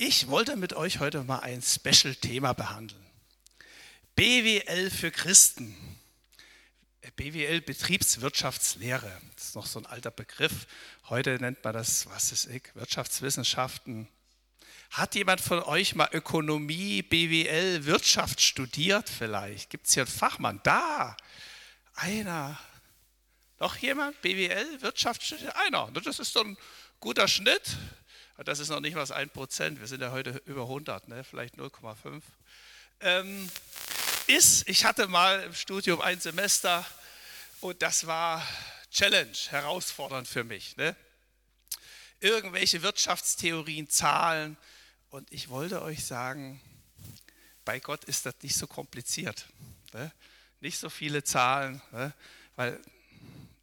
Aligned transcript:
Ich 0.00 0.28
wollte 0.28 0.54
mit 0.54 0.74
euch 0.74 1.00
heute 1.00 1.24
mal 1.24 1.40
ein 1.40 1.60
Special-Thema 1.60 2.52
behandeln. 2.52 3.04
BWL 4.14 4.90
für 4.92 5.10
Christen. 5.10 5.76
BWL 7.16 7.60
Betriebswirtschaftslehre. 7.62 9.10
Das 9.34 9.46
ist 9.46 9.54
noch 9.56 9.66
so 9.66 9.80
ein 9.80 9.86
alter 9.86 10.12
Begriff. 10.12 10.68
Heute 11.08 11.30
nennt 11.40 11.64
man 11.64 11.74
das, 11.74 12.06
was 12.06 12.30
ist 12.30 12.46
ich, 12.46 12.62
Wirtschaftswissenschaften. 12.76 14.06
Hat 14.92 15.16
jemand 15.16 15.40
von 15.40 15.64
euch 15.64 15.96
mal 15.96 16.08
Ökonomie, 16.12 17.02
BWL, 17.02 17.84
Wirtschaft 17.84 18.40
studiert 18.40 19.08
vielleicht? 19.08 19.68
Gibt 19.68 19.88
es 19.88 19.94
hier 19.94 20.04
einen 20.04 20.12
Fachmann? 20.12 20.60
Da, 20.62 21.16
einer. 21.96 22.56
Noch 23.58 23.74
jemand? 23.78 24.22
BWL, 24.22 24.80
Wirtschaft 24.80 25.24
studiert? 25.24 25.56
Einer. 25.56 25.90
Das 25.90 26.20
ist 26.20 26.32
so 26.32 26.44
ein 26.44 26.56
guter 27.00 27.26
Schnitt. 27.26 27.76
Das 28.44 28.60
ist 28.60 28.68
noch 28.68 28.78
nicht 28.78 28.94
mal 28.94 29.00
das 29.00 29.12
1%, 29.12 29.80
wir 29.80 29.86
sind 29.88 30.00
ja 30.00 30.12
heute 30.12 30.40
über 30.46 30.62
100, 30.62 31.08
ne? 31.08 31.24
vielleicht 31.24 31.56
0,5. 31.56 32.22
Ähm, 33.00 33.50
ist, 34.28 34.68
ich 34.68 34.84
hatte 34.84 35.08
mal 35.08 35.42
im 35.42 35.54
Studium 35.54 36.00
ein 36.00 36.20
Semester 36.20 36.86
und 37.60 37.82
das 37.82 38.06
war 38.06 38.46
Challenge, 38.92 39.36
herausfordernd 39.48 40.28
für 40.28 40.44
mich. 40.44 40.76
Ne? 40.76 40.94
Irgendwelche 42.20 42.82
Wirtschaftstheorien, 42.82 43.90
Zahlen 43.90 44.56
und 45.10 45.32
ich 45.32 45.48
wollte 45.48 45.82
euch 45.82 46.04
sagen, 46.04 46.60
bei 47.64 47.80
Gott 47.80 48.04
ist 48.04 48.24
das 48.24 48.36
nicht 48.42 48.56
so 48.56 48.68
kompliziert. 48.68 49.46
Ne? 49.92 50.12
Nicht 50.60 50.78
so 50.78 50.90
viele 50.90 51.24
Zahlen, 51.24 51.82
ne? 51.90 52.14
weil 52.54 52.80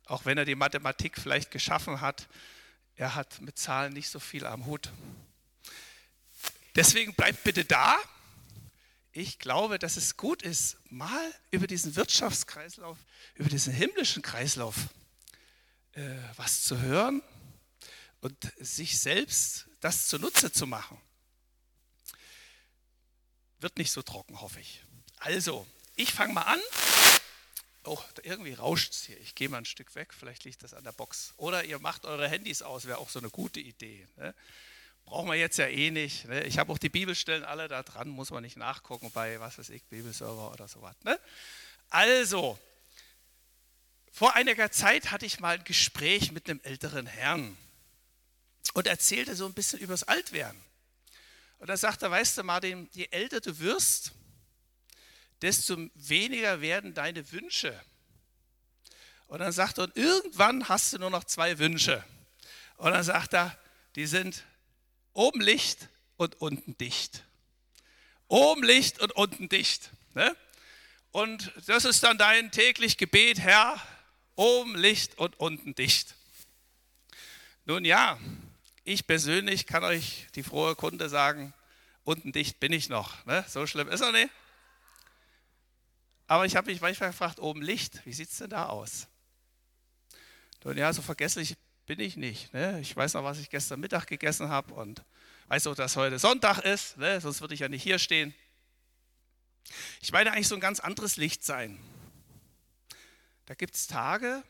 auch 0.07 0.25
wenn 0.25 0.37
er 0.37 0.45
die 0.45 0.55
Mathematik 0.55 1.17
vielleicht 1.17 1.49
geschaffen 1.49 2.01
hat, 2.01 2.27
er 2.95 3.15
hat 3.15 3.41
mit 3.41 3.57
Zahlen 3.57 3.93
nicht 3.93 4.09
so 4.09 4.19
viel 4.19 4.45
am 4.45 4.65
Hut. 4.65 4.91
Deswegen 6.75 7.13
bleibt 7.13 7.43
bitte 7.43 7.65
da. 7.65 7.97
Ich 9.11 9.39
glaube, 9.39 9.79
dass 9.79 9.95
es 9.95 10.17
gut 10.17 10.41
ist, 10.41 10.77
mal 10.89 11.33
über 11.51 11.67
diesen 11.67 11.95
Wirtschaftskreislauf, 11.95 12.97
über 13.35 13.49
diesen 13.49 13.73
himmlischen 13.73 14.21
Kreislauf 14.21 14.75
äh, 15.93 16.17
was 16.35 16.63
zu 16.63 16.81
hören 16.81 17.21
und 18.19 18.35
sich 18.59 18.99
selbst 18.99 19.67
das 19.79 20.07
zunutze 20.07 20.51
zu 20.51 20.67
machen. 20.67 20.99
Wird 23.59 23.77
nicht 23.77 23.91
so 23.91 24.01
trocken, 24.01 24.41
hoffe 24.41 24.59
ich. 24.59 24.83
Also, 25.17 25.65
ich 25.95 26.11
fange 26.11 26.33
mal 26.33 26.41
an 26.41 26.59
Oh, 27.87 27.99
irgendwie 28.23 28.53
rauscht 28.53 28.93
es 28.93 29.03
hier. 29.03 29.19
Ich 29.21 29.35
gehe 29.35 29.47
mal 29.47 29.59
ein 29.59 29.65
Stück 29.65 29.93
weg, 29.93 30.13
vielleicht 30.17 30.43
liegt 30.43 30.63
das 30.63 30.73
an 30.73 30.83
der 30.83 30.91
Box. 30.91 31.33
Oder 31.37 31.63
ihr 31.63 31.77
macht 31.79 32.05
eure 32.05 32.27
Handys 32.27 32.63
aus, 32.63 32.85
wäre 32.85 32.97
auch 32.97 33.09
so 33.09 33.19
eine 33.19 33.29
gute 33.29 33.59
Idee. 33.59 34.07
Ne? 34.17 34.33
Brauchen 35.05 35.29
wir 35.29 35.35
jetzt 35.35 35.57
ja 35.57 35.67
eh 35.67 35.91
nicht. 35.91 36.25
Ne? 36.25 36.43
Ich 36.45 36.57
habe 36.57 36.71
auch 36.73 36.79
die 36.79 36.89
Bibelstellen 36.89 37.43
alle 37.43 37.67
da 37.67 37.83
dran, 37.83 38.09
muss 38.09 38.31
man 38.31 38.41
nicht 38.41 38.57
nachgucken 38.57 39.11
bei, 39.11 39.39
was 39.39 39.59
weiß 39.59 39.69
ich, 39.69 39.83
Bibelserver 39.83 40.51
oder 40.51 40.67
sowas. 40.67 40.95
Ne? 41.03 41.19
Also, 41.89 42.57
vor 44.11 44.35
einiger 44.35 44.71
Zeit 44.71 45.11
hatte 45.11 45.27
ich 45.27 45.39
mal 45.39 45.57
ein 45.57 45.63
Gespräch 45.63 46.31
mit 46.31 46.49
einem 46.49 46.61
älteren 46.63 47.05
Herrn 47.05 47.55
und 48.73 48.87
erzählte 48.87 49.35
so 49.35 49.45
ein 49.45 49.53
bisschen 49.53 49.79
über 49.79 49.93
das 49.93 50.03
Altwerden. 50.03 50.59
Und 51.59 51.67
da 51.67 51.77
sagte 51.77 52.09
weißt 52.09 52.39
du, 52.39 52.43
Martin, 52.43 52.89
je 52.93 53.07
älter 53.11 53.41
du 53.41 53.59
wirst, 53.59 54.11
desto 55.41 55.77
weniger 55.95 56.61
werden 56.61 56.93
deine 56.93 57.31
Wünsche. 57.31 57.79
Und 59.27 59.39
dann 59.39 59.51
sagt 59.51 59.77
er, 59.77 59.85
und 59.85 59.97
irgendwann 59.97 60.69
hast 60.69 60.93
du 60.93 60.99
nur 60.99 61.09
noch 61.09 61.23
zwei 61.23 61.57
Wünsche. 61.57 62.03
Und 62.77 62.91
dann 62.91 63.03
sagt 63.03 63.33
er, 63.33 63.57
die 63.95 64.05
sind 64.05 64.43
oben 65.13 65.41
Licht 65.41 65.89
und 66.17 66.41
unten 66.41 66.77
dicht. 66.77 67.23
Oben 68.27 68.63
Licht 68.63 68.99
und 68.99 69.11
unten 69.13 69.49
dicht. 69.49 69.91
Ne? 70.13 70.35
Und 71.11 71.51
das 71.65 71.85
ist 71.85 72.03
dann 72.03 72.17
dein 72.17 72.51
täglich 72.51 72.97
Gebet, 72.97 73.39
Herr, 73.39 73.81
oben 74.35 74.75
Licht 74.75 75.17
und 75.17 75.39
unten 75.39 75.75
dicht. 75.75 76.15
Nun 77.65 77.85
ja, 77.85 78.19
ich 78.83 79.07
persönlich 79.07 79.65
kann 79.65 79.83
euch 79.83 80.27
die 80.35 80.43
frohe 80.43 80.75
Kunde 80.75 81.09
sagen, 81.09 81.53
unten 82.03 82.31
dicht 82.31 82.59
bin 82.59 82.73
ich 82.73 82.89
noch. 82.89 83.25
Ne? 83.25 83.45
So 83.47 83.65
schlimm 83.65 83.89
ist 83.89 84.01
er 84.01 84.11
nicht. 84.11 84.29
Aber 86.27 86.45
ich 86.45 86.55
habe 86.55 86.71
mich 86.71 86.81
manchmal 86.81 87.09
gefragt, 87.09 87.39
oben 87.39 87.61
Licht, 87.61 88.05
wie 88.05 88.13
sieht 88.13 88.29
es 88.29 88.37
denn 88.37 88.49
da 88.49 88.67
aus? 88.67 89.07
Und 90.63 90.77
ja, 90.77 90.91
so 90.91 91.03
vergesslich 91.03 91.55
bin 91.85 91.99
ich 91.99 92.17
nicht. 92.17 92.51
Ne? 92.51 92.79
Ich 92.79 92.95
weiß 92.95 93.13
noch, 93.13 93.23
was 93.23 93.37
ich 93.37 93.51
gestern 93.51 93.79
Mittag 93.79 94.07
gegessen 94.07 94.49
habe 94.49 94.73
und 94.73 95.03
weiß 95.47 95.67
auch, 95.67 95.75
dass 95.75 95.95
heute 95.95 96.17
Sonntag 96.17 96.59
ist, 96.59 96.97
ne? 96.97 97.21
sonst 97.21 97.41
würde 97.41 97.53
ich 97.53 97.59
ja 97.59 97.69
nicht 97.69 97.83
hier 97.83 97.99
stehen. 97.99 98.33
Ich 100.01 100.11
meine 100.11 100.31
eigentlich 100.31 100.47
so 100.47 100.55
ein 100.55 100.61
ganz 100.61 100.79
anderes 100.79 101.17
Licht 101.17 101.43
sein. 101.43 101.79
Da 103.45 103.53
gibt 103.53 103.75
es 103.75 103.85
Tage, 103.85 104.43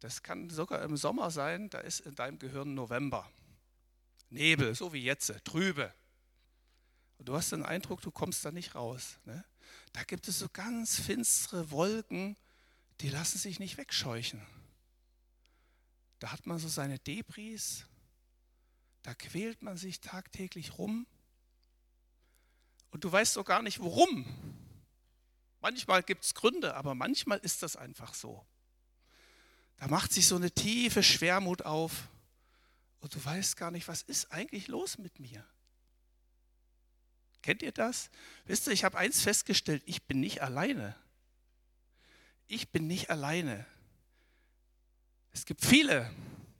das 0.00 0.22
kann 0.22 0.50
sogar 0.50 0.82
im 0.82 0.96
Sommer 0.96 1.30
sein, 1.30 1.70
da 1.70 1.78
ist 1.78 2.00
in 2.00 2.16
deinem 2.16 2.40
Gehirn 2.40 2.74
November. 2.74 3.30
Nebel, 4.30 4.74
so 4.74 4.92
wie 4.92 5.02
jetzt, 5.02 5.32
trübe. 5.44 5.92
Und 7.18 7.28
du 7.28 7.36
hast 7.36 7.52
den 7.52 7.64
Eindruck, 7.64 8.00
du 8.02 8.10
kommst 8.10 8.44
da 8.44 8.52
nicht 8.52 8.74
raus. 8.74 9.18
Ne? 9.24 9.44
Da 9.92 10.04
gibt 10.04 10.28
es 10.28 10.38
so 10.38 10.48
ganz 10.48 10.98
finstere 10.98 11.70
Wolken, 11.70 12.36
die 13.00 13.08
lassen 13.08 13.38
sich 13.38 13.58
nicht 13.58 13.76
wegscheuchen. 13.76 14.44
Da 16.18 16.32
hat 16.32 16.46
man 16.46 16.58
so 16.58 16.68
seine 16.68 16.98
Debris, 16.98 17.84
da 19.02 19.14
quält 19.14 19.62
man 19.62 19.76
sich 19.76 20.00
tagtäglich 20.00 20.78
rum 20.78 21.06
und 22.90 23.04
du 23.04 23.12
weißt 23.12 23.36
auch 23.38 23.44
gar 23.44 23.62
nicht 23.62 23.80
warum. 23.80 24.26
Manchmal 25.60 26.02
gibt 26.02 26.24
es 26.24 26.34
Gründe, 26.34 26.74
aber 26.74 26.94
manchmal 26.94 27.38
ist 27.38 27.62
das 27.62 27.76
einfach 27.76 28.14
so. 28.14 28.46
Da 29.76 29.88
macht 29.88 30.12
sich 30.12 30.26
so 30.26 30.36
eine 30.36 30.50
tiefe 30.50 31.02
Schwermut 31.02 31.62
auf 31.62 32.08
und 33.00 33.14
du 33.14 33.22
weißt 33.22 33.56
gar 33.56 33.70
nicht, 33.70 33.88
was 33.88 34.02
ist 34.02 34.32
eigentlich 34.32 34.68
los 34.68 34.96
mit 34.98 35.20
mir. 35.20 35.44
Kennt 37.46 37.62
ihr 37.62 37.70
das? 37.70 38.10
Wisst 38.46 38.66
ihr, 38.66 38.72
ich 38.72 38.82
habe 38.82 38.98
eins 38.98 39.20
festgestellt, 39.20 39.80
ich 39.86 40.02
bin 40.02 40.18
nicht 40.18 40.42
alleine. 40.42 40.96
Ich 42.48 42.70
bin 42.70 42.88
nicht 42.88 43.08
alleine. 43.08 43.64
Es 45.30 45.44
gibt 45.46 45.64
viele, 45.64 46.10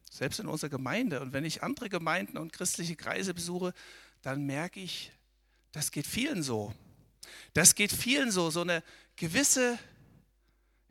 selbst 0.08 0.38
in 0.38 0.46
unserer 0.46 0.70
Gemeinde. 0.70 1.20
Und 1.20 1.32
wenn 1.32 1.44
ich 1.44 1.64
andere 1.64 1.88
Gemeinden 1.88 2.38
und 2.38 2.52
christliche 2.52 2.94
Kreise 2.94 3.34
besuche, 3.34 3.74
dann 4.22 4.46
merke 4.46 4.78
ich, 4.78 5.10
das 5.72 5.90
geht 5.90 6.06
vielen 6.06 6.44
so. 6.44 6.72
Das 7.52 7.74
geht 7.74 7.90
vielen 7.90 8.30
so, 8.30 8.50
so 8.50 8.60
eine 8.60 8.84
gewisse 9.16 9.80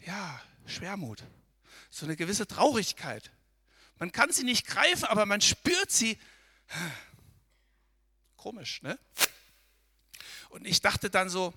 ja, 0.06 0.42
Schwermut, 0.66 1.24
so 1.90 2.06
eine 2.06 2.18
gewisse 2.18 2.48
Traurigkeit. 2.48 3.32
Man 3.98 4.12
kann 4.12 4.34
sie 4.34 4.44
nicht 4.44 4.68
greifen, 4.68 5.06
aber 5.06 5.26
man 5.26 5.40
spürt 5.40 5.90
sie. 5.90 6.20
Komisch, 8.36 8.82
ne? 8.82 9.00
Und 10.56 10.66
ich 10.66 10.80
dachte 10.80 11.10
dann 11.10 11.30
so, 11.30 11.54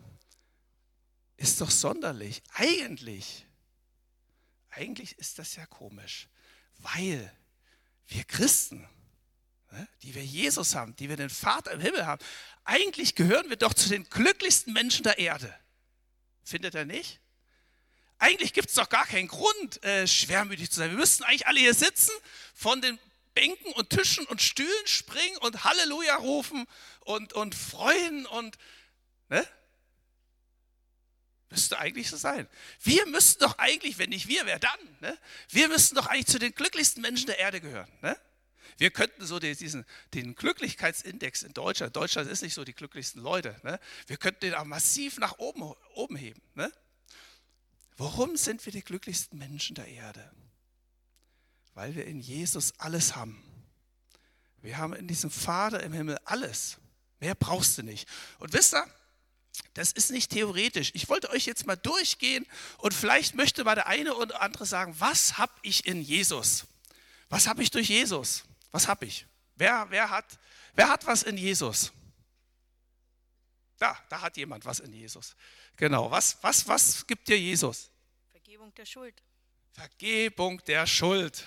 ist 1.36 1.60
doch 1.60 1.70
sonderlich. 1.70 2.42
Eigentlich, 2.54 3.46
eigentlich 4.70 5.16
ist 5.18 5.38
das 5.38 5.54
ja 5.54 5.66
komisch, 5.66 6.26
weil 6.78 7.32
wir 8.08 8.24
Christen, 8.24 8.88
ne, 9.70 9.86
die 10.02 10.16
wir 10.16 10.24
Jesus 10.24 10.74
haben, 10.74 10.96
die 10.96 11.08
wir 11.08 11.16
den 11.16 11.30
Vater 11.30 11.70
im 11.70 11.80
Himmel 11.80 12.06
haben, 12.06 12.24
eigentlich 12.64 13.14
gehören 13.14 13.48
wir 13.48 13.56
doch 13.56 13.72
zu 13.72 13.88
den 13.88 14.02
glücklichsten 14.10 14.72
Menschen 14.72 15.04
der 15.04 15.20
Erde. 15.20 15.56
Findet 16.42 16.74
er 16.74 16.84
nicht? 16.84 17.20
Eigentlich 18.18 18.52
gibt 18.52 18.70
es 18.70 18.74
doch 18.74 18.88
gar 18.88 19.06
keinen 19.06 19.28
Grund, 19.28 19.80
äh, 19.84 20.08
schwermütig 20.08 20.72
zu 20.72 20.80
sein. 20.80 20.90
Wir 20.90 20.98
müssten 20.98 21.22
eigentlich 21.22 21.46
alle 21.46 21.60
hier 21.60 21.74
sitzen, 21.74 22.10
von 22.52 22.82
den 22.82 22.98
Bänken 23.34 23.72
und 23.74 23.90
Tischen 23.90 24.26
und 24.26 24.42
Stühlen 24.42 24.86
springen 24.86 25.36
und 25.36 25.62
Halleluja 25.62 26.16
rufen 26.16 26.66
und, 27.02 27.32
und 27.34 27.54
freuen 27.54 28.26
und 28.26 28.58
Ne? 29.28 29.46
Müsste 31.50 31.78
eigentlich 31.78 32.10
so 32.10 32.16
sein. 32.16 32.46
Wir 32.80 33.06
müssten 33.06 33.42
doch 33.42 33.58
eigentlich, 33.58 33.98
wenn 33.98 34.10
nicht 34.10 34.28
wir, 34.28 34.44
wer 34.44 34.58
dann? 34.58 34.78
Ne? 35.00 35.18
Wir 35.48 35.68
müssten 35.68 35.94
doch 35.94 36.06
eigentlich 36.06 36.26
zu 36.26 36.38
den 36.38 36.54
glücklichsten 36.54 37.00
Menschen 37.00 37.26
der 37.26 37.38
Erde 37.38 37.60
gehören. 37.60 37.90
Ne? 38.02 38.16
Wir 38.76 38.90
könnten 38.90 39.26
so 39.26 39.38
diesen, 39.38 39.84
den 40.14 40.34
Glücklichkeitsindex 40.34 41.42
in 41.42 41.52
Deutschland, 41.54 41.96
Deutschland 41.96 42.30
ist 42.30 42.42
nicht 42.42 42.54
so 42.54 42.64
die 42.64 42.74
glücklichsten 42.74 43.22
Leute, 43.22 43.58
ne? 43.64 43.80
wir 44.06 44.18
könnten 44.18 44.40
den 44.40 44.54
auch 44.54 44.64
massiv 44.64 45.18
nach 45.18 45.38
oben, 45.38 45.62
oben 45.94 46.16
heben. 46.16 46.40
Ne? 46.54 46.70
Warum 47.96 48.36
sind 48.36 48.64
wir 48.64 48.72
die 48.72 48.84
glücklichsten 48.84 49.38
Menschen 49.38 49.74
der 49.74 49.88
Erde? 49.88 50.30
Weil 51.74 51.96
wir 51.96 52.06
in 52.06 52.20
Jesus 52.20 52.72
alles 52.78 53.16
haben. 53.16 53.42
Wir 54.60 54.78
haben 54.78 54.92
in 54.92 55.08
diesem 55.08 55.30
Vater 55.30 55.82
im 55.82 55.92
Himmel 55.92 56.18
alles. 56.24 56.78
Mehr 57.20 57.34
brauchst 57.34 57.78
du 57.78 57.82
nicht. 57.82 58.08
Und 58.38 58.52
wisst 58.52 58.74
ihr, 58.74 58.86
das 59.74 59.92
ist 59.92 60.10
nicht 60.10 60.30
theoretisch. 60.30 60.90
Ich 60.94 61.08
wollte 61.08 61.30
euch 61.30 61.46
jetzt 61.46 61.66
mal 61.66 61.76
durchgehen 61.76 62.46
und 62.78 62.94
vielleicht 62.94 63.34
möchte 63.34 63.64
mal 63.64 63.74
der 63.74 63.86
eine 63.86 64.14
oder 64.14 64.40
andere 64.40 64.66
sagen, 64.66 64.94
was 64.98 65.38
habe 65.38 65.52
ich 65.62 65.86
in 65.86 66.02
Jesus? 66.02 66.66
Was 67.28 67.46
habe 67.46 67.62
ich 67.62 67.70
durch 67.70 67.88
Jesus? 67.88 68.44
Was 68.70 68.88
habe 68.88 69.06
ich? 69.06 69.26
Wer, 69.56 69.86
wer, 69.90 70.10
hat, 70.10 70.38
wer 70.74 70.88
hat 70.88 71.06
was 71.06 71.22
in 71.22 71.36
Jesus? 71.36 71.92
Da, 73.78 73.96
da 74.08 74.20
hat 74.20 74.36
jemand 74.36 74.64
was 74.64 74.80
in 74.80 74.92
Jesus. 74.92 75.36
Genau. 75.76 76.10
Was, 76.10 76.36
was, 76.42 76.66
was 76.66 77.06
gibt 77.06 77.28
dir 77.28 77.38
Jesus? 77.38 77.90
Vergebung 78.30 78.74
der 78.74 78.86
Schuld. 78.86 79.22
Vergebung 79.72 80.64
der 80.64 80.86
Schuld. 80.86 81.46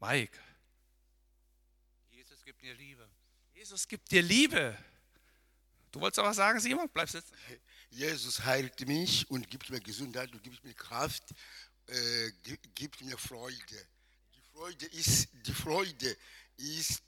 Mike. 0.00 0.36
Jesus 2.10 2.44
gibt 2.44 2.62
mir 2.62 2.74
Liebe. 2.74 3.08
Jesus 3.54 3.86
gibt 3.86 4.10
dir 4.10 4.22
Liebe. 4.22 4.76
Du 5.90 6.00
wolltest 6.00 6.18
aber 6.18 6.34
sagen, 6.34 6.60
Simon? 6.60 6.88
Bleib 6.92 7.08
sitzen. 7.08 7.34
Jesus 7.90 8.44
heilt 8.44 8.86
mich 8.86 9.28
und 9.30 9.48
gibt 9.48 9.70
mir 9.70 9.80
Gesundheit 9.80 10.30
und 10.32 10.42
gibt 10.42 10.62
mir 10.62 10.74
Kraft, 10.74 11.22
äh, 11.86 12.30
gibt 12.74 13.00
mir 13.00 13.16
Freude. 13.16 13.86
Die 14.34 14.42
Freude 14.52 14.86
ist, 14.86 15.28
die 15.46 15.52
Freude 15.52 16.16
ist 16.56 17.02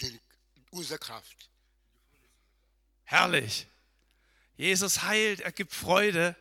die, 0.00 0.20
unsere 0.70 0.98
Kraft. 0.98 1.50
Herrlich. 3.04 3.66
Jesus 4.56 5.02
heilt, 5.02 5.40
er 5.40 5.52
gibt 5.52 5.72
Freude. 5.72 6.34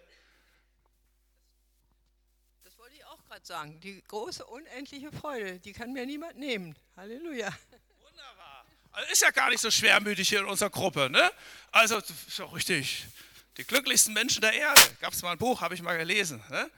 Das 2.64 2.78
wollte 2.78 2.96
ich 2.96 3.06
auch 3.06 3.24
gerade 3.26 3.46
sagen. 3.46 3.80
Die 3.82 4.02
große, 4.04 4.46
unendliche 4.46 5.12
Freude, 5.12 5.60
die 5.60 5.74
kann 5.74 5.94
mir 5.94 6.06
niemand 6.06 6.38
nehmen. 6.38 6.76
Halleluja. 6.96 7.56
Ist 9.12 9.22
ja 9.22 9.32
gar 9.32 9.50
nicht 9.50 9.62
so 9.62 9.70
schwermütig 9.70 10.28
hier 10.30 10.40
in 10.40 10.46
unserer 10.46 10.70
Gruppe. 10.70 11.10
Ne? 11.10 11.32
Also, 11.72 11.98
ist 11.98 12.38
ja 12.38 12.46
richtig. 12.46 13.06
Die 13.58 13.64
glücklichsten 13.64 14.14
Menschen 14.14 14.42
der 14.42 14.54
Erde. 14.54 14.82
Gab 15.00 15.14
es 15.14 15.22
mal 15.22 15.32
ein 15.32 15.38
Buch, 15.38 15.62
habe 15.62 15.76
ich 15.76 15.82
mal 15.82 15.98
gelesen. 15.98 16.44
Ne? 16.50 16.70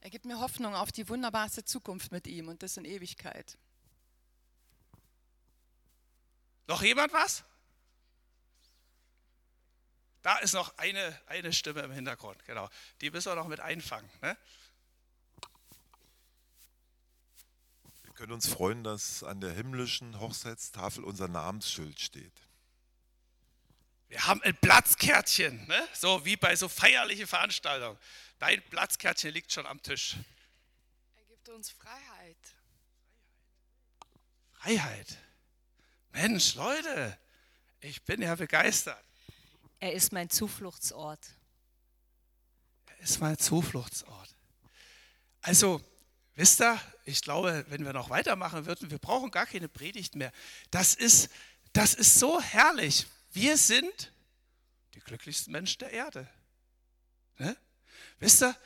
Er 0.00 0.10
gibt 0.10 0.24
mir 0.24 0.40
Hoffnung 0.40 0.74
auf 0.74 0.92
die 0.92 1.08
wunderbarste 1.08 1.64
Zukunft 1.64 2.12
mit 2.12 2.26
ihm 2.26 2.48
und 2.48 2.62
das 2.62 2.76
in 2.76 2.84
Ewigkeit. 2.84 3.58
Noch 6.66 6.82
jemand 6.82 7.12
was? 7.12 7.44
Da 10.22 10.38
ist 10.38 10.52
noch 10.52 10.76
eine, 10.78 11.18
eine 11.26 11.52
Stimme 11.52 11.80
im 11.80 11.92
Hintergrund, 11.92 12.44
genau. 12.46 12.68
Die 13.00 13.10
müssen 13.10 13.30
wir 13.30 13.36
noch 13.36 13.48
mit 13.48 13.60
einfangen. 13.60 14.08
Ne? 14.22 14.36
Können 18.20 18.32
uns 18.32 18.48
freuen, 18.48 18.84
dass 18.84 19.24
an 19.24 19.40
der 19.40 19.50
himmlischen 19.50 20.20
Hochzeitstafel 20.20 21.04
unser 21.04 21.26
Namensschild 21.26 21.98
steht. 21.98 22.34
Wir 24.08 24.26
haben 24.26 24.42
ein 24.42 24.54
Platzkärtchen, 24.58 25.66
ne? 25.66 25.88
so 25.94 26.22
wie 26.26 26.36
bei 26.36 26.54
so 26.54 26.68
feierlichen 26.68 27.26
Veranstaltungen. 27.26 27.96
Dein 28.38 28.60
Platzkärtchen 28.68 29.32
liegt 29.32 29.50
schon 29.50 29.64
am 29.64 29.82
Tisch. 29.82 30.16
Er 31.16 31.24
gibt 31.30 31.48
uns 31.48 31.70
Freiheit. 31.70 32.36
Freiheit. 34.52 35.16
Mensch, 36.12 36.56
Leute, 36.56 37.18
ich 37.80 38.02
bin 38.02 38.20
ja 38.20 38.34
begeistert. 38.34 39.02
Er 39.78 39.94
ist 39.94 40.12
mein 40.12 40.28
Zufluchtsort. 40.28 41.26
Er 42.84 42.98
ist 42.98 43.18
mein 43.18 43.38
Zufluchtsort. 43.38 44.36
Also, 45.40 45.82
wisst 46.40 46.62
ihr, 46.62 46.80
ich 47.04 47.20
glaube, 47.20 47.66
wenn 47.68 47.84
wir 47.84 47.92
noch 47.92 48.08
weitermachen 48.08 48.64
würden, 48.64 48.90
wir 48.90 48.98
brauchen 48.98 49.30
gar 49.30 49.44
keine 49.44 49.68
Predigt 49.68 50.16
mehr. 50.16 50.32
Das 50.70 50.94
ist, 50.94 51.28
das 51.74 51.92
ist 51.92 52.18
so 52.18 52.40
herrlich. 52.40 53.06
Wir 53.32 53.58
sind 53.58 54.10
die 54.94 55.00
glücklichsten 55.00 55.52
Menschen 55.52 55.80
der 55.80 55.90
Erde. 55.90 56.26
Ne? 57.36 57.54
Wisst 58.20 58.42
ihr, 58.42 58.56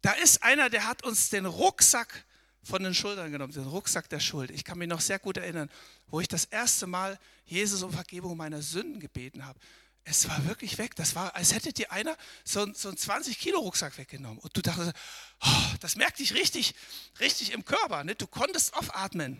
da 0.00 0.12
ist 0.12 0.42
einer, 0.42 0.70
der 0.70 0.86
hat 0.86 1.04
uns 1.04 1.28
den 1.28 1.44
Rucksack 1.44 2.24
von 2.62 2.82
den 2.82 2.94
Schultern 2.94 3.30
genommen, 3.30 3.52
den 3.52 3.66
Rucksack 3.66 4.08
der 4.08 4.20
Schuld. 4.20 4.50
Ich 4.50 4.64
kann 4.64 4.78
mich 4.78 4.88
noch 4.88 5.02
sehr 5.02 5.18
gut 5.18 5.36
erinnern, 5.36 5.70
wo 6.06 6.18
ich 6.20 6.28
das 6.28 6.46
erste 6.46 6.86
Mal 6.86 7.18
Jesus 7.44 7.82
um 7.82 7.92
Vergebung 7.92 8.38
meiner 8.38 8.62
Sünden 8.62 9.00
gebeten 9.00 9.44
habe. 9.44 9.60
Es 10.10 10.26
war 10.26 10.46
wirklich 10.46 10.78
weg. 10.78 10.96
Das 10.96 11.14
war, 11.14 11.34
als 11.36 11.52
hätte 11.52 11.70
dir 11.70 11.92
einer 11.92 12.16
so, 12.42 12.72
so 12.72 12.88
einen 12.88 12.96
20-Kilo-Rucksack 12.96 13.98
weggenommen. 13.98 14.38
Und 14.38 14.56
du 14.56 14.62
dachtest, 14.62 14.92
oh, 15.40 15.74
das 15.80 15.96
merkt 15.96 16.18
dich 16.18 16.32
richtig, 16.32 16.74
richtig 17.20 17.52
im 17.52 17.62
Körper. 17.62 18.04
Ne? 18.04 18.14
Du 18.14 18.26
konntest 18.26 18.72
aufatmen. 18.72 19.38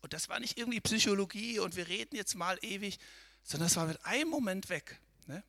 Und 0.00 0.14
das 0.14 0.30
war 0.30 0.40
nicht 0.40 0.56
irgendwie 0.56 0.80
Psychologie 0.80 1.58
und 1.58 1.76
wir 1.76 1.88
reden 1.88 2.16
jetzt 2.16 2.34
mal 2.36 2.58
ewig, 2.62 2.98
sondern 3.42 3.66
es 3.66 3.76
war 3.76 3.84
mit 3.84 4.02
einem 4.06 4.30
Moment 4.30 4.70
weg. 4.70 4.98
Ne? 5.26 5.42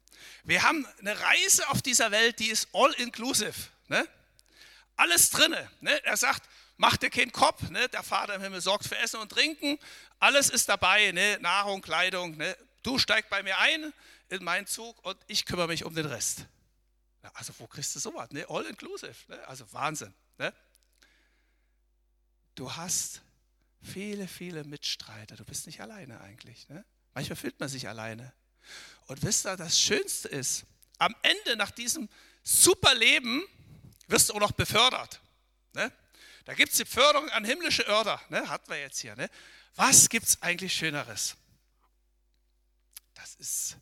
Wir 0.44 0.64
haben 0.64 0.86
eine 1.00 1.18
Reise 1.18 1.70
auf 1.70 1.82
dieser 1.82 2.12
Welt, 2.12 2.40
die 2.40 2.48
ist 2.48 2.68
all 2.74 2.92
inclusive. 2.94 3.54
Ne? 3.88 4.06
Alles 4.98 5.30
drinne. 5.30 5.70
Ne? 5.80 6.04
Er 6.04 6.18
sagt, 6.18 6.50
mach 6.76 6.98
dir 6.98 7.10
keinen 7.10 7.32
Kopf. 7.32 7.70
Ne? 7.70 7.88
Der 7.90 8.04
Vater 8.04 8.36
im 8.36 8.42
Himmel 8.42 8.60
sorgt 8.60 8.88
für 8.88 8.98
Essen 8.98 9.22
und 9.22 9.30
Trinken. 9.30 9.80
Alles 10.20 10.50
ist 10.50 10.68
dabei. 10.68 11.14
Ne? 11.14 11.38
Nahrung, 11.40 11.82
Kleidung. 11.82 12.36
Du 12.86 13.00
steigst 13.00 13.32
bei 13.32 13.42
mir 13.42 13.58
ein 13.58 13.92
in 14.30 14.44
meinen 14.44 14.68
Zug 14.68 15.04
und 15.04 15.18
ich 15.26 15.46
kümmere 15.46 15.68
mich 15.68 15.86
um 15.86 15.96
den 15.96 16.06
Rest. 16.06 16.46
Also 17.34 17.52
wo 17.58 17.66
kriegst 17.66 17.96
du 17.96 18.00
sowas? 18.00 18.30
Ne? 18.30 18.46
All 18.48 18.64
inclusive. 18.68 19.16
Ne? 19.28 19.48
Also 19.48 19.66
Wahnsinn. 19.74 20.14
Ne? 20.38 20.54
Du 22.54 22.72
hast 22.76 23.24
viele, 23.82 24.28
viele 24.28 24.64
Mitstreiter. 24.66 25.36
Du 25.36 25.44
bist 25.46 25.66
nicht 25.66 25.82
alleine 25.82 26.22
eigentlich. 26.22 26.70
Ne? 26.70 26.86
Manchmal 27.16 27.38
fühlt 27.38 27.60
man 27.60 27.70
sich 27.70 27.90
alleine. 27.90 28.32
Und 29.08 29.24
wisst 29.24 29.48
ihr, 29.48 29.58
das 29.58 29.80
Schönste 29.80 30.28
ist, 30.28 30.66
am 31.00 31.16
Ende 31.24 31.56
nach 31.56 31.72
diesem 31.72 32.08
super 32.44 32.94
Leben 32.94 33.42
wirst 34.06 34.30
du 34.30 34.36
auch 34.36 34.40
noch 34.40 34.52
befördert. 34.52 35.22
Ne? 35.74 35.92
Da 36.44 36.54
gibt 36.54 36.72
es 36.72 36.78
die 36.78 36.86
Förderung 36.86 37.32
an 37.32 37.46
himmlische 37.46 37.88
Örter, 37.88 38.22
ne? 38.30 38.48
hatten 38.48 38.70
wir 38.70 38.80
jetzt 38.80 39.00
hier. 39.00 39.16
Ne? 39.16 39.28
Was 39.76 40.08
gibt 40.08 40.28
es 40.28 40.40
eigentlich 40.44 40.72
Schöneres? 40.72 41.36
Das 43.26 43.34
ist 43.38 43.78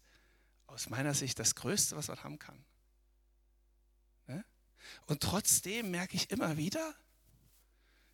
aus 0.68 0.90
meiner 0.90 1.14
Sicht 1.14 1.38
das 1.38 1.54
Größte, 1.54 1.98
was 1.98 2.08
man 2.08 2.24
haben 2.24 2.40
kann. 2.40 2.64
Ne? 4.28 4.46
Und 5.06 5.22
trotzdem 5.22 5.92
merke 5.92 6.16
ich 6.16 6.32
immer 6.32 6.56
wieder, 6.56 6.96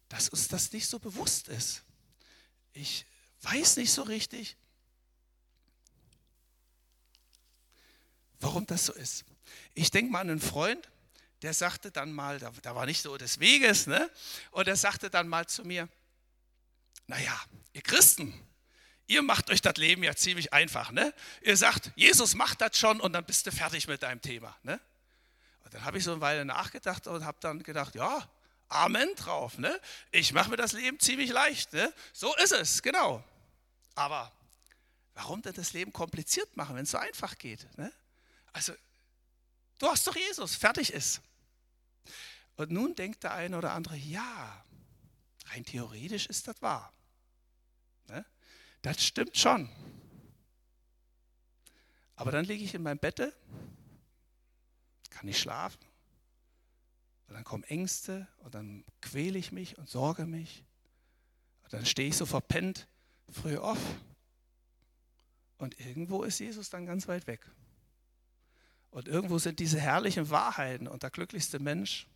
dass 0.07 0.29
uns 0.29 0.47
das 0.47 0.71
nicht 0.71 0.87
so 0.87 0.97
bewusst 0.97 1.47
ist. 1.47 1.83
Ich 2.73 3.05
weiß 3.43 3.77
nicht 3.77 3.91
so 3.91 4.01
richtig, 4.01 4.57
warum 8.39 8.65
das 8.65 8.87
so 8.87 8.93
ist. 8.93 9.23
Ich 9.75 9.91
denke 9.91 10.11
mal 10.11 10.21
an 10.21 10.31
einen 10.31 10.41
Freund, 10.41 10.89
der 11.43 11.53
sagte 11.53 11.91
dann 11.91 12.11
mal, 12.11 12.39
da, 12.39 12.49
da 12.63 12.73
war 12.73 12.87
nicht 12.87 13.03
so 13.03 13.15
des 13.17 13.39
Weges, 13.39 13.85
ne? 13.85 14.09
und 14.49 14.67
er 14.67 14.75
sagte 14.75 15.11
dann 15.11 15.27
mal 15.27 15.45
zu 15.45 15.63
mir, 15.63 15.87
naja, 17.05 17.39
ihr 17.73 17.83
Christen, 17.83 18.33
ihr 19.09 19.23
macht 19.23 19.49
euch 19.49 19.61
das 19.61 19.75
Leben 19.75 20.03
ja 20.03 20.15
ziemlich 20.15 20.53
einfach. 20.53 20.91
Ne? 20.91 21.13
Ihr 21.41 21.57
sagt, 21.57 21.91
Jesus 21.95 22.35
macht 22.35 22.61
das 22.61 22.77
schon 22.77 23.01
und 23.01 23.11
dann 23.11 23.25
bist 23.25 23.45
du 23.45 23.51
fertig 23.51 23.87
mit 23.87 24.03
deinem 24.03 24.21
Thema. 24.21 24.55
Ne? 24.63 24.79
Und 25.65 25.73
dann 25.73 25.83
habe 25.83 25.97
ich 25.97 26.03
so 26.03 26.11
eine 26.11 26.21
Weile 26.21 26.45
nachgedacht 26.45 27.07
und 27.07 27.25
habe 27.25 27.37
dann 27.41 27.61
gedacht, 27.63 27.95
ja, 27.95 28.29
Amen 28.69 29.09
drauf. 29.15 29.57
Ne? 29.57 29.81
Ich 30.11 30.31
mache 30.31 30.51
mir 30.51 30.57
das 30.57 30.73
Leben 30.73 30.99
ziemlich 30.99 31.31
leicht. 31.31 31.73
Ne? 31.73 31.91
So 32.13 32.35
ist 32.37 32.51
es, 32.51 32.83
genau. 32.83 33.23
Aber 33.95 34.31
warum 35.15 35.41
denn 35.41 35.53
das 35.53 35.73
Leben 35.73 35.91
kompliziert 35.91 36.55
machen, 36.55 36.75
wenn 36.75 36.83
es 36.83 36.91
so 36.91 36.99
einfach 36.99 37.35
geht? 37.39 37.67
Ne? 37.79 37.91
Also, 38.53 38.73
du 39.79 39.87
hast 39.87 40.05
doch 40.05 40.15
Jesus, 40.15 40.53
fertig 40.53 40.93
ist. 40.93 41.19
Und 42.57 42.69
nun 42.69 42.93
denkt 42.93 43.23
der 43.23 43.33
eine 43.33 43.57
oder 43.57 43.73
andere, 43.73 43.95
ja, 43.95 44.63
rein 45.47 45.65
theoretisch 45.65 46.27
ist 46.27 46.47
das 46.47 46.61
wahr. 46.61 46.93
Ne? 48.07 48.23
Das 48.81 49.03
stimmt 49.03 49.37
schon. 49.37 49.69
Aber 52.15 52.31
dann 52.31 52.45
liege 52.45 52.63
ich 52.63 52.73
in 52.73 52.83
meinem 52.83 52.99
Bette, 52.99 53.33
kann 55.09 55.25
nicht 55.25 55.39
schlafen. 55.39 55.79
Und 57.27 57.35
dann 57.35 57.43
kommen 57.43 57.63
Ängste 57.63 58.27
und 58.39 58.55
dann 58.55 58.83
quäle 59.01 59.37
ich 59.37 59.51
mich 59.51 59.77
und 59.77 59.87
sorge 59.87 60.25
mich. 60.25 60.65
Und 61.63 61.73
dann 61.73 61.85
stehe 61.85 62.09
ich 62.09 62.17
so 62.17 62.25
verpennt 62.25 62.87
früh 63.31 63.57
auf. 63.57 63.77
Und 65.57 65.79
irgendwo 65.79 66.23
ist 66.23 66.39
Jesus 66.39 66.69
dann 66.69 66.85
ganz 66.85 67.07
weit 67.07 67.27
weg. 67.27 67.45
Und 68.91 69.07
irgendwo 69.07 69.37
sind 69.37 69.59
diese 69.59 69.79
herrlichen 69.79 70.29
Wahrheiten 70.29 70.87
und 70.87 71.03
der 71.03 71.11
glücklichste 71.11 71.59
Mensch, 71.59 72.07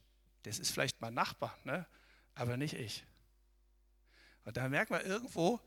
das 0.44 0.60
ist 0.60 0.72
vielleicht 0.72 1.02
mein 1.02 1.14
Nachbar, 1.14 1.56
ne? 1.64 1.86
aber 2.34 2.58
nicht 2.58 2.74
ich. 2.74 3.06
Und 4.46 4.58
da 4.58 4.68
merkt 4.68 4.90
man 4.90 5.06
irgendwo, 5.06 5.60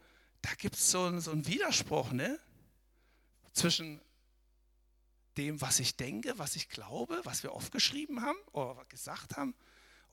da 0.43 0.55
gibt 0.55 0.77
es 0.77 0.91
so, 0.91 1.19
so 1.21 1.31
einen 1.31 1.47
Widerspruch 1.47 2.13
ne? 2.13 2.39
zwischen 3.53 4.01
dem, 5.37 5.61
was 5.61 5.81
ich 5.81 5.97
denke, 5.97 6.39
was 6.39 6.57
ich 6.57 6.69
glaube, 6.69 7.21
was 7.25 7.43
wir 7.43 7.53
aufgeschrieben 7.53 8.23
haben 8.23 8.39
oder 8.53 8.85
gesagt 8.87 9.37
haben 9.37 9.55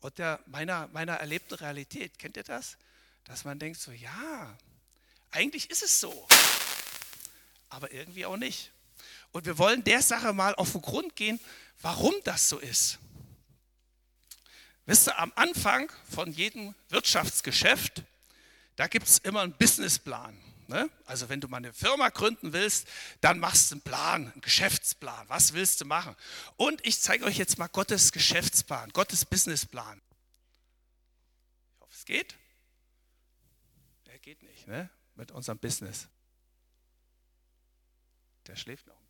und 0.02 0.18
der, 0.18 0.40
meiner, 0.48 0.88
meiner 0.90 1.14
erlebten 1.14 1.54
Realität. 1.56 2.20
Kennt 2.20 2.38
ihr 2.38 2.44
das? 2.44 2.78
Dass 3.24 3.46
man 3.46 3.58
denkt 3.58 3.80
so, 3.80 3.92
ja, 3.92 4.58
eigentlich 5.32 5.70
ist 5.70 5.82
es 5.82 6.00
so, 6.00 6.28
aber 7.70 7.92
irgendwie 7.92 8.26
auch 8.26 8.38
nicht. 8.38 8.72
Und 9.32 9.46
wir 9.46 9.58
wollen 9.58 9.84
der 9.84 10.02
Sache 10.02 10.34
mal 10.34 10.54
auf 10.56 10.74
den 10.74 10.82
Grund 10.82 11.16
gehen, 11.16 11.40
warum 11.82 12.14
das 12.24 12.50
so 12.50 12.60
ist. 12.60 13.00
Wisst 14.86 15.08
ihr, 15.08 15.18
am 15.18 15.32
Anfang 15.36 15.90
von 16.10 16.32
jedem 16.32 16.76
Wirtschaftsgeschäft, 16.90 18.04
da 18.76 18.88
gibt 18.88 19.08
es 19.08 19.20
immer 19.20 19.42
einen 19.42 19.54
Businessplan. 19.58 20.38
Ne? 20.68 20.90
Also 21.06 21.30
wenn 21.30 21.42
du 21.42 21.48
mal 21.48 21.58
eine 21.58 21.74
Firma 21.74 22.10
gründen 22.10 22.54
willst, 22.54 22.88
dann 23.22 23.40
machst 23.40 23.70
du 23.70 23.76
einen 23.76 23.82
Plan, 23.82 24.32
einen 24.32 24.42
Geschäftsplan. 24.42 25.28
Was 25.30 25.54
willst 25.54 25.82
du 25.82 25.86
machen? 25.86 26.16
Und 26.56 26.86
ich 26.86 27.00
zeige 27.00 27.26
euch 27.26 27.38
jetzt 27.38 27.58
mal 27.58 27.68
Gottes 27.68 28.12
Geschäftsplan, 28.12 28.90
Gottes 28.92 29.26
Businessplan. 29.26 30.02
Ich 31.76 31.82
hoffe, 31.82 31.94
es 31.94 32.06
geht. 32.06 32.36
Er 34.06 34.20
geht 34.20 34.42
nicht, 34.44 34.68
ne? 34.68 34.90
Mit 35.16 35.32
unserem 35.32 35.60
Business. 35.60 36.08
Der 38.48 38.56
schläft 38.56 38.88
noch. 38.88 39.02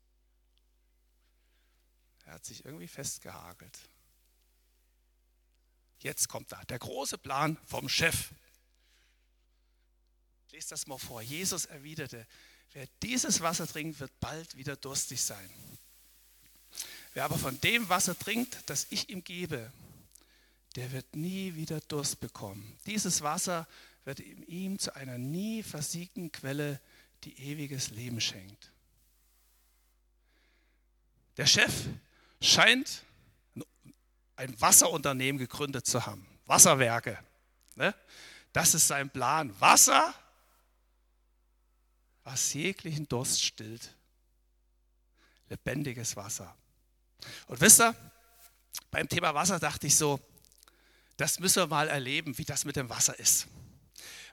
Er 2.26 2.34
hat 2.34 2.46
sich 2.46 2.66
irgendwie 2.66 2.88
festgehagelt. 2.88 3.80
Jetzt 6.00 6.28
kommt 6.28 6.52
da 6.52 6.64
der 6.66 6.80
große 6.80 7.18
Plan 7.18 7.58
vom 7.66 7.88
Chef. 7.88 8.34
Lest 10.54 10.72
das 10.72 10.86
mal 10.86 11.00
vor. 11.00 11.20
Jesus 11.20 11.66
erwiderte, 11.66 12.28
wer 12.74 12.86
dieses 13.02 13.42
Wasser 13.42 13.66
trinkt, 13.66 14.00
wird 14.00 14.12
bald 14.20 14.56
wieder 14.56 14.76
durstig 14.76 15.20
sein. 15.20 15.50
Wer 17.16 17.26
aber 17.26 17.40
von 17.40 17.60
dem 17.62 17.90
Wasser 17.90 18.16
trinkt, 18.16 18.60
das 18.68 18.86
ich 18.92 19.10
ihm 19.10 19.24
gebe, 19.24 19.74
der 20.76 20.92
wird 20.92 21.16
nie 21.16 21.56
wieder 21.56 21.82
Durst 21.82 22.20
bekommen. 22.20 22.78
Dieses 22.86 23.24
Wasser 23.24 23.68
wird 24.06 24.20
ihm 24.20 24.78
zu 24.78 24.96
einer 24.96 25.18
nie 25.18 25.64
versiegten 25.64 26.32
Quelle, 26.32 26.80
die 27.24 27.36
ewiges 27.40 27.90
Leben 27.90 28.22
schenkt. 28.22 28.72
Der 31.38 31.48
Chef 31.48 31.74
scheint 32.40 33.02
ein 34.36 34.62
Wasserunternehmen 34.62 35.40
gegründet 35.40 35.88
zu 35.88 36.06
haben. 36.06 36.28
Wasserwerke. 36.46 37.18
Ne? 37.76 37.96
Das 38.52 38.76
ist 38.76 38.88
sein 38.88 39.10
Plan. 39.10 39.60
Wasser, 39.60 40.14
was 42.24 42.54
jeglichen 42.54 43.08
Durst 43.08 43.44
stillt. 43.44 43.96
Lebendiges 45.50 46.16
Wasser. 46.16 46.56
Und 47.48 47.62
wisst 47.62 47.82
ihr, 47.82 47.96
beim 48.92 49.08
Thema 49.08 49.34
Wasser 49.34 49.60
dachte 49.60 49.88
ich 49.88 49.96
so, 49.96 50.20
das 51.18 51.40
müssen 51.40 51.64
wir 51.64 51.68
mal 51.68 51.90
erleben, 51.90 52.38
wie 52.38 52.46
das 52.46 52.66
mit 52.66 52.76
dem 52.76 52.90
Wasser 52.90 53.18
ist. 53.20 53.48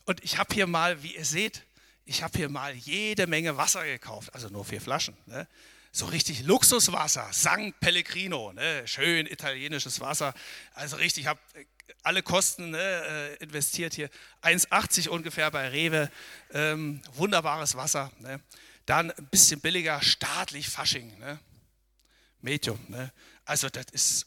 Und 0.06 0.22
ich 0.24 0.38
habe 0.38 0.54
hier 0.54 0.66
mal, 0.66 1.02
wie 1.02 1.14
ihr 1.14 1.24
seht, 1.24 1.64
ich 2.04 2.22
habe 2.22 2.36
hier 2.38 2.48
mal 2.48 2.74
jede 2.74 3.26
Menge 3.26 3.56
Wasser 3.56 3.84
gekauft, 3.84 4.34
also 4.34 4.48
nur 4.48 4.64
vier 4.64 4.80
Flaschen. 4.80 5.16
Ne? 5.26 5.46
So 5.92 6.06
richtig 6.06 6.42
Luxuswasser, 6.42 7.28
San 7.32 7.72
Pellegrino, 7.80 8.52
ne? 8.52 8.86
schön 8.86 9.26
italienisches 9.26 10.00
Wasser. 10.00 10.34
Also 10.74 10.96
richtig, 10.96 11.24
ich 11.24 11.26
habe 11.26 11.40
äh, 11.54 11.64
alle 12.02 12.22
Kosten 12.22 12.70
ne, 12.70 12.78
äh, 12.78 13.34
investiert 13.42 13.94
hier. 13.94 14.08
1,80 14.42 15.08
ungefähr 15.08 15.50
bei 15.50 15.68
Rewe, 15.68 16.10
ähm, 16.52 17.02
wunderbares 17.14 17.74
Wasser. 17.74 18.12
Ne? 18.20 18.40
Dann 18.86 19.10
ein 19.10 19.28
bisschen 19.30 19.60
billiger, 19.60 20.00
staatlich 20.00 20.68
Fasching, 20.68 21.18
ne? 21.18 21.40
Medium. 22.40 22.78
Ne? 22.88 23.12
Also 23.44 23.68
das 23.68 23.86
ist 23.92 24.26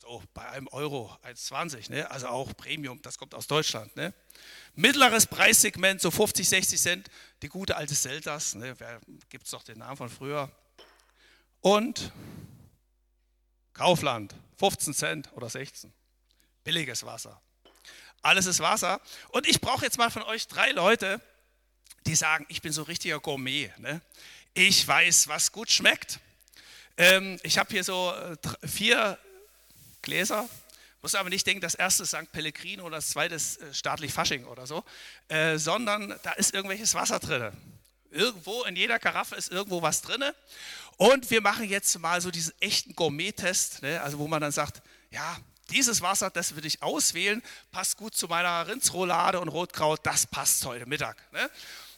so 0.00 0.22
bei 0.34 0.48
einem 0.48 0.68
Euro 0.68 1.16
1,20, 1.22 1.90
ne? 1.90 2.10
also 2.10 2.28
auch 2.28 2.54
Premium, 2.56 3.00
das 3.02 3.16
kommt 3.16 3.34
aus 3.34 3.46
Deutschland. 3.46 3.94
Ne? 3.96 4.12
Mittleres 4.74 5.26
Preissegment, 5.26 6.00
so 6.00 6.10
50, 6.10 6.48
60 6.48 6.80
Cent, 6.80 7.10
die 7.42 7.48
gute 7.48 7.76
alte 7.76 7.94
Seltas, 7.94 8.54
ne? 8.54 8.76
gibt 9.28 9.44
es 9.44 9.50
doch 9.50 9.62
den 9.62 9.78
Namen 9.78 9.96
von 9.96 10.10
früher, 10.10 10.50
und 11.64 12.12
Kaufland, 13.72 14.34
15 14.58 14.92
Cent 14.92 15.32
oder 15.32 15.48
16. 15.48 15.90
Billiges 16.62 17.06
Wasser. 17.06 17.40
Alles 18.20 18.44
ist 18.44 18.60
Wasser. 18.60 19.00
Und 19.30 19.48
ich 19.48 19.62
brauche 19.62 19.82
jetzt 19.82 19.96
mal 19.96 20.10
von 20.10 20.22
euch 20.24 20.46
drei 20.46 20.72
Leute, 20.72 21.22
die 22.06 22.16
sagen, 22.16 22.44
ich 22.50 22.60
bin 22.60 22.70
so 22.70 22.82
richtiger 22.82 23.18
Gourmet. 23.18 23.70
Ne? 23.78 24.02
Ich 24.52 24.86
weiß, 24.86 25.28
was 25.28 25.52
gut 25.52 25.70
schmeckt. 25.70 26.20
Ähm, 26.98 27.40
ich 27.42 27.56
habe 27.56 27.70
hier 27.70 27.82
so 27.82 28.12
äh, 28.12 28.36
vier 28.68 29.18
Gläser. 30.02 30.46
Muss 31.00 31.14
aber 31.14 31.30
nicht 31.30 31.46
denken, 31.46 31.62
das 31.62 31.74
erste 31.74 32.02
ist 32.02 32.10
St. 32.10 32.30
Pellegrino 32.30 32.84
oder 32.84 32.96
das 32.96 33.08
zweite 33.08 33.36
ist 33.36 33.62
äh, 33.62 33.72
staatlich 33.72 34.12
Fasching 34.12 34.44
oder 34.44 34.66
so, 34.66 34.84
äh, 35.28 35.56
sondern 35.56 36.14
da 36.24 36.32
ist 36.32 36.52
irgendwelches 36.52 36.92
Wasser 36.92 37.20
drin. 37.20 37.52
Irgendwo 38.14 38.62
in 38.64 38.76
jeder 38.76 38.98
Karaffe 38.98 39.34
ist 39.34 39.50
irgendwo 39.50 39.82
was 39.82 40.02
drin. 40.02 40.24
Und 40.96 41.30
wir 41.30 41.40
machen 41.40 41.68
jetzt 41.68 41.98
mal 41.98 42.20
so 42.20 42.30
diesen 42.30 42.52
echten 42.60 42.94
Gourmet-Test, 42.94 43.82
ne? 43.82 44.00
also 44.00 44.18
wo 44.18 44.28
man 44.28 44.40
dann 44.40 44.52
sagt, 44.52 44.82
ja, 45.10 45.36
dieses 45.70 46.02
Wasser, 46.02 46.30
das 46.30 46.54
würde 46.54 46.68
ich 46.68 46.82
auswählen, 46.82 47.42
passt 47.72 47.96
gut 47.96 48.14
zu 48.14 48.28
meiner 48.28 48.66
Rindsroulade 48.66 49.40
und 49.40 49.48
Rotkraut, 49.48 50.00
das 50.04 50.26
passt 50.26 50.64
heute 50.66 50.86
Mittag. 50.86 51.16
Ne? 51.32 51.50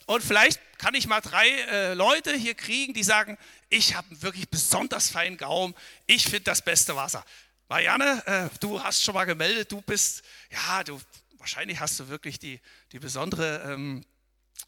Und 0.07 0.23
vielleicht 0.23 0.61
kann 0.79 0.95
ich 0.95 1.07
mal 1.09 1.21
drei 1.21 1.49
äh, 1.49 1.95
Leute 1.95 2.33
hier 2.33 2.55
kriegen, 2.55 2.95
die 2.95 3.03
sagen, 3.03 3.37
ich 3.69 3.95
habe 3.97 4.09
einen 4.11 4.23
wirklich 4.23 4.49
besonders 4.49 5.11
feinen 5.11 5.37
Gaumen, 5.37 5.75
ich 6.07 6.25
finde 6.25 6.45
das 6.45 6.63
beste 6.63 6.95
Wasser. 6.95 7.25
Marianne, 7.69 8.23
äh, 8.27 8.59
du 8.61 8.83
hast 8.83 9.03
schon 9.03 9.15
mal 9.15 9.25
gemeldet, 9.25 9.73
du 9.73 9.81
bist, 9.83 10.23
ja, 10.51 10.85
du, 10.85 11.01
wahrscheinlich 11.39 11.81
hast 11.81 11.99
du 11.99 12.09
wirklich 12.09 12.39
die, 12.39 12.61
die 12.93 13.01
besondere 13.01 13.73
ähm, 13.73 14.05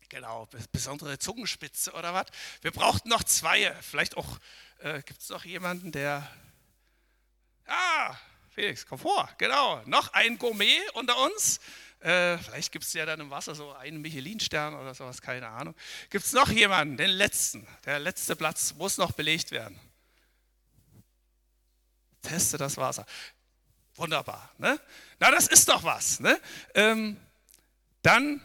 Genau, 0.08 0.48
besondere 0.72 1.18
Zungenspitze 1.18 1.92
oder 1.92 2.14
was. 2.14 2.26
Wir 2.62 2.70
brauchten 2.70 3.10
noch 3.10 3.22
zwei. 3.24 3.74
Vielleicht 3.82 4.16
auch, 4.16 4.38
äh, 4.78 5.02
gibt 5.02 5.20
es 5.20 5.28
noch 5.28 5.44
jemanden, 5.44 5.92
der. 5.92 6.26
Ah, 7.66 8.16
Felix, 8.50 8.86
komm 8.86 8.98
vor. 8.98 9.28
Genau, 9.36 9.82
noch 9.84 10.14
ein 10.14 10.38
Gourmet 10.38 10.80
unter 10.94 11.16
uns. 11.18 11.60
Äh, 12.00 12.38
vielleicht 12.38 12.72
gibt 12.72 12.86
es 12.86 12.92
ja 12.94 13.04
dann 13.04 13.20
im 13.20 13.30
Wasser 13.30 13.54
so 13.54 13.72
einen 13.72 14.00
Michelin-Stern 14.00 14.74
oder 14.74 14.94
sowas, 14.94 15.20
keine 15.20 15.48
Ahnung. 15.48 15.74
Gibt 16.08 16.24
es 16.24 16.32
noch 16.32 16.48
jemanden, 16.48 16.96
den 16.96 17.10
letzten? 17.10 17.66
Der 17.84 17.98
letzte 17.98 18.34
Platz 18.34 18.74
muss 18.74 18.96
noch 18.96 19.12
belegt 19.12 19.50
werden. 19.50 19.78
Teste 22.22 22.56
das 22.56 22.76
Wasser. 22.78 23.04
Wunderbar. 23.96 24.50
Ne? 24.58 24.80
Na, 25.18 25.30
das 25.30 25.48
ist 25.48 25.68
doch 25.68 25.82
was. 25.82 26.20
Ne? 26.20 26.40
Ähm, 26.74 27.16
dann 28.02 28.40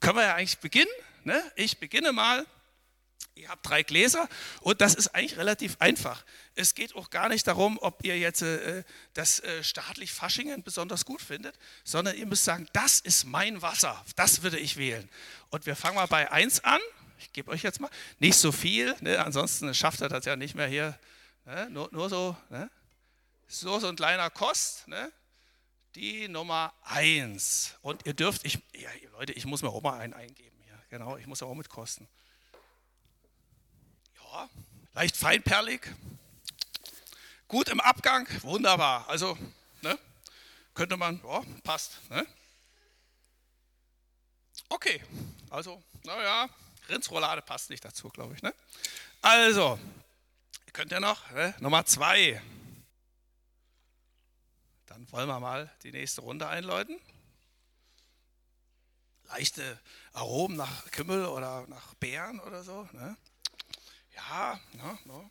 können 0.00 0.16
wir 0.16 0.24
ja 0.24 0.34
eigentlich 0.34 0.58
beginnen. 0.58 0.90
Ne? 1.24 1.42
Ich 1.56 1.78
beginne 1.78 2.12
mal. 2.12 2.46
Ihr 3.34 3.50
habt 3.50 3.68
drei 3.68 3.82
Gläser 3.82 4.28
und 4.62 4.80
das 4.80 4.94
ist 4.94 5.08
eigentlich 5.08 5.36
relativ 5.36 5.76
einfach. 5.78 6.24
Es 6.54 6.74
geht 6.74 6.96
auch 6.96 7.10
gar 7.10 7.28
nicht 7.28 7.46
darum, 7.46 7.78
ob 7.82 8.02
ihr 8.02 8.18
jetzt 8.18 8.40
äh, 8.40 8.82
das 9.12 9.40
äh, 9.40 9.62
staatlich 9.62 10.10
Faschingen 10.10 10.62
besonders 10.62 11.04
gut 11.04 11.20
findet, 11.20 11.54
sondern 11.84 12.16
ihr 12.16 12.24
müsst 12.24 12.44
sagen, 12.44 12.66
das 12.72 12.98
ist 12.98 13.24
mein 13.24 13.60
Wasser, 13.60 14.02
das 14.16 14.42
würde 14.42 14.58
ich 14.58 14.78
wählen. 14.78 15.06
Und 15.50 15.66
wir 15.66 15.76
fangen 15.76 15.96
mal 15.96 16.06
bei 16.06 16.32
1 16.32 16.64
an. 16.64 16.80
Ich 17.18 17.30
gebe 17.34 17.50
euch 17.50 17.62
jetzt 17.62 17.78
mal 17.78 17.90
nicht 18.20 18.38
so 18.38 18.52
viel, 18.52 18.96
ne? 19.00 19.22
ansonsten 19.22 19.74
schafft 19.74 20.00
er 20.00 20.08
das 20.08 20.24
ja 20.24 20.34
nicht 20.36 20.54
mehr 20.54 20.66
hier. 20.66 20.98
Ne? 21.44 21.68
Nur, 21.68 21.90
nur, 21.92 22.08
so, 22.08 22.36
ne? 22.48 22.70
so, 23.48 23.78
so 23.78 23.88
ein 23.88 23.96
kleiner 23.96 24.30
Kost. 24.30 24.88
Ne? 24.88 25.12
Die 25.96 26.28
Nummer 26.28 26.72
1. 26.84 27.74
Und 27.80 28.04
ihr 28.06 28.14
dürft, 28.14 28.44
ich, 28.44 28.58
ja, 28.74 28.90
Leute, 29.12 29.32
ich 29.32 29.46
muss 29.46 29.62
mir 29.62 29.70
auch 29.70 29.82
mal 29.82 29.98
einen 29.98 30.12
eingeben 30.12 30.56
hier. 30.62 30.78
Genau, 30.90 31.16
ich 31.16 31.26
muss 31.26 31.42
auch 31.42 31.54
mit 31.54 31.68
kosten. 31.68 32.06
Ja, 34.22 34.48
leicht 34.92 35.16
feinperlig. 35.16 35.90
Gut 37.48 37.68
im 37.68 37.80
Abgang, 37.80 38.28
wunderbar. 38.42 39.08
Also, 39.08 39.38
ne, 39.80 39.98
könnte 40.74 40.96
man, 40.96 41.20
ja, 41.24 41.42
passt. 41.64 41.98
Ne? 42.10 42.26
Okay, 44.68 45.02
also, 45.48 45.82
naja, 46.04 46.48
Rindsroulade 46.88 47.40
passt 47.40 47.70
nicht 47.70 47.84
dazu, 47.84 48.10
glaube 48.10 48.34
ich. 48.34 48.42
Ne? 48.42 48.52
Also, 49.22 49.78
könnt 50.72 50.92
ihr 50.92 51.00
noch, 51.00 51.30
ne? 51.30 51.54
Nummer 51.60 51.86
2. 51.86 52.42
Wollen 55.10 55.28
wir 55.28 55.38
mal 55.38 55.70
die 55.82 55.92
nächste 55.92 56.20
Runde 56.20 56.48
einläuten. 56.48 57.00
Leichte 59.28 59.80
Aromen 60.12 60.56
nach 60.56 60.90
Kümmel 60.90 61.26
oder 61.26 61.66
nach 61.68 61.94
Beeren 61.94 62.40
oder 62.40 62.64
so. 62.64 62.88
Ne? 62.92 63.16
Ja, 64.14 64.60
ne, 64.72 64.98
ne. 65.04 65.30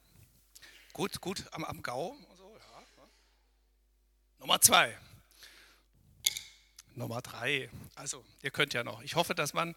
gut, 0.93 1.19
gut 1.21 1.43
am, 1.51 1.63
am 1.65 1.81
Gau. 1.81 2.15
So, 2.37 2.57
ja, 2.57 2.79
ne? 2.79 3.09
Nummer 4.39 4.61
zwei. 4.61 4.97
Nummer 6.93 7.21
drei. 7.21 7.69
Also, 7.95 8.23
ihr 8.41 8.51
könnt 8.51 8.73
ja 8.73 8.83
noch. 8.83 9.01
Ich 9.01 9.15
hoffe, 9.15 9.35
dass 9.35 9.53
man 9.53 9.75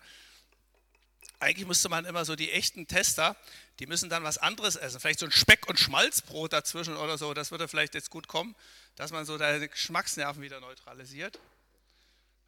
eigentlich 1.40 1.66
müsste 1.68 1.88
man 1.88 2.04
immer 2.04 2.24
so 2.24 2.34
die 2.34 2.50
echten 2.50 2.88
Tester, 2.88 3.36
die 3.78 3.86
müssen 3.86 4.10
dann 4.10 4.24
was 4.24 4.38
anderes 4.38 4.76
essen. 4.76 4.98
Vielleicht 5.00 5.20
so 5.20 5.26
ein 5.26 5.32
Speck- 5.32 5.68
und 5.68 5.78
Schmalzbrot 5.78 6.52
dazwischen 6.52 6.96
oder 6.96 7.16
so. 7.16 7.32
Das 7.32 7.50
würde 7.50 7.68
vielleicht 7.68 7.94
jetzt 7.94 8.10
gut 8.10 8.26
kommen, 8.26 8.56
dass 8.98 9.12
man 9.12 9.24
so 9.24 9.38
deine 9.38 9.68
Geschmacksnerven 9.68 10.42
wieder 10.42 10.58
neutralisiert. 10.58 11.38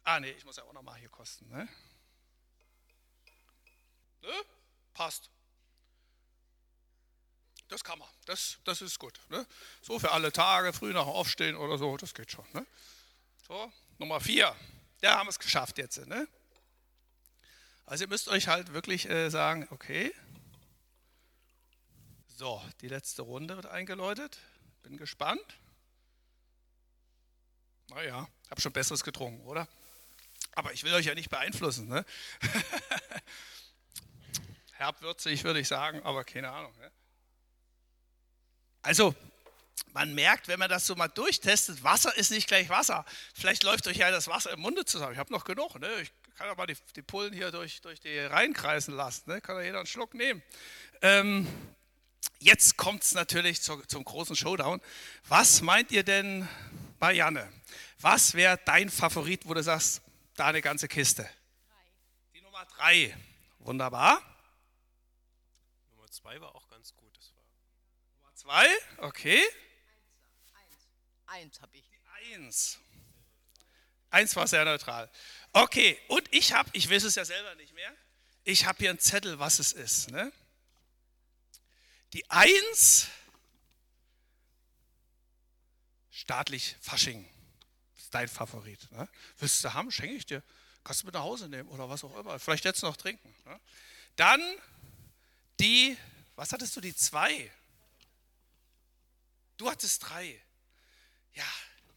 Ah, 0.03 0.19
nee, 0.19 0.31
ich 0.31 0.43
muss 0.43 0.57
ja 0.57 0.63
auch 0.63 0.73
nochmal 0.73 0.99
hier 0.99 1.07
kosten. 1.07 1.47
Ne? 1.49 1.67
Ne? 4.21 4.33
Passt. 4.93 5.29
das 7.69 7.85
kann 7.85 7.97
man. 7.97 8.09
Das, 8.25 8.57
das 8.65 8.81
ist 8.81 8.99
gut. 8.99 9.17
Ne? 9.29 9.47
So 9.81 9.97
für 9.97 10.11
alle 10.11 10.33
Tage, 10.33 10.73
früh 10.73 10.91
nach 10.91 11.05
dem 11.05 11.13
Aufstehen 11.13 11.55
oder 11.55 11.77
so, 11.77 11.95
das 11.95 12.13
geht 12.13 12.31
schon. 12.31 12.45
Ne? 12.51 12.67
So, 13.47 13.71
Nummer 13.97 14.19
vier. 14.19 14.53
Ja, 15.01 15.19
haben 15.19 15.27
wir 15.27 15.31
es 15.31 15.39
geschafft 15.39 15.77
jetzt. 15.77 16.05
Ne? 16.05 16.27
Also 17.85 18.03
ihr 18.03 18.09
müsst 18.09 18.27
euch 18.27 18.49
halt 18.49 18.73
wirklich 18.73 19.09
äh, 19.09 19.29
sagen, 19.29 19.67
okay. 19.71 20.13
So, 22.27 22.61
die 22.81 22.89
letzte 22.89 23.21
Runde 23.21 23.55
wird 23.55 23.67
eingeläutet. 23.67 24.37
Bin 24.83 24.97
gespannt. 24.97 25.60
Naja, 27.93 28.27
habe 28.49 28.61
schon 28.61 28.71
Besseres 28.71 29.03
getrunken, 29.03 29.45
oder? 29.45 29.67
Aber 30.53 30.71
ich 30.73 30.83
will 30.83 30.93
euch 30.93 31.05
ja 31.05 31.13
nicht 31.13 31.29
beeinflussen. 31.29 31.87
Ne? 31.87 32.05
Herbwürzig 34.71 35.43
würde 35.43 35.59
ich 35.59 35.67
sagen, 35.67 36.01
aber 36.03 36.23
keine 36.23 36.51
Ahnung. 36.51 36.73
Ne? 36.79 36.91
Also, 38.81 39.13
man 39.93 40.13
merkt, 40.15 40.47
wenn 40.47 40.59
man 40.59 40.69
das 40.69 40.87
so 40.87 40.95
mal 40.95 41.09
durchtestet, 41.09 41.83
Wasser 41.83 42.15
ist 42.17 42.31
nicht 42.31 42.47
gleich 42.47 42.69
Wasser. 42.69 43.05
Vielleicht 43.33 43.63
läuft 43.63 43.87
euch 43.87 43.97
ja 43.97 44.09
das 44.09 44.27
Wasser 44.27 44.51
im 44.51 44.61
Munde 44.61 44.85
zusammen. 44.85 45.13
Ich 45.13 45.19
habe 45.19 45.31
noch 45.31 45.43
genug. 45.43 45.79
Ne? 45.79 45.89
Ich 46.01 46.11
kann 46.37 46.55
mal 46.55 46.65
die, 46.65 46.77
die 46.95 47.01
Pullen 47.01 47.33
hier 47.33 47.51
durch, 47.51 47.81
durch 47.81 47.99
die 47.99 48.17
Reihen 48.19 48.53
kreisen 48.53 48.95
lassen. 48.95 49.29
Ne? 49.29 49.41
Kann 49.41 49.57
ja 49.57 49.63
jeder 49.63 49.79
einen 49.79 49.87
Schluck 49.87 50.13
nehmen. 50.13 50.41
Ähm, 51.01 51.47
jetzt 52.39 52.77
kommt 52.77 53.03
es 53.03 53.13
natürlich 53.13 53.61
zu, 53.61 53.81
zum 53.87 54.05
großen 54.05 54.35
Showdown. 54.35 54.81
Was 55.27 55.61
meint 55.61 55.91
ihr 55.91 56.03
denn, 56.03 56.47
Marianne? 57.01 57.51
Was 57.99 58.35
wäre 58.35 58.59
dein 58.63 58.89
Favorit, 58.89 59.47
wo 59.47 59.55
du 59.55 59.63
sagst, 59.63 60.01
da 60.35 60.47
eine 60.47 60.61
ganze 60.61 60.87
Kiste? 60.87 61.27
Die 62.33 62.41
Nummer 62.41 62.63
drei. 62.65 63.17
Wunderbar. 63.59 64.21
Nummer 65.89 66.09
zwei 66.11 66.39
war 66.39 66.53
auch 66.53 66.67
ganz 66.69 66.95
gut. 66.95 67.11
Das 67.17 67.33
war 67.35 67.43
Nummer 68.13 68.35
zwei, 68.35 68.67
okay. 68.97 69.41
Eins 71.25 71.59
habe 71.59 71.75
ich. 71.75 71.89
Eins. 72.33 72.77
Eins 74.11 74.35
war 74.35 74.45
sehr 74.45 74.63
neutral. 74.63 75.09
Okay, 75.53 75.99
und 76.07 76.23
ich 76.31 76.53
habe, 76.53 76.69
ich 76.73 76.89
weiß 76.89 77.03
es 77.03 77.15
ja 77.15 77.25
selber 77.25 77.55
nicht 77.55 77.73
mehr, 77.73 77.91
ich 78.43 78.65
habe 78.65 78.77
hier 78.77 78.91
einen 78.91 78.99
Zettel, 78.99 79.39
was 79.39 79.57
es 79.57 79.71
ist. 79.71 80.11
Ne? 80.11 80.31
Die 82.13 82.29
Eins, 82.29 83.07
staatlich 86.31 86.77
Fasching, 86.79 87.27
ist 87.97 88.13
dein 88.13 88.29
Favorit. 88.29 88.89
Ne? 88.93 89.05
Willst 89.39 89.65
du 89.65 89.73
haben, 89.73 89.91
schenke 89.91 90.15
ich 90.15 90.25
dir. 90.25 90.41
Kannst 90.81 91.01
du 91.01 91.05
mit 91.05 91.13
nach 91.13 91.23
Hause 91.23 91.49
nehmen 91.49 91.67
oder 91.67 91.89
was 91.89 92.05
auch 92.05 92.17
immer. 92.17 92.39
Vielleicht 92.39 92.63
jetzt 92.63 92.83
noch 92.83 92.95
trinken. 92.95 93.35
Ne? 93.43 93.59
Dann 94.15 94.41
die, 95.59 95.97
was 96.37 96.53
hattest 96.53 96.73
du, 96.77 96.79
die 96.79 96.95
zwei? 96.95 97.51
Du 99.57 99.69
hattest 99.69 100.07
drei. 100.07 100.41
Ja, 101.33 101.43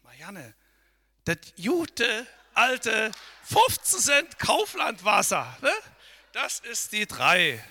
Marianne, 0.03 0.53
das 1.23 1.37
gute, 1.55 2.27
alte 2.55 3.13
15 3.43 3.99
Cent 4.01 4.37
Kauflandwasser, 4.39 5.57
ne? 5.61 5.73
das 6.33 6.59
ist 6.59 6.91
die 6.91 7.07
drei. 7.07 7.63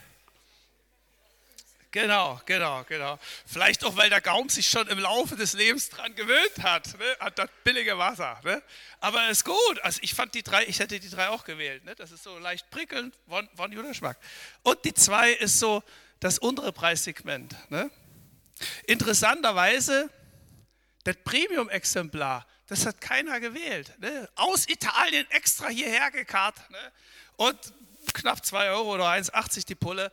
Genau, 1.95 2.41
genau, 2.45 2.83
genau. 2.89 3.21
Vielleicht 3.47 3.85
auch, 3.85 3.95
weil 3.95 4.11
der 4.11 4.21
Gaum 4.21 4.49
sich 4.49 4.69
schon 4.69 4.89
im 4.89 4.99
Laufe 4.99 5.37
des 5.37 5.53
Lebens 5.53 5.91
dran 5.91 6.13
gewöhnt 6.17 6.61
hat, 6.61 6.99
ne? 6.99 7.05
an 7.21 7.33
das 7.37 7.49
billige 7.63 7.97
Wasser. 7.97 8.41
Ne? 8.43 8.61
Aber 8.99 9.29
ist 9.29 9.45
gut. 9.45 9.81
Also 9.81 10.01
ich 10.03 10.13
fand 10.13 10.35
die 10.35 10.43
drei, 10.43 10.65
ich 10.67 10.81
hätte 10.81 10.99
die 10.99 11.09
drei 11.09 11.29
auch 11.29 11.45
gewählt. 11.45 11.85
Ne? 11.85 11.95
Das 11.95 12.11
ist 12.11 12.25
so 12.25 12.37
leicht 12.41 12.69
prickelnd, 12.71 13.15
von, 13.29 13.49
von 13.55 13.73
guter 13.73 13.87
Geschmack. 13.87 14.19
Und 14.65 14.85
die 14.85 14.93
zwei 14.93 15.35
ist 15.35 15.61
so 15.61 15.85
das 16.19 16.41
untere 16.41 16.73
Preissegment. 16.73 17.55
Ne? 17.71 17.89
Interessanterweise, 18.89 20.11
das 21.05 21.15
Premium-Exemplar, 21.23 22.45
das 22.67 22.87
hat 22.87 23.01
keiner 23.01 23.39
gewählt. 23.39 23.93
Ne? 24.01 24.29
Aus 24.35 24.69
Italien 24.69 25.31
extra 25.31 25.69
hierher 25.69 26.11
gekarrt. 26.11 26.57
Ne? 26.71 26.93
Und 27.37 27.57
knapp 28.15 28.45
2 28.45 28.71
Euro 28.71 28.95
oder 28.95 29.07
1,80 29.11 29.65
die 29.67 29.77
Pulle. 29.77 30.11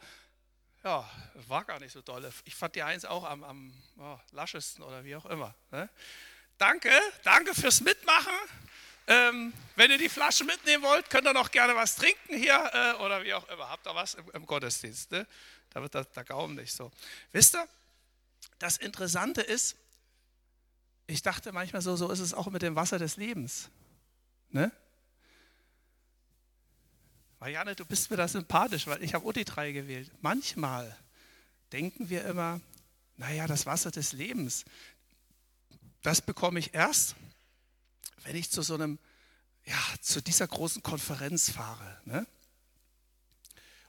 Ja, 0.84 1.08
war 1.48 1.63
gar 1.63 1.80
nicht 1.80 1.91
so 1.91 2.02
dolle. 2.02 2.32
Ich 2.44 2.56
fand 2.56 2.76
die 2.76 2.82
1 2.82 3.06
auch 3.06 3.24
am, 3.24 3.44
am 3.44 3.74
oh, 3.98 4.17
laschesten 4.32 4.84
oder 4.84 5.04
wie 5.04 5.15
auch 5.15 5.26
immer. 5.28 5.54
Ne? 5.70 5.88
Danke, 6.58 6.91
danke 7.24 7.54
fürs 7.54 7.82
Mitmachen. 7.82 8.34
Ähm, 9.08 9.54
wenn 9.76 9.91
ihr 9.91 9.98
die 9.98 10.10
Flasche 10.10 10.44
mitnehmen 10.44 10.84
wollt, 10.84 11.10
könnt 11.10 11.28
ihr 11.28 11.34
noch 11.34 11.52
gerne 11.52 11.76
was 11.76 11.96
trinken 11.96 12.36
hier 12.36 12.72
äh, 12.74 13.04
oder 13.04 13.24
wie 13.24 13.34
auch 13.34 13.48
immer. 13.50 13.70
Habt 13.70 13.86
ihr 13.86 13.94
was 13.94 14.15
im, 14.15 14.30
im 14.32 14.46
Gottesdienst? 14.46 15.12
Ne? 15.12 15.28
Da 15.70 15.82
wird 15.82 15.94
der, 15.94 16.06
der 16.06 16.24
Gaumen 16.24 16.56
nicht 16.56 16.74
so. 16.74 16.91
Wisst 17.32 17.56
ihr, 17.56 17.67
das 18.58 18.78
Interessante 18.78 19.41
ist, 19.41 19.76
ich 21.08 21.22
dachte 21.22 21.52
manchmal 21.52 21.82
so, 21.82 21.96
so 21.96 22.10
ist 22.10 22.20
es 22.20 22.34
auch 22.34 22.48
mit 22.48 22.62
dem 22.62 22.76
Wasser 22.76 22.98
des 22.98 23.17
Lebens. 23.17 23.70
Ne? 24.50 24.72
Marianne, 27.41 27.75
du 27.75 27.86
bist 27.86 28.12
mir 28.12 28.17
da 28.17 28.27
sympathisch, 28.27 28.86
weil 28.86 29.01
ich 29.01 29.15
habe 29.15 29.25
Uti 29.25 29.43
3 29.43 29.71
gewählt. 29.71 30.12
Manchmal 30.21 30.95
denken 31.71 32.08
wir 32.08 32.23
immer, 32.25 32.62
naja, 33.17 33.47
das 33.47 33.65
Wasser 33.65 33.89
des 33.89 34.13
Lebens, 34.13 34.63
das 36.04 36.21
bekomme 36.21 36.60
ich 36.60 36.75
erst, 36.75 37.15
wenn 38.17 38.36
ich 38.36 38.51
zu 38.51 38.62
so 38.62 38.75
einem, 38.75 38.99
ja, 39.65 39.75
zu 40.01 40.21
dieser 40.21 40.47
großen 40.47 40.84
Konferenz 40.84 41.49
fahre. 41.49 41.99
Ne? 42.06 42.27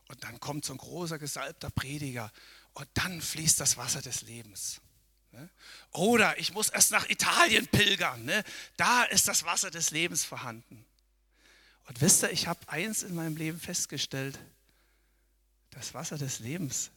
Und 0.08 0.24
dann 0.24 0.40
kommt 0.40 0.64
so 0.64 0.72
ein 0.72 0.78
großer 0.78 1.18
gesalbter 1.18 1.68
Prediger 1.68 2.32
und 2.72 2.88
dann 2.94 3.20
fließt 3.20 3.60
das 3.60 3.76
Wasser 3.76 4.00
des 4.00 4.22
Lebens. 4.22 4.80
Ne? 5.32 5.50
Oder 5.90 6.38
ich 6.38 6.54
muss 6.54 6.70
erst 6.70 6.90
nach 6.90 7.06
Italien 7.10 7.66
pilgern. 7.66 8.24
Ne? 8.24 8.44
Da 8.78 9.02
ist 9.02 9.28
das 9.28 9.44
Wasser 9.44 9.70
des 9.70 9.90
Lebens 9.90 10.24
vorhanden. 10.24 10.86
Und 11.88 12.00
wisst 12.00 12.22
ihr, 12.22 12.30
ich 12.30 12.46
habe 12.46 12.60
eins 12.68 13.02
in 13.02 13.14
meinem 13.14 13.36
Leben 13.36 13.58
festgestellt. 13.58 14.38
Das 15.70 15.94
Wasser 15.94 16.18
des 16.18 16.38
Lebens, 16.38 16.90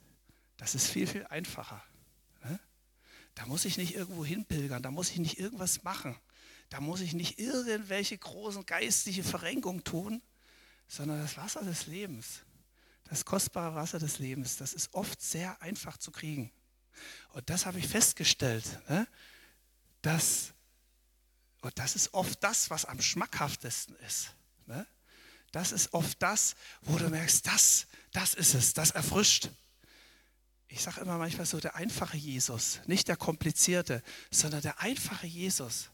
das 0.58 0.76
ist 0.76 0.88
viel, 0.88 1.08
viel 1.08 1.26
einfacher. 1.28 1.84
Ne? 2.44 2.60
Da 3.34 3.46
muss 3.46 3.66
ich 3.66 3.78
nicht 3.78 3.96
irgendwo 3.96 4.26
hinpilgern, 4.26 4.84
da 4.84 4.92
muss 4.92 5.10
ich 5.12 5.18
nicht 5.18 5.40
irgendwas 5.40 5.84
machen. 5.84 6.16
Da 6.70 6.82
muss 6.82 7.02
ich 7.02 7.14
nicht 7.14 7.40
irgendwelche 7.40 8.18
großen 8.18 8.66
geistliche 8.66 9.24
Verrenkungen 9.24 9.84
tun, 9.84 10.22
sondern 10.88 11.22
das 11.22 11.38
Wasser 11.38 11.64
des 11.64 11.88
Lebens, 11.88 12.42
das 13.06 13.26
kostbare 13.26 13.76
Wasser 13.76 14.00
des 14.00 14.20
Lebens, 14.20 14.58
das 14.58 14.74
ist 14.74 14.94
oft 14.94 15.22
sehr 15.22 15.62
einfach 15.62 15.98
zu 15.98 16.12
kriegen. 16.12 16.52
Und 17.34 17.50
das 17.50 17.66
habe 17.66 17.80
ich 17.80 17.88
festgestellt, 17.88 18.66
ne? 18.90 19.08
dass, 20.02 20.54
und 21.62 21.78
das 21.78 21.96
ist 21.96 22.14
oft 22.14 22.44
das, 22.44 22.70
was 22.70 22.86
am 22.86 23.02
schmackhaftesten 23.02 23.96
ist. 23.98 24.32
Ne? 24.66 24.86
Das 25.52 25.72
ist 25.72 25.94
oft 25.94 26.22
das, 26.22 26.56
wo 26.82 26.98
du 26.98 27.10
merkst, 27.10 27.48
das, 27.48 27.88
das 28.12 28.34
ist 28.34 28.54
es, 28.54 28.74
das 28.74 28.92
erfrischt. 28.92 29.50
Ich 30.68 30.82
sage 30.82 31.02
immer 31.02 31.18
manchmal 31.18 31.46
so, 31.46 31.60
der 31.60 31.76
einfache 31.76 32.18
Jesus, 32.18 32.82
nicht 32.88 33.08
der 33.08 33.16
komplizierte, 33.16 34.04
sondern 34.32 34.62
der 34.62 34.80
einfache 34.82 35.28
Jesus. 35.28 35.90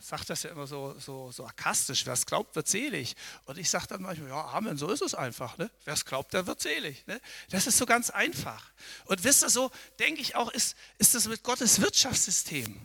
Sage 0.00 0.24
das 0.26 0.42
ja 0.42 0.50
immer 0.50 0.66
so, 0.66 0.94
so, 1.00 1.32
so 1.32 1.44
akastisch, 1.46 2.06
wer 2.06 2.12
es 2.12 2.24
glaubt, 2.24 2.54
wird 2.54 2.68
selig. 2.68 3.16
Und 3.46 3.58
ich 3.58 3.68
sage 3.68 3.86
dann 3.88 4.02
manchmal, 4.02 4.28
ja, 4.28 4.44
Amen, 4.48 4.76
so 4.76 4.90
ist 4.90 5.02
es 5.02 5.14
einfach. 5.14 5.58
Ne? 5.58 5.70
Wer 5.84 5.94
es 5.94 6.04
glaubt, 6.04 6.32
der 6.34 6.46
wird 6.46 6.60
selig. 6.60 7.06
Ne? 7.06 7.20
Das 7.50 7.66
ist 7.66 7.78
so 7.78 7.86
ganz 7.86 8.10
einfach. 8.10 8.70
Und 9.06 9.24
wisst 9.24 9.42
ihr, 9.42 9.50
so 9.50 9.70
denke 9.98 10.20
ich 10.20 10.36
auch, 10.36 10.52
ist, 10.52 10.76
ist 10.98 11.14
das 11.14 11.26
mit 11.26 11.42
Gottes 11.42 11.80
Wirtschaftssystem. 11.80 12.80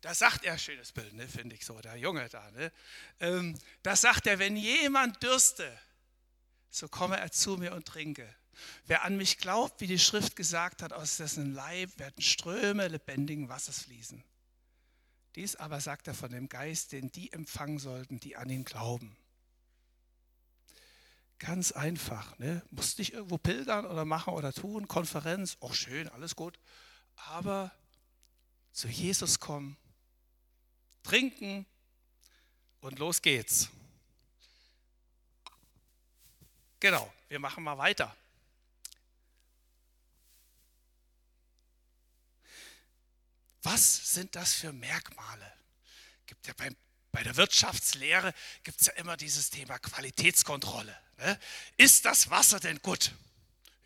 Da 0.00 0.14
sagt 0.14 0.44
er, 0.44 0.56
schönes 0.58 0.92
Bild, 0.92 1.12
ne, 1.14 1.26
finde 1.26 1.56
ich 1.56 1.64
so, 1.66 1.80
der 1.80 1.96
Junge 1.96 2.28
da. 2.28 2.50
Ne? 2.52 2.72
Ähm, 3.18 3.58
da 3.82 3.96
sagt 3.96 4.26
er, 4.26 4.38
wenn 4.38 4.56
jemand 4.56 5.22
dürste, 5.22 5.76
so 6.70 6.88
komme 6.88 7.18
er 7.18 7.32
zu 7.32 7.56
mir 7.56 7.74
und 7.74 7.86
trinke. 7.86 8.32
Wer 8.86 9.04
an 9.04 9.16
mich 9.16 9.38
glaubt, 9.38 9.80
wie 9.80 9.86
die 9.86 9.98
Schrift 9.98 10.36
gesagt 10.36 10.82
hat, 10.82 10.92
aus 10.92 11.16
dessen 11.16 11.52
Leib 11.52 11.98
werden 11.98 12.22
Ströme 12.22 12.88
lebendigen 12.88 13.48
Wassers 13.48 13.82
fließen. 13.82 14.22
Dies 15.34 15.56
aber 15.56 15.80
sagt 15.80 16.08
er 16.08 16.14
von 16.14 16.30
dem 16.30 16.48
Geist, 16.48 16.92
den 16.92 17.10
die 17.12 17.32
empfangen 17.32 17.78
sollten, 17.78 18.20
die 18.20 18.36
an 18.36 18.50
ihn 18.50 18.64
glauben. 18.64 19.16
Ganz 21.38 21.70
einfach, 21.70 22.36
ne? 22.38 22.62
Musst 22.70 22.98
nicht 22.98 23.12
irgendwo 23.12 23.38
pilgern 23.38 23.86
oder 23.86 24.04
machen 24.04 24.34
oder 24.34 24.52
tun, 24.52 24.88
Konferenz, 24.88 25.56
auch 25.60 25.74
schön, 25.74 26.08
alles 26.08 26.34
gut. 26.34 26.58
Aber 27.14 27.70
zu 28.72 28.88
Jesus 28.88 29.38
kommen 29.38 29.76
trinken 31.02 31.66
und 32.80 32.98
los 32.98 33.22
geht's. 33.22 33.68
Genau, 36.80 37.12
wir 37.28 37.38
machen 37.38 37.64
mal 37.64 37.78
weiter. 37.78 38.16
Was 43.62 44.14
sind 44.14 44.36
das 44.36 44.54
für 44.54 44.72
Merkmale? 44.72 45.52
Gibt 46.26 46.46
ja 46.46 46.54
beim, 46.56 46.76
bei 47.10 47.22
der 47.22 47.36
Wirtschaftslehre 47.36 48.32
gibt 48.62 48.80
es 48.80 48.86
ja 48.86 48.92
immer 48.94 49.16
dieses 49.16 49.50
Thema 49.50 49.78
Qualitätskontrolle. 49.78 50.96
Ne? 51.18 51.40
Ist 51.76 52.04
das 52.04 52.30
Wasser 52.30 52.60
denn 52.60 52.80
gut? 52.80 53.12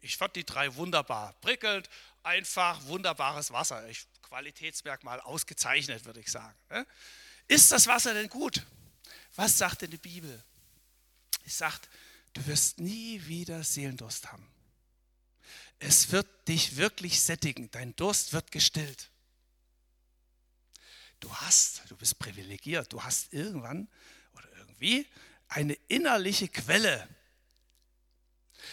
Ich 0.01 0.17
fand 0.17 0.37
die 0.37 0.45
drei 0.45 0.75
wunderbar. 0.75 1.33
Prickelnd, 1.41 1.89
einfach, 2.23 2.85
wunderbares 2.85 3.51
Wasser. 3.53 3.89
Ich, 3.89 4.07
Qualitätsmerkmal 4.33 5.21
ausgezeichnet, 5.21 6.07
würde 6.07 6.21
ich 6.21 6.31
sagen. 6.31 6.57
ne? 6.71 6.87
Ist 7.49 7.71
das 7.71 7.87
Wasser 7.87 8.15
denn 8.15 8.31
gut? 8.31 8.65
Was 9.37 9.59
sagt 9.59 9.83
denn 9.83 9.91
die 9.91 9.99
Bibel? 9.99 10.43
Es 11.45 11.59
sagt, 11.59 11.91
du 12.33 12.47
wirst 12.47 12.81
nie 12.81 13.23
wieder 13.27 13.63
Seelendurst 13.63 14.33
haben. 14.33 14.51
Es 15.81 16.13
wird 16.13 16.27
dich 16.49 16.79
wirklich 16.79 17.21
sättigen. 17.21 17.71
Dein 17.73 17.95
Durst 17.97 18.33
wird 18.33 18.51
gestillt. 18.51 19.11
Du 21.21 21.31
hast, 21.37 21.83
du 21.91 21.97
bist 21.97 22.19
privilegiert, 22.19 22.91
du 22.91 23.05
hast 23.05 23.35
irgendwann 23.35 23.87
oder 24.33 24.51
irgendwie 24.57 25.07
eine 25.49 25.75
innerliche 25.89 26.49
Quelle. 26.49 27.07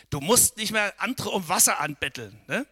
Du 0.10 0.22
musst 0.22 0.56
nicht 0.56 0.72
mehr 0.72 0.94
andere 1.02 1.32
um 1.32 1.50
Wasser 1.50 1.82
anbetteln. 1.82 2.40
Ne? 2.48 2.66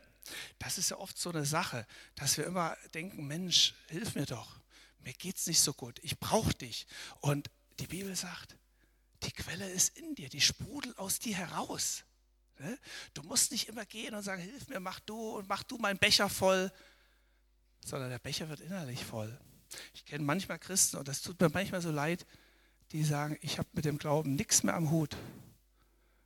Das 0.60 0.78
ist 0.78 0.90
ja 0.90 0.98
oft 0.98 1.18
so 1.18 1.30
eine 1.30 1.46
Sache, 1.46 1.86
dass 2.16 2.38
wir 2.38 2.46
immer 2.46 2.78
denken, 2.94 3.28
Mensch, 3.28 3.74
hilf 3.90 4.16
mir 4.16 4.26
doch. 4.26 4.60
Mir 5.00 5.14
geht 5.14 5.38
es 5.38 5.48
nicht 5.48 5.62
so 5.62 5.74
gut. 5.74 6.00
Ich 6.04 6.20
brauche 6.20 6.54
dich. 6.54 6.88
Und 7.22 7.50
die 7.80 7.88
Bibel 7.88 8.16
sagt, 8.16 8.56
die 9.24 9.32
Quelle 9.32 9.70
ist 9.70 9.98
in 9.98 10.16
dir, 10.16 10.30
die 10.30 10.42
sprudelt 10.42 10.98
aus 10.98 11.20
dir 11.20 11.36
heraus. 11.36 12.04
Ne? 12.60 12.78
Du 13.14 13.24
musst 13.24 13.52
nicht 13.52 13.68
immer 13.68 13.86
gehen 13.86 14.14
und 14.14 14.24
sagen, 14.24 14.42
hilf 14.42 14.68
mir, 14.68 14.80
mach 14.80 15.00
du 15.00 15.38
und 15.38 15.48
mach 15.48 15.64
du 15.64 15.78
meinen 15.78 16.00
Becher 16.00 16.30
voll, 16.30 16.72
sondern 17.86 18.10
der 18.10 18.20
Becher 18.20 18.50
wird 18.50 18.60
innerlich 18.62 19.04
voll. 19.04 19.40
Ich 19.94 20.06
kenne 20.06 20.24
manchmal 20.24 20.60
Christen, 20.60 20.98
und 20.98 21.08
das 21.08 21.22
tut 21.22 21.40
mir 21.40 21.50
manchmal 21.50 21.82
so 21.82 21.92
leid, 21.92 22.26
die 22.92 23.04
sagen, 23.04 23.38
ich 23.42 23.58
habe 23.60 23.70
mit 23.74 23.86
dem 23.86 23.98
Glauben 23.98 24.36
nichts 24.36 24.64
mehr 24.64 24.76
am 24.76 24.92
Hut. 24.92 25.16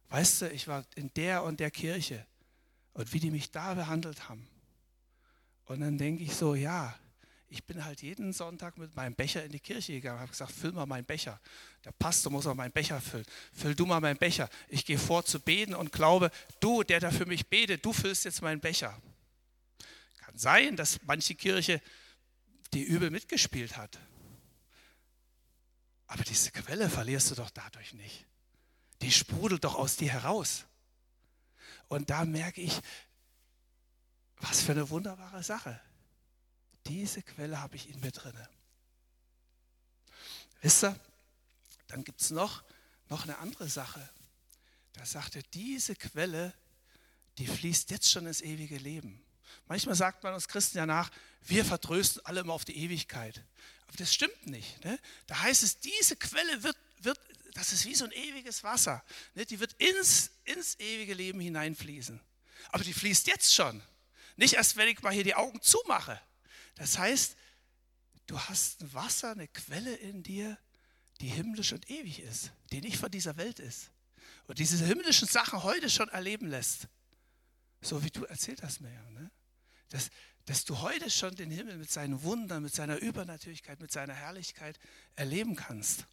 Weißt 0.09 0.41
du, 0.41 0.49
ich 0.49 0.67
war 0.67 0.85
in 0.95 1.13
der 1.13 1.43
und 1.43 1.59
der 1.59 1.71
Kirche 1.71 2.25
und 2.93 3.13
wie 3.13 3.19
die 3.19 3.31
mich 3.31 3.51
da 3.51 3.73
behandelt 3.73 4.29
haben. 4.29 4.47
Und 5.65 5.79
dann 5.81 5.97
denke 5.97 6.23
ich 6.23 6.35
so, 6.35 6.55
ja, 6.55 6.95
ich 7.51 7.65
bin 7.65 7.83
halt 7.83 8.01
jeden 8.01 8.31
Sonntag 8.31 8.77
mit 8.77 8.95
meinem 8.95 9.13
Becher 9.13 9.43
in 9.43 9.51
die 9.51 9.59
Kirche 9.59 9.91
gegangen 9.91 10.15
und 10.15 10.21
habe 10.21 10.31
gesagt, 10.31 10.53
füll 10.53 10.71
mal 10.71 10.85
meinen 10.85 11.03
Becher. 11.03 11.39
Der 11.83 11.91
Pastor 11.91 12.31
muss 12.31 12.47
auch 12.47 12.55
meinen 12.55 12.71
Becher 12.71 13.01
füllen. 13.01 13.25
Füll 13.53 13.75
du 13.75 13.85
mal 13.85 13.99
meinen 13.99 14.17
Becher. 14.17 14.49
Ich 14.69 14.85
gehe 14.85 14.97
vor 14.97 15.25
zu 15.25 15.39
beten 15.39 15.75
und 15.75 15.91
glaube, 15.91 16.31
du, 16.61 16.83
der 16.83 17.01
da 17.01 17.11
für 17.11 17.25
mich 17.25 17.47
betet, 17.47 17.83
du 17.83 17.91
füllst 17.91 18.23
jetzt 18.23 18.41
meinen 18.41 18.61
Becher. 18.61 19.01
Kann 20.19 20.37
sein, 20.37 20.77
dass 20.77 20.99
manche 21.03 21.35
Kirche 21.35 21.81
die 22.73 22.83
übel 22.83 23.11
mitgespielt 23.11 23.75
hat. 23.75 23.99
Aber 26.07 26.23
diese 26.23 26.51
Quelle 26.51 26.89
verlierst 26.89 27.31
du 27.31 27.35
doch 27.35 27.49
dadurch 27.49 27.93
nicht. 27.93 28.25
Die 29.01 29.11
sprudelt 29.11 29.65
doch 29.65 29.75
aus 29.75 29.97
dir 29.97 30.11
heraus. 30.11 30.65
Und 31.91 32.09
da 32.09 32.23
merke 32.23 32.61
ich, 32.61 32.79
was 34.37 34.61
für 34.61 34.71
eine 34.71 34.89
wunderbare 34.89 35.43
Sache. 35.43 35.77
Diese 36.87 37.21
Quelle 37.21 37.59
habe 37.59 37.75
ich 37.75 37.89
in 37.89 37.99
mir 37.99 38.11
drinne. 38.11 38.47
Wisst 40.61 40.85
ihr, 40.85 40.97
dann 41.87 42.05
gibt 42.05 42.21
es 42.21 42.29
noch, 42.29 42.63
noch 43.09 43.23
eine 43.23 43.39
andere 43.39 43.67
Sache. 43.67 44.09
Da 44.93 45.05
sagt 45.05 45.35
er, 45.35 45.43
diese 45.53 45.93
Quelle, 45.97 46.53
die 47.37 47.45
fließt 47.45 47.91
jetzt 47.91 48.09
schon 48.09 48.25
ins 48.25 48.39
ewige 48.39 48.77
Leben. 48.77 49.21
Manchmal 49.67 49.95
sagt 49.95 50.23
man 50.23 50.33
uns 50.33 50.47
Christen 50.47 50.77
ja 50.77 50.85
nach, 50.85 51.11
wir 51.41 51.65
vertrösten 51.65 52.25
alle 52.25 52.39
immer 52.39 52.53
auf 52.53 52.63
die 52.63 52.77
Ewigkeit. 52.77 53.43
Aber 53.87 53.97
das 53.97 54.13
stimmt 54.13 54.47
nicht. 54.47 54.81
Ne? 54.85 54.97
Da 55.27 55.41
heißt 55.41 55.61
es, 55.61 55.77
diese 55.79 56.15
Quelle 56.15 56.63
wird, 56.63 56.77
wird, 57.01 57.19
das 57.53 57.73
ist 57.73 57.85
wie 57.85 57.95
so 57.95 58.05
ein 58.05 58.11
ewiges 58.11 58.63
Wasser. 58.63 59.03
Ne? 59.33 59.45
Die 59.45 59.59
wird 59.59 59.73
ins, 59.73 60.31
ins 60.43 60.79
ewige 60.79 61.13
Leben 61.13 61.39
hineinfließen. 61.39 62.19
Aber 62.69 62.83
die 62.83 62.93
fließt 62.93 63.27
jetzt 63.27 63.53
schon. 63.53 63.81
Nicht 64.35 64.53
erst, 64.53 64.77
wenn 64.77 64.87
ich 64.87 65.01
mal 65.01 65.13
hier 65.13 65.23
die 65.23 65.35
Augen 65.35 65.61
zumache. 65.61 66.19
Das 66.75 66.97
heißt, 66.97 67.35
du 68.27 68.39
hast 68.39 68.81
ein 68.81 68.93
Wasser, 68.93 69.31
eine 69.31 69.47
Quelle 69.47 69.95
in 69.95 70.23
dir, 70.23 70.57
die 71.19 71.27
himmlisch 71.27 71.73
und 71.73 71.89
ewig 71.89 72.19
ist, 72.19 72.51
die 72.71 72.81
nicht 72.81 72.97
von 72.97 73.11
dieser 73.11 73.37
Welt 73.37 73.59
ist. 73.59 73.91
Und 74.47 74.59
diese 74.59 74.83
himmlischen 74.85 75.27
Sachen 75.27 75.63
heute 75.63 75.89
schon 75.89 76.09
erleben 76.09 76.47
lässt. 76.47 76.87
So 77.81 78.03
wie 78.03 78.09
du 78.09 78.25
erzählt 78.25 78.63
hast 78.63 78.81
mir. 78.81 78.89
Ne? 79.11 79.31
Dass, 79.89 80.09
dass 80.45 80.65
du 80.65 80.79
heute 80.79 81.09
schon 81.09 81.35
den 81.35 81.51
Himmel 81.51 81.77
mit 81.77 81.91
seinen 81.91 82.23
Wundern, 82.23 82.63
mit 82.63 82.73
seiner 82.73 82.97
Übernatürlichkeit, 82.97 83.79
mit 83.79 83.91
seiner 83.91 84.13
Herrlichkeit 84.13 84.79
erleben 85.15 85.55
kannst. 85.55 86.05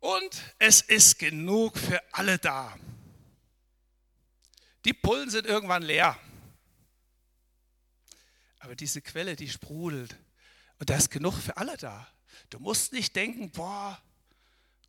Und 0.00 0.54
es 0.58 0.80
ist 0.80 1.18
genug 1.18 1.78
für 1.78 2.02
alle 2.12 2.38
da. 2.38 2.76
Die 4.84 4.94
Pullen 4.94 5.30
sind 5.30 5.46
irgendwann 5.46 5.82
leer. 5.82 6.18
Aber 8.60 8.74
diese 8.74 9.02
Quelle, 9.02 9.36
die 9.36 9.48
sprudelt. 9.48 10.16
Und 10.78 10.88
da 10.88 10.96
ist 10.96 11.10
genug 11.10 11.34
für 11.34 11.56
alle 11.56 11.76
da. 11.76 12.08
Du 12.48 12.58
musst 12.58 12.92
nicht 12.92 13.14
denken, 13.14 13.50
boah, 13.50 14.00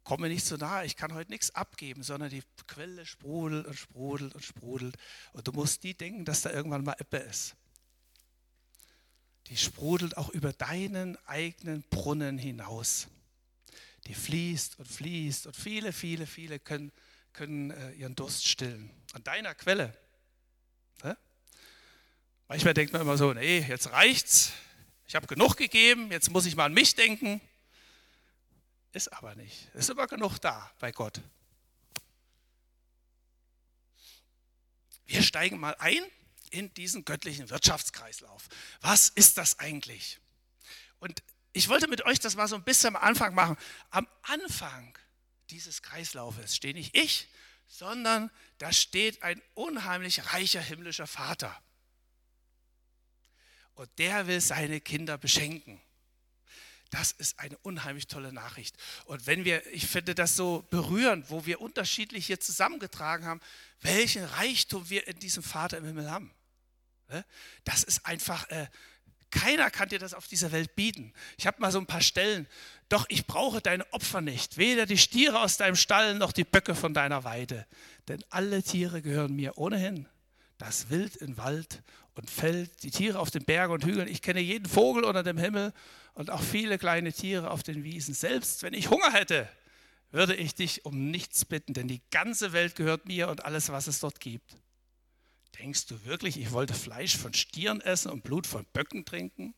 komm 0.04 0.22
mir 0.22 0.30
nicht 0.30 0.46
so 0.46 0.56
nahe, 0.56 0.86
ich 0.86 0.96
kann 0.96 1.14
heute 1.14 1.32
nichts 1.32 1.54
abgeben, 1.56 2.04
sondern 2.04 2.30
die 2.30 2.44
Quelle 2.68 3.06
sprudelt 3.06 3.68
und 3.68 3.76
sprudelt 3.76 4.34
und 4.34 4.44
sprudelt. 4.44 4.98
Und 5.34 5.48
du 5.48 5.52
musst 5.52 5.84
nie 5.84 5.94
denken, 5.94 6.24
dass 6.24 6.42
da 6.42 6.52
irgendwann 6.52 6.84
mal 6.84 6.96
Ebbe 7.00 7.18
ist. 7.18 7.56
Die 9.48 9.58
sprudelt 9.58 10.16
auch 10.16 10.30
über 10.30 10.54
deinen 10.54 11.18
eigenen 11.28 11.84
Brunnen 11.90 12.38
hinaus. 12.38 13.08
Die 14.08 14.14
fließt 14.14 14.80
und 14.80 14.88
fließt 14.88 15.48
und 15.48 15.56
viele, 15.56 15.94
viele, 15.94 16.26
viele 16.26 16.60
können, 16.60 16.92
können 17.34 17.72
äh, 17.72 17.92
ihren 17.92 18.16
Durst 18.16 18.48
stillen. 18.48 18.90
An 19.14 19.24
deiner 19.24 19.54
Quelle. 19.54 19.96
Ne? 21.04 21.18
Manchmal 22.48 22.74
denkt 22.74 22.94
man 22.94 23.02
immer 23.02 23.18
so, 23.18 23.34
nee, 23.34 23.60
jetzt 23.60 23.92
reicht's. 23.92 24.54
Ich 25.08 25.16
habe 25.16 25.28
genug 25.28 25.58
gegeben, 25.58 26.12
jetzt 26.12 26.32
muss 26.32 26.46
ich 26.46 26.56
mal 26.56 26.66
an 26.66 26.74
mich 26.74 26.96
denken. 26.96 27.42
Ist 28.94 29.10
aber 29.14 29.36
nicht. 29.36 29.70
Ist 29.74 29.90
immer 29.90 30.08
genug 30.08 30.40
da 30.40 30.72
bei 30.80 30.92
Gott. 30.92 31.22
Wir 35.06 35.22
steigen 35.22 35.60
mal 35.60 35.76
ein 35.80 36.04
in 36.50 36.74
diesen 36.74 37.06
göttlichen 37.06 37.50
Wirtschaftskreislauf. 37.50 38.48
Was 38.82 39.10
ist 39.10 39.38
das 39.38 39.60
eigentlich? 39.60 40.20
Und 41.00 41.24
ich 41.54 41.68
wollte 41.70 41.88
mit 41.88 42.06
euch 42.06 42.20
das 42.20 42.36
mal 42.36 42.48
so 42.48 42.56
ein 42.56 42.64
bisschen 42.64 42.96
am 42.96 43.02
Anfang 43.02 43.34
machen. 43.36 43.58
Am 43.90 44.08
Anfang 44.24 44.98
dieses 45.50 45.82
Kreislaufes 45.82 46.56
stehe 46.56 46.74
nicht 46.74 46.96
ich, 46.96 47.28
sondern 47.68 48.32
da 48.58 48.72
steht 48.72 49.24
ein 49.24 49.42
unheimlich 49.54 50.34
reicher 50.34 50.62
himmlischer 50.62 51.08
Vater. 51.08 51.62
Und 53.74 53.90
der 53.98 54.28
will 54.28 54.42
seine 54.42 54.82
Kinder 54.82 55.18
beschenken. 55.18 55.82
Das 56.90 57.14
ist 57.14 57.40
eine 57.40 57.58
unheimlich 57.60 58.08
tolle 58.08 58.34
Nachricht. 58.34 58.76
Und 59.06 59.26
wenn 59.26 59.46
wir, 59.46 59.66
ich 59.68 59.88
finde 59.88 60.14
das 60.14 60.36
so 60.36 60.68
berührend, 60.70 61.30
wo 61.30 61.46
wir 61.46 61.62
unterschiedlich 61.62 62.28
hier 62.28 62.42
zusammengetragen 62.42 63.26
haben, 63.26 63.40
welchen 63.80 64.26
Reichtum 64.26 64.90
wir 64.90 65.08
in 65.08 65.18
diesem 65.20 65.42
Vater 65.42 65.78
im 65.78 65.86
Himmel 65.86 66.12
haben. 66.12 66.34
Ne? 67.08 67.26
Das 67.64 67.84
ist 67.84 68.06
einfach, 68.06 68.48
äh, 68.50 68.68
keiner 69.32 69.72
kann 69.72 69.90
dir 69.90 70.00
das 70.00 70.14
auf 70.14 70.28
dieser 70.28 70.52
Welt 70.52 70.76
bieten. 70.76 71.14
Ich 71.38 71.48
habe 71.48 71.62
mal 71.62 71.72
so 71.72 71.80
ein 71.80 71.88
paar 71.88 72.02
Stellen. 72.02 72.48
Doch 72.90 73.06
ich 73.10 73.26
brauche 73.26 73.62
deine 73.62 73.92
Opfer 73.94 74.22
nicht, 74.22 74.58
weder 74.58 74.86
die 74.86 74.98
Stiere 74.98 75.40
aus 75.40 75.58
deinem 75.58 75.76
Stall 75.76 76.16
noch 76.16 76.32
die 76.32 76.44
Böcke 76.44 76.76
von 76.76 76.94
deiner 76.94 77.24
Weide. 77.24 77.66
Denn 78.08 78.24
alle 78.30 78.62
Tiere 78.62 79.02
gehören 79.02 79.36
mir 79.36 79.58
ohnehin. 79.58 80.08
Das 80.58 80.90
Wild 80.90 81.16
im 81.16 81.38
Wald 81.38 81.82
und 82.14 82.30
Feld, 82.30 82.84
die 82.84 82.92
Tiere 82.92 83.20
auf 83.20 83.32
den 83.32 83.46
Bergen 83.46 83.74
und 83.74 83.86
Hügeln. 83.86 84.08
Ich 84.08 84.22
kenne 84.22 84.42
jeden 84.42 84.68
Vogel 84.68 85.06
unter 85.06 85.24
dem 85.24 85.38
Himmel 85.38 85.74
und 86.14 86.30
auch 86.30 86.42
viele 86.44 86.78
kleine 86.78 87.14
Tiere 87.14 87.50
auf 87.50 87.64
den 87.64 87.84
Wiesen. 87.84 88.14
Selbst 88.14 88.62
wenn 88.64 88.74
ich 88.74 88.90
Hunger 88.90 89.14
hätte, 89.14 89.50
würde 90.12 90.36
ich 90.36 90.54
dich 90.54 90.86
um 90.86 91.10
nichts 91.10 91.46
bitten, 91.46 91.74
denn 91.74 91.88
die 91.88 92.02
ganze 92.12 92.54
Welt 92.54 92.76
gehört 92.76 93.06
mir 93.06 93.30
und 93.30 93.46
alles, 93.46 93.72
was 93.72 93.88
es 93.88 94.02
dort 94.02 94.20
gibt. 94.20 94.56
Denkst 95.62 95.86
du 95.86 96.06
wirklich, 96.06 96.40
ich 96.40 96.54
wollte 96.54 96.74
Fleisch 96.74 97.16
von 97.16 97.36
Stieren 97.36 97.82
essen 97.82 98.10
und 98.10 98.24
Blut 98.24 98.48
von 98.48 98.66
Böcken 98.74 99.06
trinken? 99.06 99.54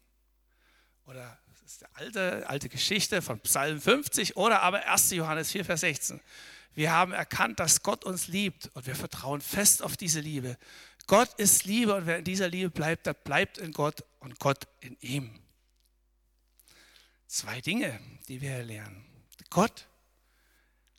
Oder 1.06 1.40
das 1.48 1.62
ist 1.62 1.86
eine 1.86 1.96
alte, 1.96 2.50
alte 2.50 2.68
Geschichte 2.68 3.22
von 3.22 3.40
Psalm 3.40 3.80
50 3.80 4.36
oder 4.36 4.64
aber 4.64 4.86
1. 4.86 5.12
Johannes 5.12 5.54
4, 5.54 5.64
Vers 5.64 5.80
16. 5.80 6.20
Wir 6.74 6.92
haben 6.92 7.14
erkannt, 7.14 7.62
dass 7.62 7.84
Gott 7.84 8.04
uns 8.04 8.28
liebt 8.28 8.70
und 8.74 8.86
wir 8.86 8.98
vertrauen 8.98 9.40
fest 9.40 9.82
auf 9.82 9.96
diese 9.96 10.20
Liebe. 10.20 10.58
Gott 11.08 11.34
ist 11.36 11.64
Liebe 11.64 11.96
und 11.96 12.06
wer 12.06 12.18
in 12.18 12.26
dieser 12.26 12.50
Liebe 12.50 12.70
bleibt, 12.70 13.06
der 13.06 13.14
bleibt 13.14 13.58
in 13.58 13.72
Gott 13.72 14.04
und 14.20 14.38
Gott 14.40 14.68
in 14.82 14.98
ihm. 15.00 15.40
Zwei 17.28 17.62
Dinge, 17.62 17.98
die 18.28 18.42
wir 18.42 18.56
hier 18.56 18.66
lernen. 18.66 19.06
Gott 19.50 19.88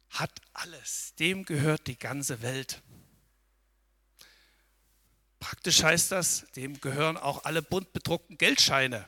hat 0.08 0.40
alles, 0.54 1.14
dem 1.18 1.44
gehört 1.44 1.88
die 1.88 1.98
ganze 1.98 2.40
Welt. 2.40 2.80
Praktisch 5.44 5.82
heißt 5.82 6.10
das, 6.10 6.46
dem 6.56 6.80
gehören 6.80 7.18
auch 7.18 7.44
alle 7.44 7.60
bunt 7.60 7.92
bedruckten 7.92 8.38
Geldscheine, 8.38 9.04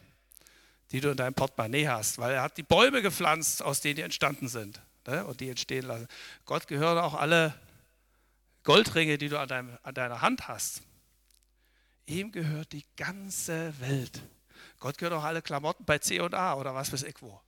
die 0.91 1.01
du 1.01 1.09
in 1.09 1.17
deinem 1.17 1.33
Portemonnaie 1.33 1.89
hast, 1.89 2.19
weil 2.19 2.35
er 2.35 2.43
hat 2.43 2.59
die 2.59 2.63
Bäume 2.63 3.01
gepflanzt, 3.01 3.63
aus 3.63 3.81
denen 3.81 3.97
die 3.97 4.03
entstanden 4.03 4.47
sind 4.47 4.83
ne, 5.07 5.25
und 5.25 5.41
die 5.41 5.49
entstehen 5.49 5.87
lassen. 5.87 6.07
Gott 6.45 6.69
gehören 6.69 6.99
auch 6.99 7.15
alle 7.15 7.59
Goldringe, 8.65 9.17
die 9.17 9.31
du 9.31 9.41
an, 9.41 9.49
deinem, 9.49 9.79
an 9.83 9.95
deiner 9.95 10.21
Hand 10.21 10.47
hast. 10.47 10.83
Ihm 12.05 12.33
gehört 12.33 12.73
die 12.73 12.85
ganze 12.99 13.73
Welt. 13.81 14.21
Gott 14.79 14.99
gehört 14.99 15.15
auch 15.15 15.25
alle 15.25 15.41
Klamotten 15.41 15.87
bei 15.87 16.01
C 16.01 16.21
und 16.21 16.35
A 16.35 16.53
oder 16.53 16.75
was 16.75 16.93
weiß 16.93 17.05
ich 17.05 17.17
wo. 17.23 17.41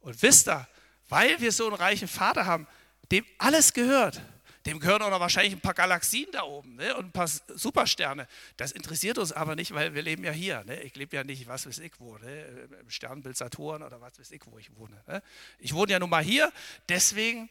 Und 0.00 0.20
wisst 0.20 0.48
ihr, 0.48 0.66
weil 1.08 1.40
wir 1.40 1.52
so 1.52 1.68
einen 1.68 1.76
reichen 1.76 2.08
Vater 2.08 2.44
haben, 2.44 2.66
dem 3.12 3.24
alles 3.38 3.72
gehört, 3.72 4.20
dem 4.66 4.80
gehören 4.80 5.00
auch 5.02 5.10
noch 5.10 5.20
wahrscheinlich 5.20 5.54
ein 5.54 5.60
paar 5.60 5.74
Galaxien 5.74 6.26
da 6.32 6.42
oben 6.42 6.74
ne? 6.74 6.96
und 6.96 7.06
ein 7.06 7.12
paar 7.12 7.28
Supersterne. 7.28 8.26
Das 8.56 8.72
interessiert 8.72 9.16
uns 9.16 9.30
aber 9.32 9.54
nicht, 9.54 9.72
weil 9.72 9.94
wir 9.94 10.02
leben 10.02 10.24
ja 10.24 10.32
hier. 10.32 10.64
Ne? 10.64 10.82
Ich 10.82 10.96
lebe 10.96 11.14
ja 11.16 11.24
nicht, 11.24 11.46
was 11.46 11.66
weiß 11.66 11.78
ich 11.78 11.92
wo, 12.00 12.18
ne? 12.18 12.68
im 12.80 12.90
Sternbild 12.90 13.36
Saturn 13.36 13.82
oder 13.82 14.00
was 14.00 14.18
weiß 14.18 14.32
ich, 14.32 14.42
wo 14.46 14.58
ich 14.58 14.74
wohne. 14.76 15.02
Ne? 15.06 15.22
Ich 15.58 15.72
wohne 15.72 15.92
ja 15.92 15.98
nun 15.98 16.10
mal 16.10 16.22
hier, 16.22 16.52
deswegen, 16.88 17.48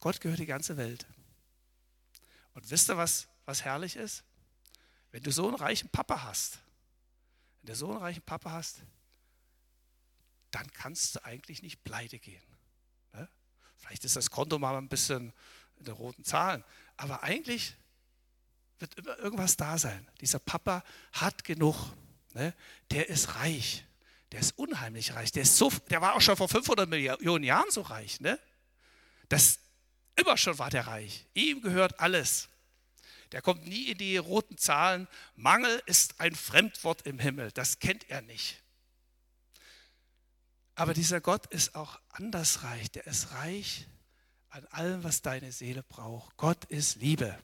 Gott 0.00 0.20
gehört 0.20 0.38
die 0.38 0.46
ganze 0.46 0.76
Welt. 0.76 1.06
Und 2.54 2.70
wisst 2.70 2.88
ihr, 2.90 2.96
was, 2.96 3.28
was 3.44 3.64
herrlich 3.64 3.96
ist? 3.96 4.24
Wenn 5.12 5.22
du 5.22 5.30
so 5.30 5.46
einen 5.46 5.56
reichen 5.56 5.90
Papa 5.90 6.22
hast, 6.22 6.58
wenn 7.60 7.72
du 7.72 7.76
so 7.76 7.90
einen 7.90 8.00
reichen 8.00 8.22
Papa 8.22 8.50
hast, 8.52 8.78
dann 10.50 10.72
kannst 10.72 11.16
du 11.16 11.24
eigentlich 11.24 11.62
nicht 11.62 11.84
pleite 11.84 12.18
gehen. 12.18 12.42
Ne? 13.12 13.28
Vielleicht 13.76 14.04
ist 14.04 14.16
das 14.16 14.30
Konto 14.30 14.58
mal 14.58 14.76
ein 14.76 14.88
bisschen 14.88 15.32
den 15.84 15.94
roten 15.94 16.24
Zahlen, 16.24 16.64
aber 16.96 17.22
eigentlich 17.22 17.74
wird 18.78 18.94
immer 18.94 19.18
irgendwas 19.18 19.56
da 19.56 19.78
sein. 19.78 20.08
Dieser 20.20 20.38
Papa 20.38 20.82
hat 21.12 21.44
genug. 21.44 21.76
Ne? 22.34 22.54
Der 22.90 23.08
ist 23.08 23.36
reich. 23.36 23.84
Der 24.32 24.40
ist 24.40 24.58
unheimlich 24.58 25.14
reich. 25.14 25.32
Der, 25.32 25.42
ist 25.42 25.56
so, 25.56 25.70
der 25.90 26.00
war 26.00 26.14
auch 26.14 26.20
schon 26.20 26.36
vor 26.36 26.48
500 26.48 26.88
Millionen 26.88 27.44
Jahren 27.44 27.70
so 27.70 27.82
reich. 27.82 28.20
Ne? 28.20 28.38
Das, 29.28 29.58
immer 30.16 30.36
schon 30.36 30.58
war 30.58 30.70
der 30.70 30.86
reich. 30.86 31.26
Ihm 31.34 31.60
gehört 31.62 32.00
alles. 32.00 32.48
Der 33.32 33.42
kommt 33.42 33.66
nie 33.66 33.90
in 33.90 33.98
die 33.98 34.16
roten 34.16 34.56
Zahlen. 34.56 35.08
Mangel 35.36 35.82
ist 35.86 36.20
ein 36.20 36.34
Fremdwort 36.34 37.06
im 37.06 37.18
Himmel. 37.18 37.52
Das 37.52 37.78
kennt 37.78 38.08
er 38.08 38.22
nicht. 38.22 38.62
Aber 40.74 40.94
dieser 40.94 41.20
Gott 41.20 41.46
ist 41.46 41.74
auch 41.74 42.00
anders 42.10 42.62
reich. 42.62 42.90
Der 42.90 43.06
ist 43.06 43.32
reich 43.32 43.86
an 44.50 44.66
allem, 44.66 45.04
was 45.04 45.22
deine 45.22 45.52
Seele 45.52 45.82
braucht. 45.82 46.36
Gott 46.36 46.64
ist 46.66 46.96
Liebe. 46.96 47.38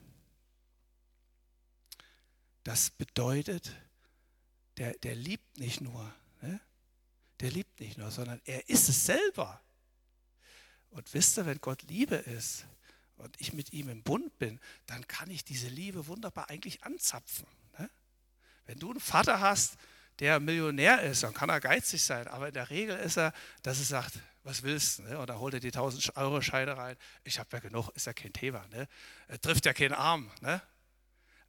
Das 2.63 2.89
bedeutet, 2.89 3.71
der, 4.75 4.93
der 4.99 5.15
liebt 5.15 5.57
nicht 5.57 5.81
nur, 5.81 6.13
ne? 6.41 6.59
der 7.39 7.51
liebt 7.51 7.79
nicht 7.79 7.97
nur, 7.97 8.11
sondern 8.11 8.41
er 8.45 8.69
ist 8.69 8.89
es 8.89 9.05
selber. 9.05 9.61
Und 10.89 11.13
wisst 11.13 11.37
ihr, 11.37 11.45
wenn 11.45 11.61
Gott 11.61 11.83
Liebe 11.83 12.15
ist 12.15 12.65
und 13.15 13.39
ich 13.39 13.53
mit 13.53 13.71
ihm 13.71 13.89
im 13.89 14.03
Bund 14.03 14.37
bin, 14.37 14.59
dann 14.85 15.07
kann 15.07 15.29
ich 15.29 15.45
diese 15.45 15.69
Liebe 15.69 16.07
wunderbar 16.07 16.49
eigentlich 16.49 16.83
anzapfen. 16.83 17.47
Ne? 17.79 17.89
Wenn 18.65 18.79
du 18.79 18.91
einen 18.91 18.99
Vater 18.99 19.39
hast, 19.39 19.77
der 20.19 20.39
Millionär 20.39 21.01
ist, 21.03 21.23
dann 21.23 21.33
kann 21.33 21.49
er 21.49 21.59
geizig 21.59 22.03
sein, 22.03 22.27
aber 22.27 22.47
in 22.47 22.53
der 22.53 22.69
Regel 22.69 22.97
ist 22.97 23.17
er, 23.17 23.33
dass 23.61 23.79
er 23.79 23.85
sagt, 23.85 24.13
was 24.43 24.63
willst 24.63 24.99
du? 24.99 25.03
Ne? 25.03 25.19
Und 25.19 25.29
da 25.29 25.37
holt 25.37 25.53
er 25.53 25.59
die 25.59 25.67
1000 25.67 26.15
Euro 26.15 26.41
Scheine 26.41 26.77
rein. 26.77 26.95
Ich 27.23 27.37
habe 27.37 27.49
ja 27.51 27.59
genug, 27.59 27.89
ist 27.89 28.07
ja 28.07 28.13
kein 28.13 28.33
Thema. 28.33 28.65
Ne? 28.71 28.87
Er 29.27 29.41
trifft 29.41 29.65
ja 29.65 29.73
keinen 29.73 29.93
Arm. 29.93 30.31
Ne? 30.41 30.61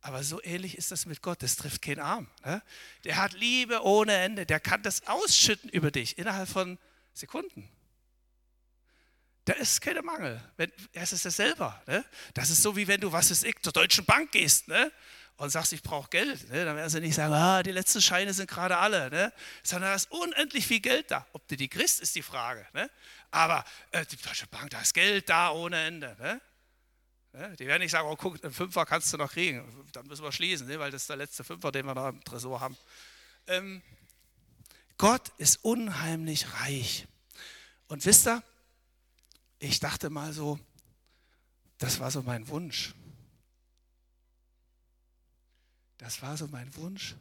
Aber 0.01 0.23
so 0.23 0.43
ähnlich 0.43 0.77
ist 0.77 0.91
das 0.91 1.07
mit 1.07 1.23
Gott. 1.23 1.43
Das 1.43 1.57
trifft 1.57 1.81
keinen 1.81 2.01
Arm. 2.01 2.29
Ne? 2.45 2.63
Der 3.05 3.17
hat 3.17 3.33
Liebe 3.35 3.83
ohne 3.85 4.15
Ende. 4.15 4.47
Der 4.47 4.59
kann 4.59 4.83
das 4.83 5.07
ausschütten 5.07 5.71
über 5.71 5.91
dich 5.91 6.19
innerhalb 6.19 6.49
von 6.49 6.77
Sekunden. 7.15 7.69
Da 9.45 9.55
ist 9.55 9.81
kein 9.81 10.05
Mangel. 10.05 10.43
Wenn, 10.57 10.71
es 10.93 11.13
ist 11.13 11.25
ja 11.25 11.31
selber. 11.31 11.81
Ne? 11.87 12.05
Das 12.35 12.51
ist 12.51 12.63
so, 12.63 12.77
wie 12.77 12.87
wenn 12.87 13.01
du, 13.01 13.13
was 13.13 13.31
ist 13.31 13.45
ich, 13.45 13.61
zur 13.63 13.73
Deutschen 13.73 14.05
Bank 14.05 14.33
gehst. 14.33 14.69
Ne? 14.69 14.93
Und 15.39 15.51
sagst, 15.51 15.73
ich 15.73 15.83
brauche 15.83 16.11
Geld, 16.11 16.51
ne? 16.51 16.65
dann 16.65 16.77
werden 16.77 16.91
sie 16.91 17.01
nicht 17.01 17.15
sagen, 17.15 17.33
ah, 17.33 17.63
die 17.63 17.71
letzten 17.71 18.03
Scheine 18.03 18.35
sind 18.35 18.51
gerade 18.51 18.77
alle, 18.77 19.09
ne? 19.09 19.33
sondern 19.63 19.91
da 19.91 19.95
ist 19.95 20.11
unendlich 20.11 20.67
viel 20.67 20.81
Geld 20.81 21.11
da. 21.11 21.27
Ob 21.33 21.47
du 21.47 21.57
die 21.57 21.69
kriegst, 21.69 22.01
ist 22.01 22.15
die 22.17 22.23
Frage. 22.23 22.67
Ne? 22.75 22.91
Aber 23.31 23.65
äh, 23.93 24.05
die 24.05 24.17
Deutsche 24.17 24.49
Bank, 24.49 24.71
da 24.71 24.81
ist 24.81 24.93
Geld 24.93 25.29
da 25.29 25.53
ohne 25.53 25.81
Ende. 25.85 26.17
Ne? 26.19 26.41
Ne? 27.33 27.57
Die 27.57 27.69
werden 27.69 27.83
nicht 27.83 27.93
sagen, 27.93 28.09
oh 28.09 28.17
guck, 28.17 28.43
einen 28.43 28.53
Fünfer 28.53 28.85
kannst 28.85 29.13
du 29.13 29.17
noch 29.17 29.31
kriegen. 29.31 29.65
Dann 29.93 30.09
müssen 30.09 30.25
wir 30.25 30.33
schließen, 30.33 30.67
ne? 30.67 30.81
weil 30.81 30.91
das 30.91 31.03
ist 31.03 31.09
der 31.09 31.17
letzte 31.17 31.45
Fünfer, 31.45 31.71
den 31.71 31.87
wir 31.87 31.95
noch 31.95 32.09
im 32.09 32.23
Tresor 32.25 32.61
haben. 32.61 32.77
Ähm, 33.47 33.81
Gott 34.97 35.31
ist 35.39 35.65
unheimlich 35.65 36.53
reich. 36.55 37.07
Und 37.87 38.05
wisst 38.05 38.27
ihr, 38.27 38.43
ich 39.61 39.79
dachte 39.79 40.11
mal 40.11 40.33
so, 40.33 40.59
das 41.79 42.01
war 42.01 42.11
so 42.11 42.23
mein 42.23 42.49
Wunsch. 42.49 42.93
Das 45.99 46.23
war 46.23 46.37
so 46.37 46.47
mein 46.49 46.75
Wunsch, 46.77 47.17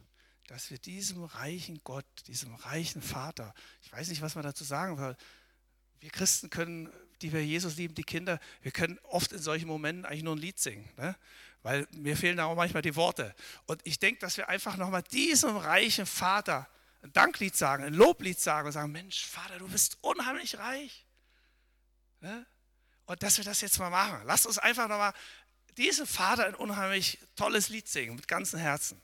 dass 0.46 0.70
wir 0.70 0.78
diesem 0.78 1.24
reichen 1.24 1.80
Gott, 1.84 2.06
diesem 2.26 2.54
reichen 2.54 3.02
Vater, 3.02 3.52
ich 3.82 3.92
weiß 3.92 4.08
nicht, 4.08 4.22
was 4.22 4.34
man 4.34 4.44
dazu 4.44 4.64
sagen 4.64 4.96
soll, 4.96 5.16
wir 6.00 6.10
Christen 6.10 6.48
können, 6.48 6.90
die 7.20 7.32
wir 7.32 7.44
Jesus 7.44 7.76
lieben, 7.76 7.94
die 7.94 8.04
Kinder, 8.04 8.38
wir 8.62 8.70
können 8.70 8.98
oft 9.02 9.32
in 9.32 9.40
solchen 9.40 9.66
Momenten 9.66 10.06
eigentlich 10.06 10.22
nur 10.22 10.36
ein 10.36 10.40
Lied 10.40 10.58
singen, 10.58 10.88
ne? 10.96 11.16
weil 11.62 11.86
mir 11.90 12.16
fehlen 12.16 12.36
da 12.36 12.44
auch 12.44 12.54
manchmal 12.54 12.82
die 12.82 12.94
Worte. 12.96 13.34
Und 13.66 13.80
ich 13.84 13.98
denke, 13.98 14.20
dass 14.20 14.36
wir 14.36 14.48
einfach 14.48 14.76
nochmal 14.76 15.02
diesem 15.02 15.56
reichen 15.56 16.06
Vater 16.06 16.68
ein 17.02 17.12
Danklied 17.12 17.56
sagen, 17.56 17.84
ein 17.84 17.94
Loblied 17.94 18.38
sagen 18.38 18.66
und 18.66 18.72
sagen, 18.72 18.92
Mensch, 18.92 19.26
Vater, 19.26 19.58
du 19.58 19.68
bist 19.68 19.98
unheimlich 20.00 20.58
reich. 20.58 21.04
Ne? 22.20 22.46
Und 23.06 23.22
dass 23.22 23.38
wir 23.38 23.44
das 23.44 23.60
jetzt 23.60 23.78
mal 23.78 23.90
machen. 23.90 24.20
Lasst 24.24 24.46
uns 24.46 24.58
einfach 24.58 24.88
nochmal 24.88 25.12
diesem 25.78 26.06
Vater 26.06 26.46
ein 26.46 26.54
unheimlich 26.54 27.18
tolles 27.36 27.68
Lied 27.68 27.88
singen, 27.88 28.16
mit 28.16 28.28
ganzem 28.28 28.58
Herzen. 28.58 29.00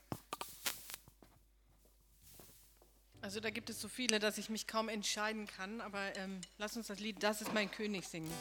Also 3.21 3.39
da 3.39 3.49
gibt 3.49 3.71
es 3.71 3.81
so 3.81 3.87
viele, 3.87 4.19
dass 4.19 4.37
ich 4.37 4.49
mich 4.49 4.67
kaum 4.67 4.87
entscheiden 4.87 5.47
kann, 5.47 5.81
aber 5.81 6.15
ähm, 6.15 6.41
lass 6.59 6.77
uns 6.77 6.87
das 6.87 6.99
Lied 6.99 7.23
Das 7.23 7.41
ist 7.41 7.53
mein 7.55 7.71
König 7.71 8.05
singen. 8.05 8.31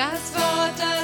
Das 0.00 0.32
Wort, 0.34 0.78
das 0.78 0.99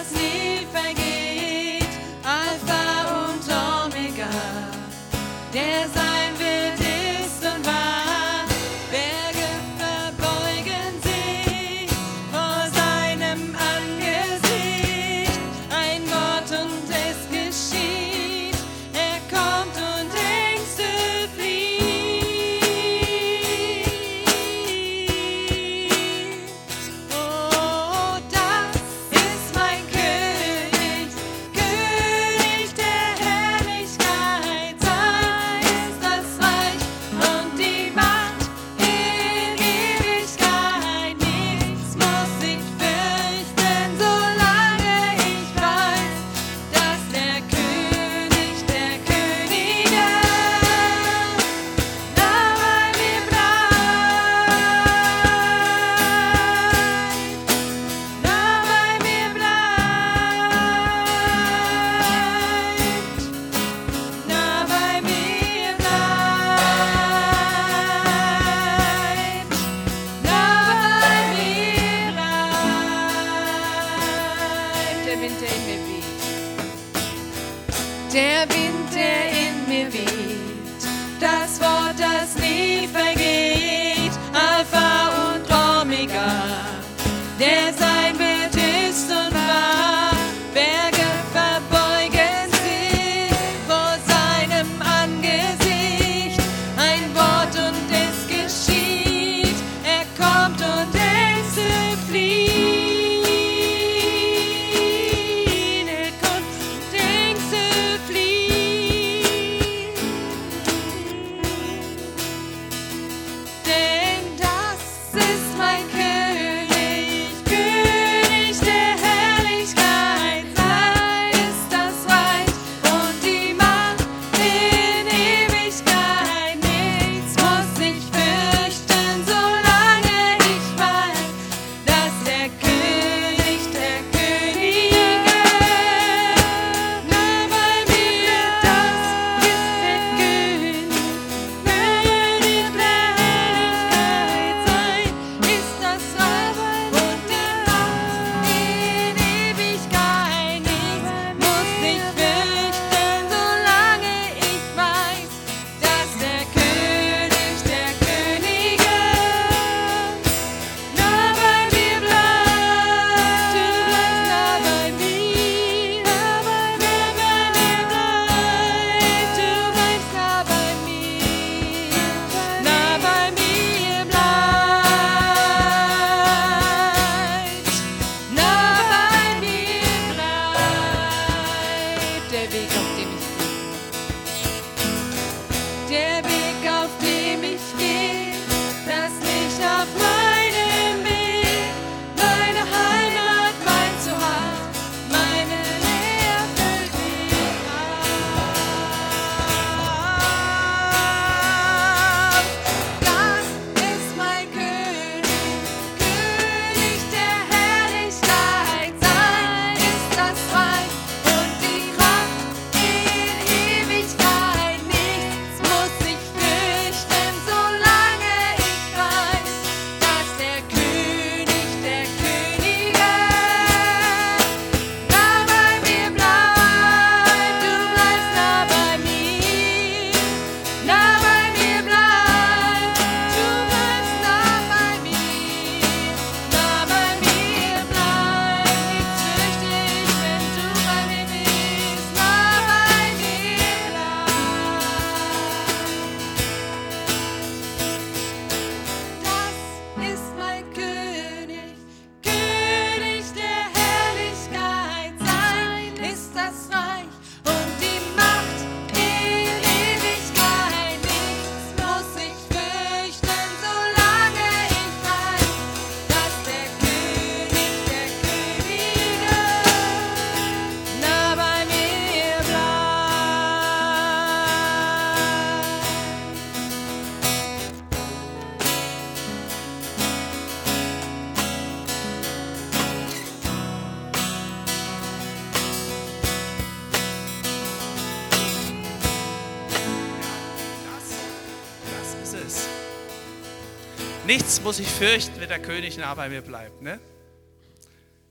muss 294.67 294.81
ich 294.81 294.89
fürchten, 294.89 295.39
wenn 295.39 295.49
der 295.49 295.63
König 295.63 295.97
nah 295.97 296.13
bei 296.17 296.29
mir 296.29 296.43
bleibt. 296.43 296.83
Ne? 296.83 296.99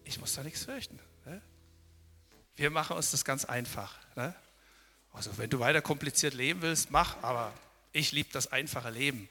Ich 0.04 0.20
muss 0.20 0.36
da 0.36 0.44
nichts 0.44 0.66
fürchten. 0.66 1.00
Ne? 1.24 1.42
Wir 2.58 2.70
machen 2.70 2.98
uns 2.98 3.12
das 3.12 3.24
ganz 3.24 3.46
einfach. 3.46 3.98
Ne? 4.18 4.36
Also 5.14 5.38
wenn 5.38 5.50
du 5.50 5.60
weiter 5.60 5.82
kompliziert 5.82 6.34
leben 6.34 6.62
willst, 6.62 6.92
mach, 6.92 7.24
aber 7.24 7.54
ich 7.94 8.12
liebe 8.12 8.34
das 8.34 8.52
einfache 8.52 8.90
Leben. 8.90 9.30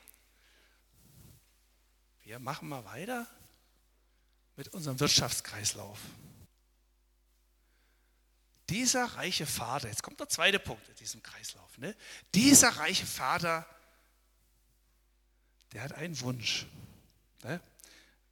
Wir 2.23 2.39
machen 2.39 2.71
mal 2.71 2.87
weiter 2.87 3.27
mit 4.57 4.69
unserem 4.69 4.99
Wirtschaftskreislauf. 4.99 5.99
Dieser 8.71 9.05
reiche 9.05 9.45
Vater, 9.45 9.89
jetzt 9.89 10.03
kommt 10.03 10.21
der 10.21 10.31
zweite 10.31 10.59
Punkt 10.59 10.89
in 10.89 10.95
diesem 10.95 11.23
Kreislauf. 11.23 11.77
Ne? 11.77 11.95
Dieser 12.33 12.71
reiche 12.71 13.05
Vater, 13.05 13.67
der 15.75 15.83
hat 15.83 15.93
einen 15.93 16.19
Wunsch. 16.23 16.65
Ne? 17.45 17.61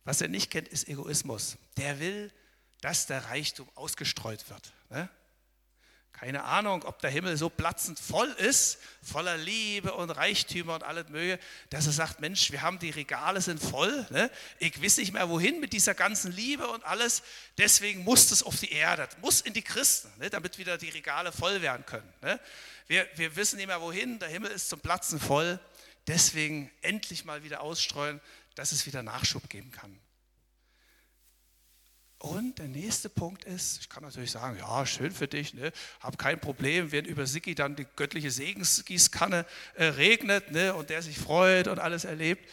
Was 0.04 0.20
er 0.20 0.28
nicht 0.28 0.50
kennt, 0.50 0.68
ist 0.68 0.88
Egoismus. 0.88 1.56
Der 1.76 2.00
will, 2.00 2.32
dass 2.80 3.06
der 3.06 3.24
Reichtum 3.26 3.68
ausgestreut 3.76 4.50
wird. 4.50 4.72
Ne? 4.90 5.08
Keine 6.12 6.44
Ahnung, 6.44 6.84
ob 6.84 7.00
der 7.00 7.10
Himmel 7.10 7.36
so 7.36 7.48
platzend 7.48 7.98
voll 7.98 8.28
ist, 8.28 8.78
voller 9.02 9.36
Liebe 9.36 9.92
und 9.92 10.10
Reichtümer 10.10 10.74
und 10.74 10.84
alles 10.84 11.08
Möge, 11.08 11.38
dass 11.70 11.86
er 11.86 11.92
sagt, 11.92 12.20
Mensch, 12.20 12.52
wir 12.52 12.62
haben 12.62 12.78
die 12.78 12.90
Regale 12.90 13.40
sind 13.40 13.60
voll, 13.60 14.06
ne? 14.10 14.30
ich 14.58 14.80
weiß 14.80 14.98
nicht 14.98 15.12
mehr 15.12 15.28
wohin 15.28 15.58
mit 15.58 15.72
dieser 15.72 15.94
ganzen 15.94 16.30
Liebe 16.30 16.68
und 16.68 16.84
alles, 16.84 17.22
deswegen 17.58 18.04
muss 18.04 18.28
das 18.28 18.42
auf 18.42 18.56
die 18.60 18.70
Erde, 18.70 19.08
muss 19.20 19.40
in 19.40 19.52
die 19.52 19.62
Christen, 19.62 20.12
ne? 20.18 20.30
damit 20.30 20.58
wieder 20.58 20.78
die 20.78 20.90
Regale 20.90 21.32
voll 21.32 21.60
werden 21.60 21.84
können. 21.86 22.12
Ne? 22.20 22.38
Wir, 22.86 23.08
wir 23.16 23.34
wissen 23.34 23.56
nicht 23.56 23.66
mehr 23.66 23.80
wohin, 23.80 24.18
der 24.18 24.28
Himmel 24.28 24.52
ist 24.52 24.68
zum 24.68 24.78
Platzen 24.78 25.18
voll, 25.18 25.58
deswegen 26.06 26.70
endlich 26.82 27.24
mal 27.24 27.42
wieder 27.42 27.62
ausstreuen, 27.62 28.20
dass 28.54 28.72
es 28.72 28.86
wieder 28.86 29.02
Nachschub 29.02 29.48
geben 29.48 29.70
kann. 29.70 29.98
Und 32.22 32.60
der 32.60 32.68
nächste 32.68 33.08
Punkt 33.08 33.42
ist, 33.44 33.80
ich 33.80 33.88
kann 33.88 34.04
natürlich 34.04 34.30
sagen, 34.30 34.56
ja, 34.56 34.86
schön 34.86 35.10
für 35.10 35.26
dich, 35.26 35.54
ne? 35.54 35.72
hab 35.98 36.18
kein 36.18 36.40
Problem, 36.40 36.92
wenn 36.92 37.04
über 37.04 37.26
Siki 37.26 37.56
dann 37.56 37.74
die 37.74 37.86
göttliche 37.96 38.30
Segensgießkanne 38.30 39.44
äh, 39.74 39.86
regnet 39.86 40.52
ne? 40.52 40.72
und 40.72 40.88
der 40.88 41.02
sich 41.02 41.18
freut 41.18 41.66
und 41.66 41.80
alles 41.80 42.04
erlebt. 42.04 42.48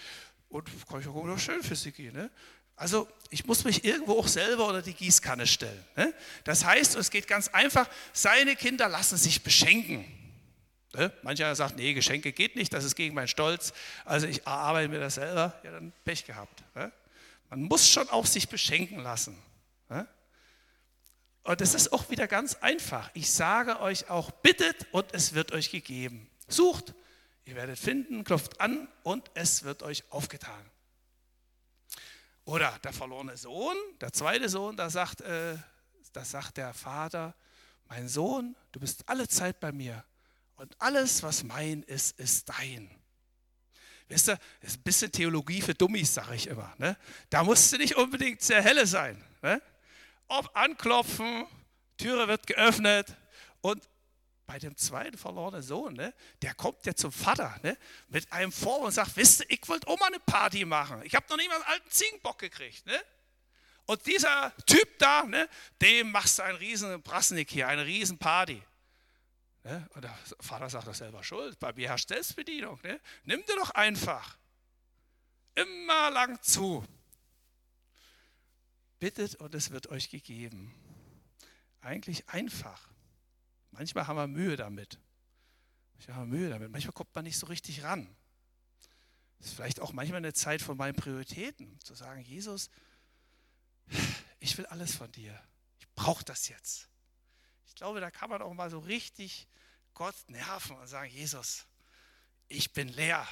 Und 0.50 0.68
kann 0.90 1.02
ich 1.02 1.08
auch 1.08 1.14
gucken, 1.14 1.38
schön 1.38 1.62
für 1.62 1.76
Siki. 1.76 2.12
Ne? 2.12 2.32
Also 2.76 3.08
ich 3.30 3.46
muss 3.46 3.64
mich 3.64 3.86
irgendwo 3.86 4.18
auch 4.18 4.28
selber 4.28 4.66
unter 4.66 4.82
die 4.82 4.96
Gießkanne 4.96 5.46
stellen. 5.46 5.86
Ne? 5.96 6.16
Das 6.46 6.66
heißt, 6.66 6.96
es 6.96 7.12
geht 7.12 7.28
ganz 7.28 7.50
einfach, 7.50 7.88
seine 8.12 8.56
Kinder 8.56 8.90
lassen 8.90 9.18
sich 9.18 9.44
beschenken. 9.44 10.04
Ne? 10.94 11.14
Mancher 11.22 11.54
sagt, 11.56 11.76
nee, 11.78 11.94
Geschenke 11.94 12.32
geht 12.32 12.56
nicht, 12.56 12.74
das 12.74 12.84
ist 12.84 12.96
gegen 12.96 13.14
meinen 13.16 13.28
Stolz. 13.28 13.74
Also 14.06 14.28
ich 14.28 14.48
arbeite 14.48 14.90
mir 14.90 15.00
das 15.00 15.16
selber, 15.16 15.60
ja 15.64 15.72
dann 15.72 15.94
Pech 16.04 16.26
gehabt. 16.26 16.64
Ne? 16.76 16.92
Man 17.50 17.64
muss 17.64 17.90
schon 17.90 18.10
auch 18.10 18.26
sich 18.26 18.50
beschenken 18.50 19.00
lassen. 19.00 19.38
Und 21.50 21.62
es 21.62 21.74
ist 21.74 21.94
auch 21.94 22.12
wieder 22.12 22.28
ganz 22.28 22.56
einfach. 22.56 23.10
Ich 23.16 23.32
sage 23.32 23.80
euch 23.80 24.10
auch, 24.10 24.30
bittet 24.30 24.86
und 24.92 25.12
es 25.14 25.34
wird 25.34 25.52
euch 25.52 25.72
gegeben. 25.72 26.30
Sucht, 26.48 26.94
ihr 27.46 27.56
werdet 27.56 27.80
finden, 27.80 28.24
klopft 28.24 28.62
an 28.62 28.88
und 29.02 29.32
es 29.34 29.64
wird 29.64 29.82
euch 29.82 30.04
aufgetan. 30.12 30.64
Oder 32.46 32.78
der 32.84 32.94
verlorene 32.94 33.36
Sohn, 33.36 33.76
der 34.00 34.14
zweite 34.14 34.48
Sohn, 34.48 34.78
da 34.78 34.92
sagt, 34.92 35.22
äh, 35.22 35.56
da 36.14 36.24
sagt 36.24 36.58
der 36.58 36.74
Vater, 36.74 37.34
mein 37.88 38.08
Sohn, 38.08 38.56
du 38.72 38.80
bist 38.80 39.08
alle 39.08 39.28
Zeit 39.28 39.60
bei 39.60 39.72
mir 39.72 40.04
und 40.60 40.76
alles, 40.82 41.24
was 41.24 41.44
mein 41.44 41.84
ist, 41.84 42.20
ist 42.20 42.50
dein. 42.50 42.92
Wisst 44.10 44.28
ihr, 44.28 44.38
das 44.60 44.72
ist 44.72 44.80
ein 44.80 44.84
bisschen 44.84 45.12
Theologie 45.12 45.62
für 45.62 45.74
Dummies, 45.74 46.14
sage 46.14 46.36
ich 46.36 46.48
immer. 46.48 46.74
Ne? 46.78 46.98
Da 47.30 47.46
musst 47.46 47.72
du 47.72 47.78
nicht 47.78 47.96
unbedingt 47.96 48.42
sehr 48.42 48.62
helle 48.62 48.86
sein. 48.86 49.24
Ne? 49.42 49.62
Ob 50.28 50.54
anklopfen, 50.58 51.46
Türe 51.98 52.28
wird 52.28 52.46
geöffnet 52.46 53.16
und 53.62 53.88
bei 54.46 54.60
dem 54.60 54.76
zweiten 54.76 55.18
verlorenen 55.18 55.62
Sohn, 55.62 55.94
ne, 55.94 56.14
der 56.42 56.56
kommt 56.56 56.84
ja 56.86 56.96
zum 56.96 57.12
Vater 57.12 57.58
ne, 57.62 57.78
mit 58.08 58.32
einem 58.34 58.52
Vor 58.52 58.80
und 58.80 58.92
sagt, 58.92 59.16
wisst 59.16 59.42
ihr, 59.42 59.46
ich 59.50 59.62
wollte 59.68 59.88
mal 59.88 60.08
eine 60.08 60.20
Party 60.20 60.66
machen. 60.66 61.04
Ich 61.04 61.14
habe 61.14 61.26
noch 61.30 61.38
nicht 61.38 61.50
mal 61.50 61.56
einen 61.56 61.66
alten 61.66 61.90
Ziegenbock 61.90 62.40
gekriegt. 62.40 62.86
Ne? 62.88 63.00
Und 63.86 64.06
dieser 64.08 64.52
Typ 64.66 64.98
da, 64.98 65.24
ne, 65.24 65.48
dem 65.82 66.12
machst 66.12 66.40
du 66.40 66.44
einen 66.44 66.58
riesen 66.58 67.02
Brasnik 67.02 67.50
hier, 67.50 67.68
eine 67.68 67.86
riesen 67.86 68.18
Party. 68.18 68.62
Ne? 69.64 69.90
Der 70.02 70.18
Vater 70.40 70.70
sagt, 70.70 70.88
das 70.88 71.00
selber 71.00 71.24
schuld, 71.24 71.60
bei 71.60 71.74
mir 71.74 71.90
herrscht 71.90 72.10
Selbstbedienung. 72.10 72.80
Ne? 72.84 73.00
Nimm 73.26 73.46
dir 73.46 73.56
doch 73.56 73.72
einfach. 73.72 74.38
Immer 75.56 76.12
lang 76.12 76.42
zu. 76.42 76.86
Bittet 79.00 79.36
und 79.36 79.54
es 79.56 79.72
wird 79.72 79.88
euch 79.88 80.10
gegeben. 80.10 80.74
Eigentlich 81.82 82.28
einfach. 82.30 82.90
Manchmal 83.72 84.08
haben 84.08 84.18
wir 84.18 84.28
Mühe 84.28 84.56
damit. 84.56 85.00
Manchmal 85.94 86.18
haben 86.18 86.32
wir 86.32 86.40
Mühe 86.40 86.50
damit. 86.50 86.72
Manchmal 86.72 86.94
kommt 86.94 87.14
man 87.14 87.26
nicht 87.26 87.38
so 87.38 87.48
richtig 87.48 87.84
ran. 87.84 88.14
Das 89.38 89.48
ist 89.48 89.54
vielleicht 89.56 89.80
auch 89.80 89.94
manchmal 89.94 90.18
eine 90.18 90.34
Zeit 90.34 90.62
von 90.62 90.78
meinen 90.78 90.96
Prioritäten, 90.96 91.80
zu 91.80 91.96
sagen, 91.96 92.22
Jesus, 92.22 92.70
ich 94.40 94.58
will 94.58 94.66
alles 94.68 94.96
von 94.96 95.12
dir. 95.12 95.42
Ich 95.80 95.88
brauche 95.96 96.24
das 96.26 96.50
jetzt. 96.50 96.90
Ich 97.70 97.76
glaube, 97.76 98.02
da 98.02 98.12
kann 98.12 98.30
man 98.30 98.42
auch 98.42 98.54
mal 98.54 98.70
so 98.70 98.80
richtig 98.80 99.48
Gott 99.94 100.16
nerven 100.28 100.76
und 100.78 100.88
sagen, 100.88 101.10
Jesus, 101.10 101.66
ich 102.50 102.74
bin 102.74 102.90
leer. 102.90 103.26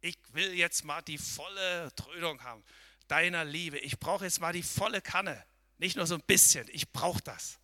Ich 0.00 0.16
will 0.32 0.54
jetzt 0.54 0.84
mal 0.84 1.02
die 1.02 1.18
volle 1.18 1.92
Trödung 1.94 2.42
haben 2.42 2.64
deiner 3.10 3.44
Liebe. 3.44 3.78
Ich 3.78 3.98
brauche 3.98 4.24
jetzt 4.24 4.40
mal 4.40 4.52
die 4.52 4.62
volle 4.62 5.02
Kanne, 5.02 5.44
nicht 5.78 5.96
nur 5.96 6.06
so 6.06 6.14
ein 6.14 6.22
bisschen. 6.22 6.66
Ich 6.70 6.90
brauche 6.92 7.20
das. 7.22 7.58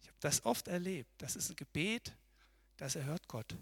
Ich 0.00 0.06
habe 0.08 0.18
das 0.20 0.44
oft 0.44 0.68
erlebt. 0.68 1.10
Das 1.18 1.36
ist 1.36 1.50
ein 1.50 1.56
Gebet, 1.56 2.12
das 2.76 2.94
erhört 2.94 3.26
Gott. 3.26 3.56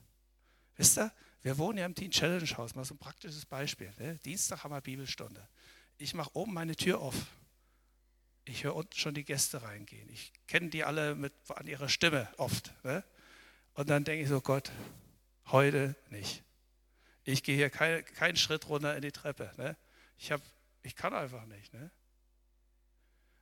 Wisst 0.76 0.98
ihr, 0.98 1.12
wir 1.42 1.56
wohnen 1.56 1.78
ja 1.78 1.86
im 1.86 1.94
Teen 1.94 2.10
Challenge 2.10 2.46
Haus, 2.58 2.74
mal 2.74 2.84
so 2.84 2.94
ein 2.94 2.98
praktisches 2.98 3.46
Beispiel. 3.46 3.92
Ne? 3.98 4.18
Dienstag 4.18 4.62
haben 4.64 4.72
wir 4.72 4.80
Bibelstunde. 4.80 5.48
Ich 5.96 6.12
mache 6.12 6.30
oben 6.34 6.52
meine 6.52 6.76
Tür 6.76 7.00
auf. 7.00 7.14
Ich 8.46 8.64
höre 8.64 8.74
unten 8.74 8.96
schon 8.96 9.14
die 9.14 9.24
Gäste 9.24 9.62
reingehen. 9.62 10.08
Ich 10.10 10.32
kenne 10.46 10.70
die 10.70 10.84
alle 10.84 11.14
mit, 11.14 11.32
an 11.54 11.66
ihrer 11.66 11.88
Stimme 11.88 12.28
oft. 12.36 12.72
Ne? 12.84 13.04
Und 13.74 13.90
dann 13.90 14.04
denke 14.04 14.22
ich 14.22 14.28
so, 14.28 14.40
Gott, 14.40 14.70
heute 15.46 15.96
nicht. 16.10 16.42
Ich 17.24 17.42
gehe 17.42 17.56
hier 17.56 17.70
keinen 17.70 18.04
kein 18.04 18.36
Schritt 18.36 18.68
runter 18.68 18.94
in 18.94 19.02
die 19.02 19.12
Treppe. 19.12 19.52
Ne? 19.56 19.76
Ich 20.16 20.30
habe 20.30 20.42
ich 20.86 20.94
kann 20.94 21.12
einfach 21.12 21.44
nicht. 21.46 21.74
Ne? 21.74 21.90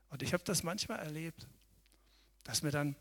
Und 0.08 0.22
ich 0.22 0.32
habe 0.32 0.42
das 0.44 0.62
manchmal 0.62 1.00
erlebt, 1.00 1.46
dass 2.42 2.62
mir 2.62 2.70
dann 2.70 2.96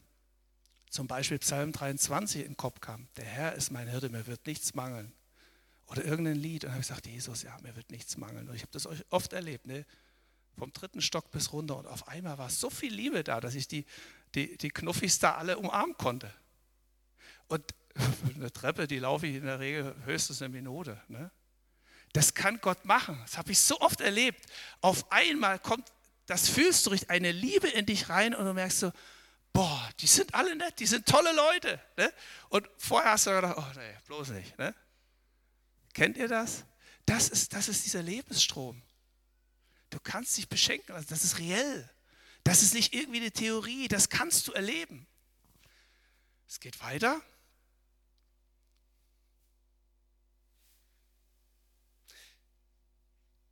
zum 0.90 1.08
Beispiel 1.08 1.40
Psalm 1.40 1.72
23 1.72 2.42
in 2.42 2.48
den 2.50 2.58
Kopf 2.58 2.82
kam. 2.82 3.08
Der 3.16 3.26
Herr 3.26 3.54
ist 3.54 3.72
mein 3.72 3.88
Hirte, 3.88 4.10
mir 4.10 4.28
wird 4.28 4.46
nichts 4.46 4.74
mangeln. 4.74 5.14
Oder 5.88 6.04
irgendein 6.04 6.36
Lied. 6.36 6.64
Und 6.64 6.70
dann 6.70 6.72
habe 6.74 6.82
ich 6.82 6.88
gesagt, 6.88 7.08
Jesus, 7.08 7.44
ja, 7.44 7.58
mir 7.62 7.76
wird 7.76 7.90
nichts 7.90 8.18
mangeln. 8.18 8.50
Und 8.50 8.56
ich 8.56 8.62
habe 8.62 8.72
das 8.72 8.88
oft 9.10 9.32
erlebt, 9.34 9.66
ne? 9.66 9.86
Vom 10.58 10.72
dritten 10.74 11.02
Stock 11.02 11.32
bis 11.32 11.52
runter. 11.52 11.78
Und 11.78 11.88
auf 11.88 12.08
einmal 12.08 12.38
war 12.38 12.50
so 12.50 12.70
viel 12.70 12.94
Liebe 12.94 13.24
da, 13.24 13.40
dass 13.40 13.56
ich 13.56 13.68
die, 13.68 13.86
die, 14.36 14.58
die 14.58 14.70
Knuffis 14.70 15.20
da 15.20 15.36
alle 15.36 15.58
umarmen 15.58 15.98
konnte. 15.98 16.34
Und 17.48 17.74
eine 18.36 18.52
Treppe, 18.52 18.88
die 18.88 19.00
laufe 19.00 19.28
ich 19.28 19.36
in 19.36 19.46
der 19.46 19.60
Regel 19.60 19.96
höchstens 20.06 20.42
eine 20.42 20.50
Minute. 20.50 21.00
Ne? 21.08 21.32
Das 22.14 22.34
kann 22.34 22.60
Gott 22.62 22.86
machen. 22.86 23.18
Das 23.24 23.38
habe 23.38 23.52
ich 23.52 23.60
so 23.60 23.80
oft 23.82 24.02
erlebt. 24.02 24.46
Auf 24.82 25.12
einmal 25.12 25.60
kommt, 25.60 25.92
das 26.26 26.50
fühlst 26.50 26.86
du 26.86 26.92
durch 26.92 27.10
eine 27.10 27.32
Liebe 27.32 27.68
in 27.68 27.86
dich 27.86 28.10
rein 28.10 28.34
und 28.34 28.46
du 28.46 28.54
merkst 28.54 28.80
so, 28.80 28.92
boah, 29.52 29.90
die 30.00 30.08
sind 30.08 30.34
alle 30.34 30.56
nett, 30.56 30.80
die 30.80 30.86
sind 30.86 31.06
tolle 31.06 31.34
Leute. 31.34 31.80
Ne? 31.98 32.12
Und 32.50 32.68
vorher 32.78 33.12
hast 33.12 33.28
du 33.28 33.32
gedacht, 33.32 33.56
oh 33.58 33.80
nee, 33.80 33.98
bloß 34.08 34.30
nicht. 34.30 34.58
Ne? 34.58 34.74
Kennt 35.94 36.18
ihr 36.18 36.28
das? 36.28 36.66
Das 37.06 37.30
ist, 37.30 37.54
das 37.54 37.68
ist 37.68 37.86
dieser 37.86 38.02
Lebensstrom. 38.02 38.82
Du 39.94 40.00
kannst 40.00 40.36
dich 40.38 40.50
beschenken 40.50 40.96
lassen, 40.96 41.10
das 41.10 41.24
ist 41.24 41.38
reell. 41.38 41.88
Das 42.44 42.64
ist 42.64 42.74
nicht 42.74 42.96
irgendwie 42.96 43.20
eine 43.20 43.32
Theorie, 43.32 43.88
das 43.88 44.10
kannst 44.10 44.48
du 44.48 44.52
erleben. 44.52 45.06
Es 46.48 46.60
geht 46.60 46.82
weiter. 46.82 47.22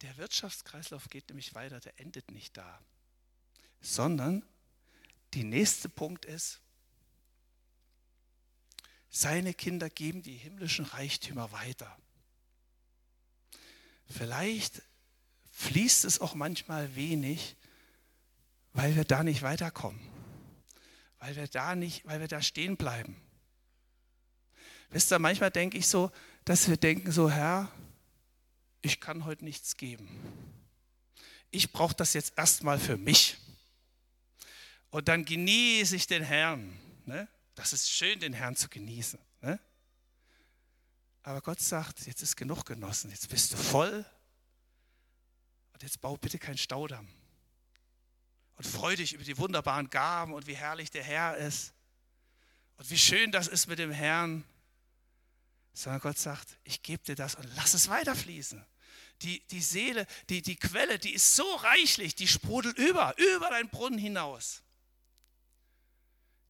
Der 0.02 0.18
Wirtschaftskreislauf 0.18 1.10
geht 1.10 1.30
nämlich 1.30 1.54
weiter, 1.54 1.80
der 1.80 2.00
endet 2.00 2.32
nicht 2.32 2.58
da, 2.58 2.84
sondern 3.80 4.44
die 5.36 5.44
nächste 5.44 5.90
Punkt 5.90 6.26
ist, 6.26 6.60
seine 9.12 9.54
Kinder 9.54 9.92
geben 9.92 10.24
die 10.24 10.38
himmlischen 10.38 10.86
Reichtümer 10.86 11.52
weiter. 11.52 11.96
Vielleicht 14.08 14.82
fließt 15.62 16.06
es 16.06 16.20
auch 16.20 16.34
manchmal 16.34 16.96
wenig, 16.96 17.56
weil 18.74 18.96
wir 18.96 19.06
da 19.06 19.24
nicht 19.24 19.42
weiterkommen, 19.42 20.00
weil 21.20 21.36
wir 21.36 21.48
da 21.48 21.76
nicht, 21.76 22.06
weil 22.06 22.20
wir 22.20 22.28
da 22.28 22.42
stehen 22.42 22.78
bleiben. 22.78 23.16
Wisst 24.90 25.12
ihr, 25.12 25.20
manchmal 25.20 25.52
denke 25.52 25.78
ich 25.78 25.88
so, 25.88 26.12
dass 26.46 26.68
wir 26.68 26.78
denken 26.78 27.12
so, 27.12 27.30
Herr, 27.30 27.72
ich 28.82 29.00
kann 29.00 29.26
heute 29.26 29.46
nichts 29.46 29.78
geben. 29.78 30.10
Ich 31.52 31.72
brauche 31.72 31.96
das 31.96 32.14
jetzt 32.14 32.34
erstmal 32.38 32.80
für 32.80 32.98
mich. 32.98 33.38
Und 34.90 35.08
dann 35.08 35.24
genieße 35.24 35.96
ich 35.96 36.08
den 36.08 36.24
Herrn. 36.24 36.78
Ne? 37.06 37.28
Das 37.56 37.72
ist 37.72 37.90
schön, 37.90 38.20
den 38.20 38.34
Herrn 38.34 38.56
zu 38.56 38.68
genießen. 38.68 39.20
Ne? 39.42 39.60
Aber 41.24 41.42
Gott 41.42 41.62
sagt, 41.62 42.08
jetzt 42.08 42.22
ist 42.24 42.36
genug 42.36 42.66
genossen, 42.66 43.12
jetzt 43.12 43.30
bist 43.30 43.54
du 43.54 43.58
voll. 43.58 44.06
Und 45.82 45.88
jetzt 45.88 46.00
bau 46.00 46.16
bitte 46.16 46.38
keinen 46.38 46.60
Staudamm. 46.60 47.08
Und 48.54 48.68
freu 48.68 48.96
dich 48.96 49.14
über 49.14 49.24
die 49.24 49.40
wunderbaren 49.40 49.90
Gaben 49.90 50.32
und 50.32 50.46
wie 50.46 50.56
herrlich 50.56 50.92
der 50.92 51.02
Herr 51.02 51.38
ist. 51.38 51.74
Und 52.78 52.92
wie 52.92 53.00
schön 53.00 53.32
das 53.32 53.48
ist 53.48 53.66
mit 53.66 53.80
dem 53.80 53.90
Herrn. 53.90 54.44
Sondern 55.74 56.00
Gott 56.00 56.20
sagt, 56.20 56.60
ich 56.64 56.84
gebe 56.84 57.04
dir 57.04 57.16
das 57.16 57.34
und 57.34 57.50
lass 57.56 57.74
es 57.74 57.90
weiterfließen. 57.90 58.64
Die, 59.24 59.40
die 59.48 59.62
Seele, 59.62 60.06
die, 60.30 60.44
die 60.44 60.56
Quelle, 60.56 61.00
die 61.00 61.16
ist 61.16 61.36
so 61.36 61.52
reichlich, 61.56 62.14
die 62.14 62.28
sprudelt 62.28 62.78
über, 62.78 63.16
über 63.18 63.50
deinen 63.50 63.70
Brunnen 63.70 63.98
hinaus. 63.98 64.62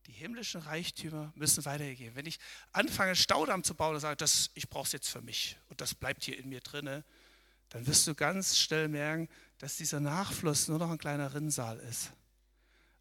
Die 0.07 0.11
himmlischen 0.11 0.59
Reichtümer 0.59 1.31
müssen 1.35 1.63
weitergehen. 1.63 2.15
Wenn 2.15 2.25
ich 2.25 2.37
anfange, 2.73 3.15
Staudamm 3.15 3.63
zu 3.63 3.75
bauen 3.75 3.95
und 3.95 4.01
sage, 4.01 4.17
das, 4.17 4.51
ich 4.55 4.67
brauche 4.67 4.87
es 4.87 4.91
jetzt 4.91 5.07
für 5.07 5.21
mich 5.21 5.55
und 5.69 5.79
das 5.79 5.95
bleibt 5.95 6.25
hier 6.25 6.37
in 6.37 6.49
mir 6.49 6.59
drinne, 6.59 7.05
dann 7.71 7.87
wirst 7.87 8.05
du 8.05 8.13
ganz 8.13 8.57
schnell 8.57 8.89
merken, 8.89 9.29
dass 9.57 9.77
dieser 9.77 9.99
Nachfluss 9.99 10.67
nur 10.67 10.77
noch 10.77 10.91
ein 10.91 10.97
kleiner 10.97 11.33
Rinnsal 11.33 11.79
ist. 11.79 12.11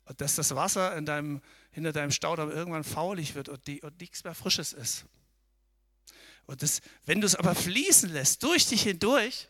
Und 0.05 0.21
dass 0.21 0.37
das 0.37 0.55
Wasser 0.55 0.97
in 0.97 1.05
deinem, 1.05 1.43
hinter 1.73 1.93
deinem 1.93 2.13
Staudamm 2.13 2.51
irgendwann 2.51 2.85
faulig 2.85 3.35
wird 3.35 3.49
und, 3.49 3.67
die, 3.67 3.83
und 3.83 4.01
nichts 4.01 4.25
mehr 4.25 4.35
Frisches 4.35 4.73
ist. 4.73 5.05
Und 6.47 6.63
das, 6.63 6.81
wenn 7.05 7.21
du 7.21 7.27
es 7.27 7.35
aber 7.35 7.55
fließen 7.55 8.11
lässt, 8.11 8.43
durch 8.43 8.67
dich 8.67 8.83
hindurch, 8.83 9.49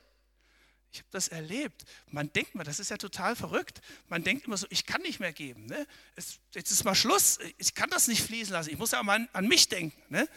ich 0.92 0.98
habe 0.98 1.08
das 1.12 1.28
erlebt. 1.28 1.84
Man 2.08 2.32
denkt 2.32 2.54
mal, 2.54 2.64
das 2.64 2.80
ist 2.80 2.90
ja 2.90 2.96
total 2.96 3.36
verrückt. 3.36 3.80
Man 4.08 4.24
denkt 4.24 4.46
immer 4.46 4.56
so, 4.56 4.66
ich 4.70 4.86
kann 4.86 5.02
nicht 5.02 5.20
mehr 5.20 5.32
geben. 5.32 5.66
Ne? 5.66 5.86
Es, 6.16 6.40
jetzt 6.52 6.70
ist 6.70 6.84
mal 6.84 6.94
Schluss. 6.94 7.38
Ich 7.58 7.74
kann 7.74 7.90
das 7.90 8.08
nicht 8.08 8.22
fließen 8.22 8.52
lassen. 8.52 8.70
Ich 8.70 8.78
muss 8.78 8.90
ja 8.90 9.02
mal 9.02 9.16
an, 9.16 9.28
an 9.32 9.46
mich 9.46 9.68
denken. 9.68 10.02
Ne? 10.08 10.28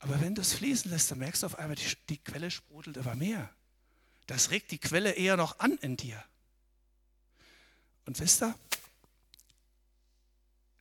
Aber 0.00 0.20
wenn 0.20 0.34
du 0.34 0.42
es 0.42 0.52
fließen 0.52 0.90
lässt, 0.90 1.10
dann 1.10 1.18
merkst 1.18 1.42
du 1.42 1.46
auf 1.46 1.58
einmal, 1.58 1.76
die, 1.76 1.96
die 2.08 2.18
Quelle 2.18 2.50
sprudelt 2.50 2.98
immer 2.98 3.14
mehr. 3.14 3.50
Das 4.28 4.50
regt 4.50 4.70
die 4.70 4.78
Quelle 4.78 5.12
eher 5.12 5.38
noch 5.38 5.58
an 5.58 5.78
in 5.78 5.96
dir. 5.96 6.22
Und 8.04 8.20
wisst 8.20 8.42
ihr, 8.42 8.54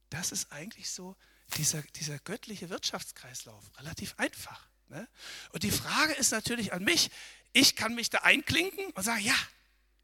das 0.09 0.33
ist 0.33 0.51
eigentlich 0.51 0.91
so 0.91 1.15
dieser, 1.55 1.81
dieser 1.81 2.19
göttliche 2.19 2.69
Wirtschaftskreislauf. 2.69 3.63
Relativ 3.77 4.15
einfach. 4.17 4.67
Ne? 4.89 5.07
Und 5.51 5.63
die 5.63 5.71
Frage 5.71 6.13
ist 6.13 6.31
natürlich 6.31 6.73
an 6.73 6.83
mich, 6.83 7.09
ich 7.53 7.77
kann 7.77 7.95
mich 7.95 8.09
da 8.09 8.19
einklinken 8.19 8.91
und 8.91 9.03
sagen, 9.03 9.23
ja, 9.23 9.35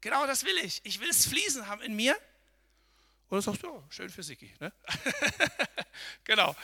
genau 0.00 0.26
das 0.26 0.44
will 0.44 0.56
ich. 0.62 0.80
Ich 0.84 1.00
will 1.00 1.10
es 1.10 1.26
fließen 1.26 1.66
haben 1.66 1.82
in 1.82 1.94
mir. 1.94 2.16
Oder 3.28 3.42
sagst 3.42 3.62
du, 3.62 3.66
ja, 3.66 3.84
schön 3.90 4.08
für 4.08 4.22
Siki. 4.22 4.54
Ne? 4.58 4.72
genau. 6.24 6.56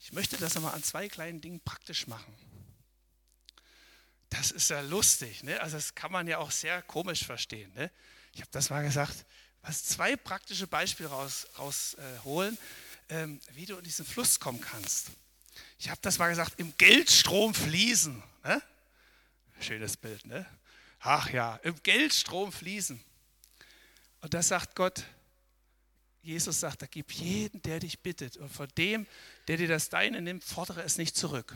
Ich 0.00 0.12
möchte 0.12 0.36
das 0.36 0.56
nochmal 0.56 0.74
an 0.74 0.82
zwei 0.82 1.08
kleinen 1.08 1.40
Dingen 1.40 1.60
praktisch 1.60 2.08
machen. 2.08 2.36
Das 4.36 4.50
ist 4.50 4.70
ja 4.70 4.80
lustig. 4.80 5.42
Ne? 5.42 5.60
Also 5.60 5.76
das 5.76 5.94
kann 5.94 6.12
man 6.12 6.26
ja 6.26 6.38
auch 6.38 6.50
sehr 6.50 6.82
komisch 6.82 7.24
verstehen. 7.24 7.72
Ne? 7.74 7.90
Ich 8.32 8.40
habe 8.40 8.50
das 8.52 8.70
mal 8.70 8.82
gesagt, 8.82 9.24
was 9.62 9.84
zwei 9.84 10.16
praktische 10.16 10.66
Beispiele 10.66 11.08
rausholen, 11.08 11.48
raus, 11.58 11.96
äh, 13.08 13.22
ähm, 13.22 13.40
wie 13.52 13.66
du 13.66 13.76
in 13.76 13.84
diesen 13.84 14.04
Fluss 14.04 14.40
kommen 14.40 14.60
kannst 14.60 15.10
ich 15.78 15.90
habe 15.90 16.00
das 16.02 16.18
mal 16.18 16.28
gesagt, 16.28 16.58
im 16.58 16.74
Geldstrom 16.76 17.54
fließen. 17.54 18.22
Ne? 18.44 18.62
Schönes 19.60 19.96
Bild, 19.96 20.24
ne? 20.26 20.46
Ach 21.00 21.30
ja, 21.30 21.56
im 21.62 21.74
Geldstrom 21.82 22.52
fließen. 22.52 23.02
Und 24.20 24.34
das 24.34 24.48
sagt 24.48 24.74
Gott, 24.74 25.04
Jesus 26.22 26.60
sagt, 26.60 26.80
da 26.80 26.86
gib 26.86 27.12
jeden, 27.12 27.60
der 27.60 27.80
dich 27.80 28.00
bittet. 28.00 28.38
Und 28.38 28.48
von 28.48 28.68
dem, 28.78 29.06
der 29.46 29.58
dir 29.58 29.68
das 29.68 29.90
Deine 29.90 30.22
nimmt, 30.22 30.42
fordere 30.42 30.82
es 30.82 30.96
nicht 30.96 31.16
zurück. 31.16 31.54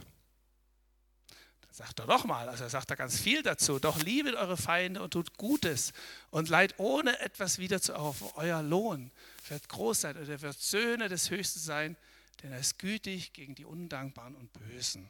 Sagt 1.79 2.01
er 2.01 2.07
nochmal, 2.07 2.49
also 2.49 2.65
er 2.65 2.71
sagt 2.71 2.91
da 2.91 2.97
ganz 2.97 3.21
viel 3.21 3.41
dazu. 3.45 3.79
Doch 3.79 4.03
liebet 4.03 4.35
eure 4.35 4.57
Feinde 4.57 5.01
und 5.01 5.13
tut 5.13 5.37
Gutes 5.37 5.93
und 6.31 6.49
leid 6.49 6.75
ohne 6.79 7.21
etwas 7.21 7.59
wieder 7.61 7.81
zu 7.81 7.95
auf. 7.95 8.37
Euer 8.37 8.65
Lohn 8.65 9.13
wird 9.49 9.69
groß 9.69 10.01
sein 10.01 10.17
oder 10.17 10.41
wird 10.41 10.59
Söhne 10.59 11.09
des 11.09 11.31
Höchsten 11.31 11.61
sein, 11.61 11.97
denn 12.43 12.51
er 12.51 12.59
ist 12.59 12.81
gütig 12.81 13.33
gegen 13.33 13.55
die 13.55 13.65
Undankbaren 13.65 14.35
und 14.35 14.53
Bösen. 14.55 15.09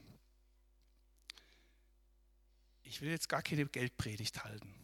Ich 2.82 3.00
will 3.00 3.12
jetzt 3.12 3.30
gar 3.30 3.40
keine 3.40 3.64
Geldpredigt 3.64 4.44
halten. 4.44 4.74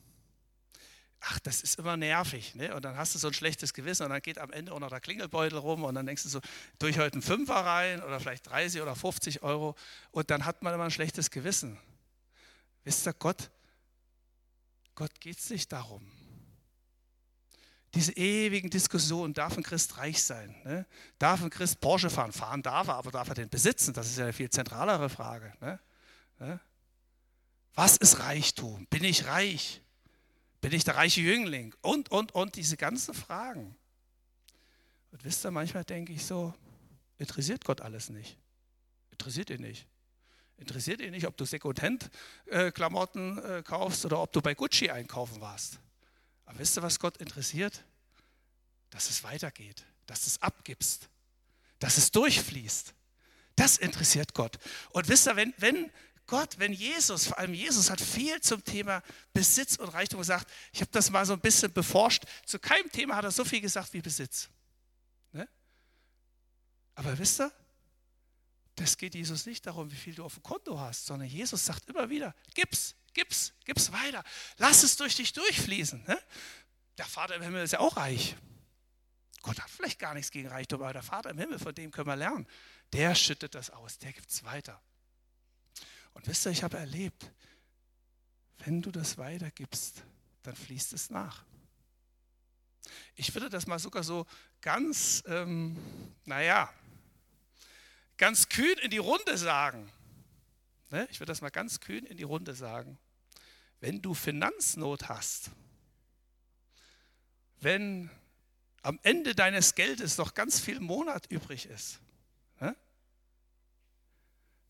Ach, 1.26 1.38
das 1.40 1.62
ist 1.62 1.78
immer 1.78 1.96
nervig. 1.96 2.54
Ne? 2.54 2.74
Und 2.74 2.84
dann 2.84 2.96
hast 2.96 3.14
du 3.14 3.18
so 3.18 3.28
ein 3.28 3.34
schlechtes 3.34 3.72
Gewissen 3.72 4.04
und 4.04 4.10
dann 4.10 4.20
geht 4.22 4.38
am 4.38 4.52
Ende 4.52 4.72
auch 4.72 4.80
noch 4.80 4.90
der 4.90 5.00
Klingelbeutel 5.00 5.58
rum 5.58 5.84
und 5.84 5.94
dann 5.94 6.06
denkst 6.06 6.22
du 6.24 6.28
so, 6.28 6.40
durch 6.78 6.98
heute 6.98 7.14
einen 7.14 7.22
Fünfer 7.22 7.54
rein 7.54 8.02
oder 8.02 8.20
vielleicht 8.20 8.48
30 8.48 8.82
oder 8.82 8.94
50 8.94 9.42
Euro 9.42 9.74
und 10.10 10.30
dann 10.30 10.44
hat 10.44 10.62
man 10.62 10.74
immer 10.74 10.84
ein 10.84 10.90
schlechtes 10.90 11.30
Gewissen. 11.30 11.78
Wisst 12.84 13.06
ihr, 13.06 13.14
Gott, 13.14 13.50
Gott 14.94 15.20
geht 15.20 15.38
es 15.38 15.50
nicht 15.50 15.72
darum 15.72 16.10
diese 17.94 18.12
ewigen 18.12 18.70
Diskussionen, 18.70 19.34
darf 19.34 19.56
ein 19.56 19.62
Christ 19.62 19.96
reich 19.98 20.22
sein? 20.22 20.54
Ne? 20.64 20.86
Darf 21.18 21.42
ein 21.42 21.50
Christ 21.50 21.80
Porsche 21.80 22.10
fahren? 22.10 22.32
Fahren 22.32 22.62
darf 22.62 22.88
er, 22.88 22.96
aber 22.96 23.10
darf 23.10 23.28
er 23.28 23.34
den 23.34 23.48
besitzen? 23.48 23.94
Das 23.94 24.08
ist 24.08 24.18
ja 24.18 24.24
eine 24.24 24.32
viel 24.32 24.50
zentralere 24.50 25.08
Frage. 25.08 25.52
Ne? 25.60 25.78
Ne? 26.40 26.60
Was 27.74 27.96
ist 27.96 28.18
Reichtum? 28.20 28.86
Bin 28.86 29.04
ich 29.04 29.26
reich? 29.26 29.80
Bin 30.64 30.72
ich 30.72 30.82
der 30.82 30.96
reiche 30.96 31.20
Jüngling? 31.20 31.74
Und, 31.82 32.10
und, 32.10 32.32
und 32.32 32.56
diese 32.56 32.78
ganzen 32.78 33.12
Fragen. 33.12 33.76
Und 35.10 35.22
wisst 35.22 35.44
ihr, 35.44 35.50
manchmal 35.50 35.84
denke 35.84 36.14
ich 36.14 36.24
so, 36.24 36.54
interessiert 37.18 37.66
Gott 37.66 37.82
alles 37.82 38.08
nicht. 38.08 38.38
Interessiert 39.10 39.50
ihn 39.50 39.60
nicht. 39.60 39.86
Interessiert 40.56 41.02
ihn 41.02 41.10
nicht, 41.10 41.26
ob 41.26 41.36
du 41.36 41.44
Secondhand-Klamotten 41.44 43.38
äh, 43.44 43.62
kaufst 43.62 44.06
oder 44.06 44.18
ob 44.22 44.32
du 44.32 44.40
bei 44.40 44.54
Gucci 44.54 44.88
einkaufen 44.88 45.38
warst. 45.42 45.80
Aber 46.46 46.58
wisst 46.58 46.78
ihr, 46.78 46.82
was 46.82 46.98
Gott 46.98 47.18
interessiert? 47.18 47.84
Dass 48.88 49.10
es 49.10 49.22
weitergeht, 49.22 49.84
dass 50.06 50.26
es 50.26 50.40
abgibst, 50.40 51.10
dass 51.78 51.98
es 51.98 52.10
durchfließt. 52.10 52.94
Das 53.54 53.76
interessiert 53.76 54.32
Gott. 54.32 54.56
Und 54.92 55.10
wisst 55.10 55.26
ihr, 55.28 55.36
wenn, 55.36 55.52
wenn 55.58 55.90
Gott, 56.26 56.58
wenn 56.58 56.72
Jesus, 56.72 57.26
vor 57.26 57.38
allem 57.38 57.52
Jesus 57.52 57.90
hat 57.90 58.00
viel 58.00 58.40
zum 58.40 58.64
Thema 58.64 59.02
Besitz 59.32 59.76
und 59.76 59.88
Reichtum 59.88 60.20
gesagt. 60.20 60.50
Ich 60.72 60.80
habe 60.80 60.90
das 60.90 61.10
mal 61.10 61.26
so 61.26 61.34
ein 61.34 61.40
bisschen 61.40 61.72
beforscht. 61.72 62.24
Zu 62.46 62.58
keinem 62.58 62.90
Thema 62.90 63.16
hat 63.16 63.24
er 63.24 63.30
so 63.30 63.44
viel 63.44 63.60
gesagt 63.60 63.92
wie 63.92 64.00
Besitz. 64.00 64.48
Ne? 65.32 65.46
Aber 66.94 67.18
wisst 67.18 67.40
ihr, 67.40 67.52
das 68.76 68.96
geht 68.96 69.14
Jesus 69.14 69.44
nicht 69.44 69.66
darum, 69.66 69.92
wie 69.92 69.96
viel 69.96 70.14
du 70.14 70.24
auf 70.24 70.34
dem 70.34 70.42
Konto 70.42 70.80
hast, 70.80 71.06
sondern 71.06 71.28
Jesus 71.28 71.64
sagt 71.64 71.88
immer 71.88 72.08
wieder, 72.08 72.34
gib's, 72.54 72.94
gib's, 73.12 73.52
gib's 73.64 73.92
weiter. 73.92 74.24
Lass 74.56 74.82
es 74.82 74.96
durch 74.96 75.16
dich 75.16 75.32
durchfließen. 75.34 76.04
Ne? 76.06 76.18
Der 76.96 77.06
Vater 77.06 77.36
im 77.36 77.42
Himmel 77.42 77.64
ist 77.64 77.72
ja 77.72 77.80
auch 77.80 77.96
reich. 77.98 78.34
Gott 79.42 79.60
hat 79.60 79.68
vielleicht 79.68 79.98
gar 79.98 80.14
nichts 80.14 80.30
gegen 80.30 80.48
Reichtum, 80.48 80.80
aber 80.80 80.94
der 80.94 81.02
Vater 81.02 81.28
im 81.28 81.38
Himmel, 81.38 81.58
von 81.58 81.74
dem 81.74 81.90
können 81.90 82.06
wir 82.06 82.16
lernen. 82.16 82.46
Der 82.94 83.14
schüttet 83.14 83.54
das 83.54 83.68
aus, 83.68 83.98
der 83.98 84.14
gibt 84.14 84.30
es 84.30 84.42
weiter. 84.42 84.80
Und 86.14 86.26
wisst 86.26 86.46
ihr, 86.46 86.52
ich 86.52 86.62
habe 86.62 86.78
erlebt, 86.78 87.30
wenn 88.58 88.80
du 88.80 88.90
das 88.90 89.18
weitergibst, 89.18 90.02
dann 90.42 90.56
fließt 90.56 90.92
es 90.92 91.10
nach. 91.10 91.44
Ich 93.14 93.34
würde 93.34 93.50
das 93.50 93.66
mal 93.66 93.78
sogar 93.78 94.02
so 94.02 94.26
ganz, 94.60 95.22
ähm, 95.26 95.76
naja, 96.24 96.72
ganz 98.16 98.48
kühn 98.48 98.78
in 98.78 98.90
die 98.90 98.98
Runde 98.98 99.36
sagen. 99.36 99.90
Ne? 100.90 101.06
Ich 101.10 101.20
würde 101.20 101.30
das 101.30 101.40
mal 101.40 101.50
ganz 101.50 101.80
kühn 101.80 102.06
in 102.06 102.16
die 102.16 102.24
Runde 102.24 102.54
sagen. 102.54 102.98
Wenn 103.80 104.00
du 104.00 104.14
Finanznot 104.14 105.08
hast, 105.08 105.50
wenn 107.60 108.10
am 108.82 108.98
Ende 109.02 109.34
deines 109.34 109.74
Geldes 109.74 110.18
noch 110.18 110.34
ganz 110.34 110.60
viel 110.60 110.78
Monat 110.78 111.26
übrig 111.30 111.66
ist? 111.66 112.00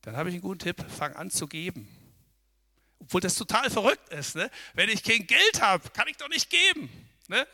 Dann 0.05 0.19
habe 0.19 0.29
ich 0.29 0.35
einen 0.35 0.43
guten 0.43 0.59
Tipp, 0.59 0.85
fang 0.91 1.15
an 1.15 1.31
zu 1.31 1.47
geben. 1.47 1.89
Obwohl 2.99 3.23
das 3.23 3.37
total 3.37 3.71
verrückt 3.71 4.11
ist. 4.11 4.37
Ne? 4.37 4.51
Wenn 4.75 4.91
ich 4.91 5.03
kein 5.03 5.27
Geld 5.27 5.63
habe, 5.63 5.89
kann 5.91 6.09
ich 6.09 6.19
doch 6.19 6.29
nicht 6.29 6.51
geben. 6.51 6.91
Ne? 7.29 7.49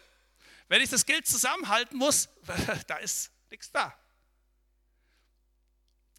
Wenn 0.69 0.83
ich 0.83 0.91
das 0.91 1.07
Geld 1.07 1.29
zusammenhalten 1.29 1.97
muss, 1.97 2.29
da 2.89 2.97
ist 2.97 3.31
nichts 3.51 3.71
da. 3.71 3.97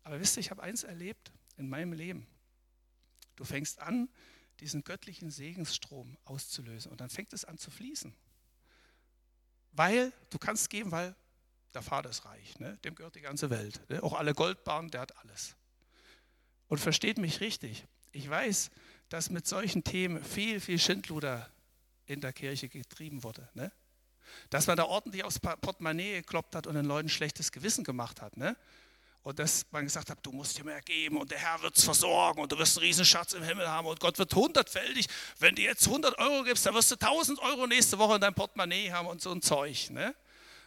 Aber 0.03 0.21
wisst 0.21 0.38
ihr, 0.38 0.39
ich 0.39 0.51
habe 0.51 0.63
eins 0.63 0.84
erlebt 0.84 1.34
in 1.57 1.67
meinem 1.67 1.91
Leben. 1.91 2.25
Du 3.36 3.43
fängst 3.43 3.79
an, 3.79 4.07
diesen 4.61 4.86
göttlichen 4.86 5.32
Segensstrom 5.32 6.17
auszulösen 6.23 6.91
und 6.91 7.01
dann 7.01 7.09
fängt 7.09 7.34
es 7.34 7.43
an 7.43 7.57
zu 7.57 7.71
fließen. 7.71 8.15
Weil 9.73 10.13
du 10.29 10.38
kannst 10.38 10.69
geben, 10.69 10.91
weil 10.91 11.13
der 11.73 11.82
Vater 11.82 12.09
ist 12.09 12.23
reich, 12.23 12.57
ne? 12.59 12.77
dem 12.86 12.95
gehört 12.95 13.15
die 13.15 13.21
ganze 13.21 13.49
Welt. 13.49 13.82
Ne? 13.89 14.01
Auch 14.01 14.13
alle 14.13 14.34
Goldbahnen, 14.34 14.91
der 14.91 15.01
hat 15.01 15.17
alles. 15.17 15.57
Und 16.72 16.78
versteht 16.78 17.17
mich 17.17 17.41
richtig. 17.41 17.84
Ich 18.13 18.30
weiß, 18.30 18.72
dass 19.09 19.30
mit 19.30 19.45
solchen 19.45 19.84
Themen 19.84 20.24
viel, 20.24 20.61
viel 20.61 20.80
Schindluder 20.80 21.49
in 22.05 22.22
der 22.22 22.32
Kirche 22.32 22.69
getrieben 22.69 23.24
wurde. 23.24 23.49
Ne? 23.55 23.74
Dass 24.49 24.67
man 24.67 24.78
da 24.78 24.86
ordentlich 24.86 25.26
aufs 25.26 25.38
Portemonnaie 25.38 26.22
gekloppt 26.22 26.55
hat 26.55 26.67
und 26.67 26.76
den 26.76 26.86
Leuten 26.86 27.09
schlechtes 27.09 27.51
Gewissen 27.51 27.84
gemacht 27.84 28.22
hat. 28.22 28.38
Ne? 28.38 28.55
Und 29.22 29.39
dass 29.39 29.65
man 29.72 29.84
gesagt 29.84 30.11
hat, 30.11 30.19
du 30.26 30.32
musst 30.32 30.59
dir 30.59 30.63
mehr 30.63 30.80
geben 30.80 31.17
und 31.17 31.30
der 31.30 31.39
Herr 31.39 31.61
wird 31.61 31.76
es 31.76 31.84
versorgen 31.84 32.39
und 32.39 32.49
du 32.53 32.57
wirst 32.57 32.78
einen 32.78 32.86
Riesenschatz 32.86 33.34
im 33.34 33.43
Himmel 33.43 33.67
haben 33.67 33.88
und 33.88 33.99
Gott 33.99 34.17
wird 34.17 34.34
hundertfältig. 34.34 35.07
Wenn 35.39 35.55
du 35.55 35.63
jetzt 35.63 35.86
100 35.86 36.17
Euro 36.19 36.45
gibst, 36.45 36.65
dann 36.65 36.74
wirst 36.74 36.89
du 36.89 36.95
1000 36.95 37.39
Euro 37.39 37.67
nächste 37.67 37.99
Woche 37.99 38.15
in 38.15 38.22
deinem 38.22 38.36
Portemonnaie 38.36 38.93
haben 38.93 39.09
und 39.09 39.22
so 39.22 39.34
ein 39.34 39.41
Zeug. 39.41 39.89
Ne? 39.89 40.15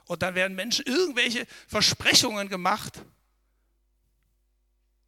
Und 0.05 0.21
dann 0.21 0.35
werden 0.35 0.55
Menschen 0.55 0.85
irgendwelche 0.85 1.47
Versprechungen 1.67 2.51
gemacht. 2.51 3.01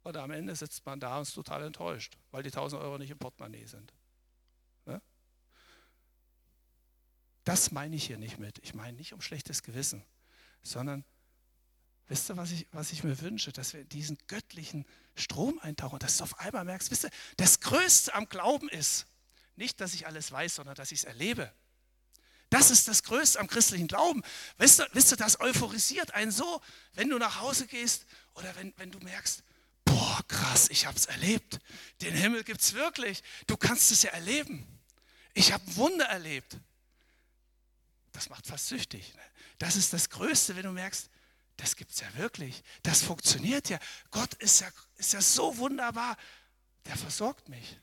Und 0.07 0.15
am 0.15 0.31
Ende 0.31 0.55
sitzt 0.55 0.85
man 0.85 1.01
da 1.01 1.17
und 1.17 1.23
ist 1.23 1.33
total 1.33 1.63
enttäuscht, 1.63 2.17
weil 2.31 2.41
die 2.41 2.47
1000 2.47 2.81
Euro 2.81 2.97
nicht 2.97 3.09
im 3.09 3.19
Portemonnaie 3.19 3.65
sind. 3.65 3.93
Ne? 4.85 5.01
Das 7.43 7.71
meine 7.71 7.93
ich 7.97 8.07
hier 8.07 8.17
nicht 8.17 8.39
mit. 8.39 8.57
Ich 8.59 8.73
meine 8.73 8.95
nicht 8.95 9.11
um 9.11 9.19
schlechtes 9.19 9.63
Gewissen, 9.63 10.05
sondern 10.63 11.03
Wisst 12.07 12.29
ihr, 12.29 12.37
was 12.37 12.51
ich, 12.51 12.65
was 12.71 12.93
ich 12.93 13.03
mir 13.03 13.19
wünsche? 13.19 13.51
Dass 13.51 13.73
wir 13.73 13.81
in 13.81 13.89
diesen 13.89 14.17
göttlichen 14.27 14.85
Strom 15.15 15.59
eintauchen, 15.59 15.99
dass 15.99 16.15
du 16.15 16.23
auf 16.23 16.39
einmal 16.39 16.63
merkst, 16.63 16.89
wisst 16.89 17.03
ihr, 17.03 17.09
das 17.35 17.59
Größte 17.59 18.13
am 18.13 18.29
Glauben 18.29 18.69
ist, 18.69 19.07
nicht, 19.57 19.81
dass 19.81 19.93
ich 19.93 20.07
alles 20.07 20.31
weiß, 20.31 20.55
sondern 20.55 20.75
dass 20.75 20.93
ich 20.93 20.99
es 20.99 21.03
erlebe. 21.03 21.51
Das 22.49 22.71
ist 22.71 22.87
das 22.87 23.03
Größte 23.03 23.41
am 23.41 23.47
christlichen 23.47 23.87
Glauben. 23.89 24.23
Wisst 24.57 24.79
ihr, 24.79 24.87
wisst 24.93 25.11
ihr, 25.11 25.17
das 25.17 25.41
euphorisiert 25.41 26.13
einen 26.13 26.31
so, 26.31 26.61
wenn 26.93 27.09
du 27.09 27.17
nach 27.17 27.41
Hause 27.41 27.67
gehst 27.67 28.05
oder 28.35 28.55
wenn, 28.55 28.73
wenn 28.77 28.89
du 28.89 28.99
merkst, 28.99 29.43
krass, 30.27 30.69
ich 30.69 30.85
habe 30.85 30.97
es 30.97 31.05
erlebt. 31.05 31.59
Den 32.01 32.15
Himmel 32.15 32.43
gibt 32.43 32.61
es 32.61 32.73
wirklich. 32.73 33.23
Du 33.47 33.57
kannst 33.57 33.91
es 33.91 34.03
ja 34.03 34.11
erleben. 34.11 34.67
Ich 35.33 35.51
habe 35.53 35.63
Wunder 35.75 36.05
erlebt. 36.05 36.57
Das 38.11 38.29
macht 38.29 38.47
fast 38.47 38.67
süchtig. 38.67 39.13
Ne? 39.13 39.21
Das 39.59 39.75
ist 39.75 39.93
das 39.93 40.09
Größte, 40.09 40.55
wenn 40.55 40.63
du 40.63 40.71
merkst, 40.71 41.09
das 41.57 41.75
gibt 41.75 41.91
es 41.91 41.99
ja 41.99 42.13
wirklich. 42.15 42.63
Das 42.83 43.01
funktioniert 43.01 43.69
ja. 43.69 43.79
Gott 44.11 44.33
ist 44.35 44.61
ja, 44.61 44.69
ist 44.95 45.13
ja 45.13 45.21
so 45.21 45.57
wunderbar. 45.57 46.17
Der 46.85 46.95
versorgt 46.95 47.49
mich. 47.49 47.79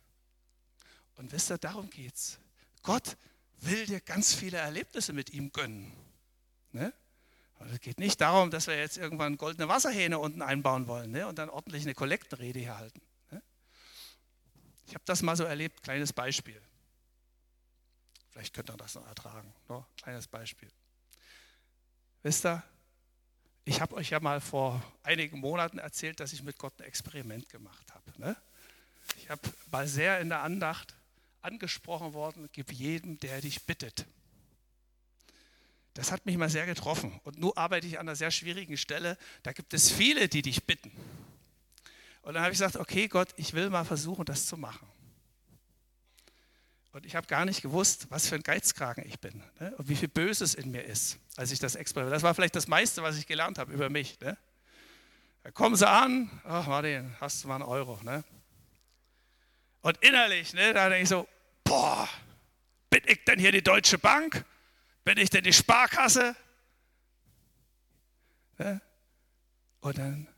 Und 1.17 1.33
wisst 1.33 1.51
ihr, 1.51 1.59
darum 1.59 1.91
geht's. 1.91 2.39
Gott 2.83 3.17
will 3.59 3.87
dir 3.87 4.01
ganz 4.01 4.35
viele 4.35 4.59
Erlebnisse 4.59 5.13
mit 5.13 5.31
ihm 5.31 5.53
gönnen. 5.53 5.93
Ne? 6.73 6.93
Es 7.73 7.81
geht 7.81 7.99
nicht 7.99 8.21
darum, 8.21 8.51
dass 8.51 8.67
wir 8.67 8.77
jetzt 8.77 8.99
irgendwann 8.99 9.37
goldene 9.37 9.69
Wasserhähne 9.69 10.19
unten 10.19 10.43
einbauen 10.43 10.87
wollen 10.87 11.11
ne? 11.11 11.27
und 11.27 11.39
dann 11.39 11.49
ordentlich 11.49 11.85
eine 11.85 11.95
Kollektenrede 11.95 12.59
hier 12.59 12.77
halten. 12.77 13.01
Ne? 13.31 13.43
Ich 14.87 14.95
habe 14.95 15.05
das 15.07 15.23
mal 15.23 15.37
so 15.37 15.45
erlebt, 15.45 15.83
kleines 15.83 16.13
Beispiel. 16.13 16.61
Vielleicht 18.31 18.53
könnt 18.55 18.71
ihr 18.71 18.77
das 18.77 18.95
noch 18.97 19.07
ertragen. 19.07 19.53
No? 19.69 19.87
Kleines 19.97 20.27
Beispiel. 20.27 20.71
Wisst 22.23 22.45
ihr, 22.45 22.63
ich 23.65 23.81
habe 23.81 23.95
euch 23.95 24.11
ja 24.11 24.21
mal 24.21 24.41
vor 24.41 24.83
einigen 25.03 25.39
Monaten 25.39 25.79
erzählt, 25.79 26.21
dass 26.21 26.33
ich 26.33 26.43
mit 26.43 26.59
Gott 26.59 26.79
ein 26.81 26.85
Experiment 26.85 27.49
gemacht 27.49 27.95
habe. 27.95 28.21
Ne? 28.21 28.37
Ich 29.17 29.31
habe 29.31 29.41
mal 29.71 29.87
sehr 29.87 30.21
in 30.21 30.29
der 30.29 30.43
Andacht 30.43 30.95
angesprochen 31.41 32.13
worden, 32.13 32.49
gib 32.53 32.73
jedem, 32.73 33.19
der 33.21 33.41
dich 33.41 33.65
bittet. 33.65 34.07
Das 35.95 36.11
hat 36.11 36.27
mich 36.27 36.37
mal 36.37 36.51
sehr 36.51 36.67
getroffen. 36.67 37.21
Und 37.23 37.39
nun 37.39 37.53
arbeite 37.57 37.87
ich 37.87 37.99
an 37.99 38.09
einer 38.09 38.17
sehr 38.17 38.33
schwierigen 38.33 38.77
Stelle. 38.77 39.17
Da 39.45 39.53
gibt 39.53 39.73
es 39.75 39.91
viele, 39.91 40.29
die 40.29 40.43
dich 40.43 40.65
bitten. 40.65 40.91
Und 42.23 42.35
dann 42.35 42.43
habe 42.43 42.53
ich 42.53 42.59
gesagt, 42.59 42.77
okay 42.77 43.07
Gott, 43.07 43.29
ich 43.37 43.55
will 43.55 43.71
mal 43.71 43.85
versuchen, 43.85 44.25
das 44.25 44.47
zu 44.47 44.57
machen. 44.57 44.87
Und 46.93 47.07
ich 47.07 47.17
habe 47.17 47.27
gar 47.27 47.45
nicht 47.45 47.61
gewusst, 47.61 48.07
was 48.11 48.29
für 48.29 48.37
ein 48.37 48.43
Geizkragen 48.43 49.05
ich 49.07 49.19
bin 49.19 49.43
ne? 49.59 49.75
und 49.79 49.89
wie 49.89 49.97
viel 49.97 50.09
Böses 50.09 50.55
in 50.55 50.71
mir 50.71 50.85
ist, 50.85 51.19
als 51.37 51.51
ich 51.51 51.59
das 51.59 51.75
Experiment. 51.75 52.15
Das 52.15 52.23
war 52.23 52.35
vielleicht 52.35 52.55
das 52.55 52.69
meiste, 52.69 53.03
was 53.03 53.17
ich 53.17 53.27
gelernt 53.27 53.59
habe 53.59 53.73
über 53.73 53.91
mich. 53.91 54.19
Ne? 54.21 54.37
Da 55.43 55.51
kommen 55.51 55.75
sie 55.75 55.89
an, 55.89 56.31
ach 56.45 56.67
Martin, 56.69 57.15
hast 57.21 57.43
du 57.43 57.49
mal 57.49 57.57
einen 57.57 57.65
Euro. 57.65 58.01
Ne? 58.03 58.25
Und 59.81 59.99
innerlich, 59.99 60.55
ne, 60.55 60.73
da 60.73 60.89
denke 60.89 61.03
ich 61.03 61.09
so, 61.09 61.29
boah, 61.65 62.09
bin 62.91 63.03
ich 63.07 63.25
denn 63.25 63.39
hier 63.39 63.53
die 63.53 63.63
Deutsche 63.63 63.99
Bank? 63.99 64.45
Bin 65.05 65.19
ich 65.19 65.31
denn 65.31 65.45
die 65.45 65.53
Sparkasse? 65.53 66.35
Ne? 68.59 68.81
Und 69.81 69.99
dann 69.99 70.29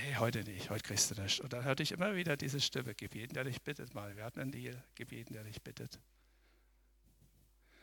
nee, 0.00 0.16
heute 0.16 0.44
nicht, 0.44 0.70
heute 0.70 0.82
kriegst 0.82 1.10
du 1.10 1.14
das. 1.14 1.40
Und 1.40 1.52
dann 1.52 1.64
hörte 1.64 1.82
ich 1.82 1.92
immer 1.92 2.14
wieder 2.14 2.36
diese 2.36 2.60
Stimme, 2.60 2.94
gib 2.94 3.14
jeden, 3.14 3.34
der 3.34 3.44
dich 3.44 3.62
bittet 3.62 3.94
mal. 3.94 4.16
Wir 4.16 4.24
hatten 4.24 4.40
einen 4.40 4.52
Deal, 4.52 4.82
gib 4.94 5.12
jeden, 5.12 5.32
der 5.32 5.44
dich 5.44 5.62
bittet. 5.62 5.98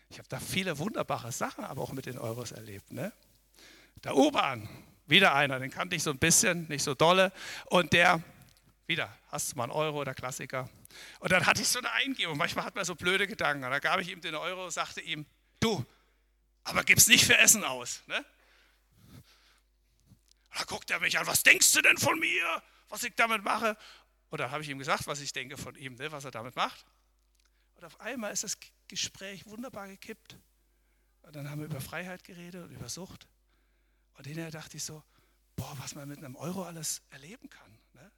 Ich 0.10 0.20
habe 0.20 0.28
da 0.30 0.39
viele 0.39 0.78
wunderbare 0.80 1.32
Sachen 1.32 1.66
aber 1.66 1.82
auch 1.82 1.91
mit 1.91 2.05
den 2.05 2.18
Euros 2.18 2.51
erlebt. 2.51 2.91
Ne? 2.91 3.12
Der 4.03 4.16
U-Bahn, 4.16 4.68
wieder 5.05 5.36
einer, 5.36 5.60
den 5.60 5.72
kannte 5.72 5.95
ich 5.95 6.03
so 6.03 6.12
ein 6.12 6.18
bisschen, 6.18 6.68
nicht 6.70 6.84
so 6.84 6.93
dolle. 6.93 7.32
Und 7.66 7.93
der, 7.93 8.22
wieder, 8.86 9.14
hast 9.30 9.51
du 9.51 9.58
mal 9.58 9.64
einen 9.64 9.74
Euro, 9.74 10.03
der 10.03 10.16
Klassiker. 10.16 10.70
Und 11.20 11.32
dann 11.32 11.45
hatte 11.45 11.62
ich 11.62 11.68
so 11.68 11.80
eine 11.80 11.91
Eingebung. 11.91 12.38
Manchmal 12.38 12.66
hat 12.66 12.76
man 12.76 12.86
so 12.86 12.95
blöde 12.95 13.28
Gedanken. 13.28 13.66
Und 13.66 13.72
da 13.72 13.80
gab 13.80 13.99
ich 13.99 14.10
ihm 14.10 14.22
den 14.22 14.36
Euro, 14.36 14.70
sagte 14.70 15.01
ihm, 15.01 15.26
du, 15.60 15.86
aber 16.64 16.84
gib's 16.84 17.08
nicht 17.08 17.26
für 17.26 17.38
Essen 17.38 17.64
aus. 17.64 18.01
Ne? 18.08 18.26
Da 20.58 20.64
guckt 20.64 20.89
er 20.89 20.99
mich 20.99 21.18
an, 21.20 21.28
was 21.28 21.43
denkst 21.43 21.72
du 21.74 21.82
denn 21.82 21.97
von 21.97 22.20
mir, 22.20 22.64
was 22.89 23.03
ich 23.03 23.14
damit 23.16 23.43
mache? 23.43 23.78
Und 24.30 24.39
dann 24.39 24.51
habe 24.51 24.64
ich 24.64 24.70
ihm 24.70 24.80
gesagt, 24.80 25.08
was 25.08 25.22
ich 25.22 25.32
denke 25.32 25.58
von 25.58 25.76
ihm, 25.76 25.95
ne, 25.95 26.12
was 26.12 26.26
er 26.26 26.32
damit 26.32 26.55
macht. 26.55 26.86
Und 27.76 27.86
auf 27.86 27.99
einmal 28.01 28.34
ist 28.34 28.43
das 28.43 28.58
Gespräch 28.88 29.45
wunderbar 29.45 29.88
gekippt. 29.88 30.36
Und 31.22 31.36
dann 31.36 31.49
haben 31.49 31.60
wir 31.60 31.68
über 31.68 31.82
Freiheit 31.82 32.24
geredet 32.24 32.64
und 32.64 32.72
über 32.72 32.89
Sucht. 32.89 33.28
Und 34.16 34.26
hinterher 34.26 34.51
dachte 34.51 34.78
ich 34.78 34.84
so, 34.84 35.03
boah, 35.55 35.74
was 35.80 35.93
man 35.93 36.08
mit 36.08 36.18
einem 36.18 36.36
Euro 36.36 36.64
alles 36.64 37.01
erleben 37.12 37.49
kann. 37.49 37.78
Ne? 37.93 38.12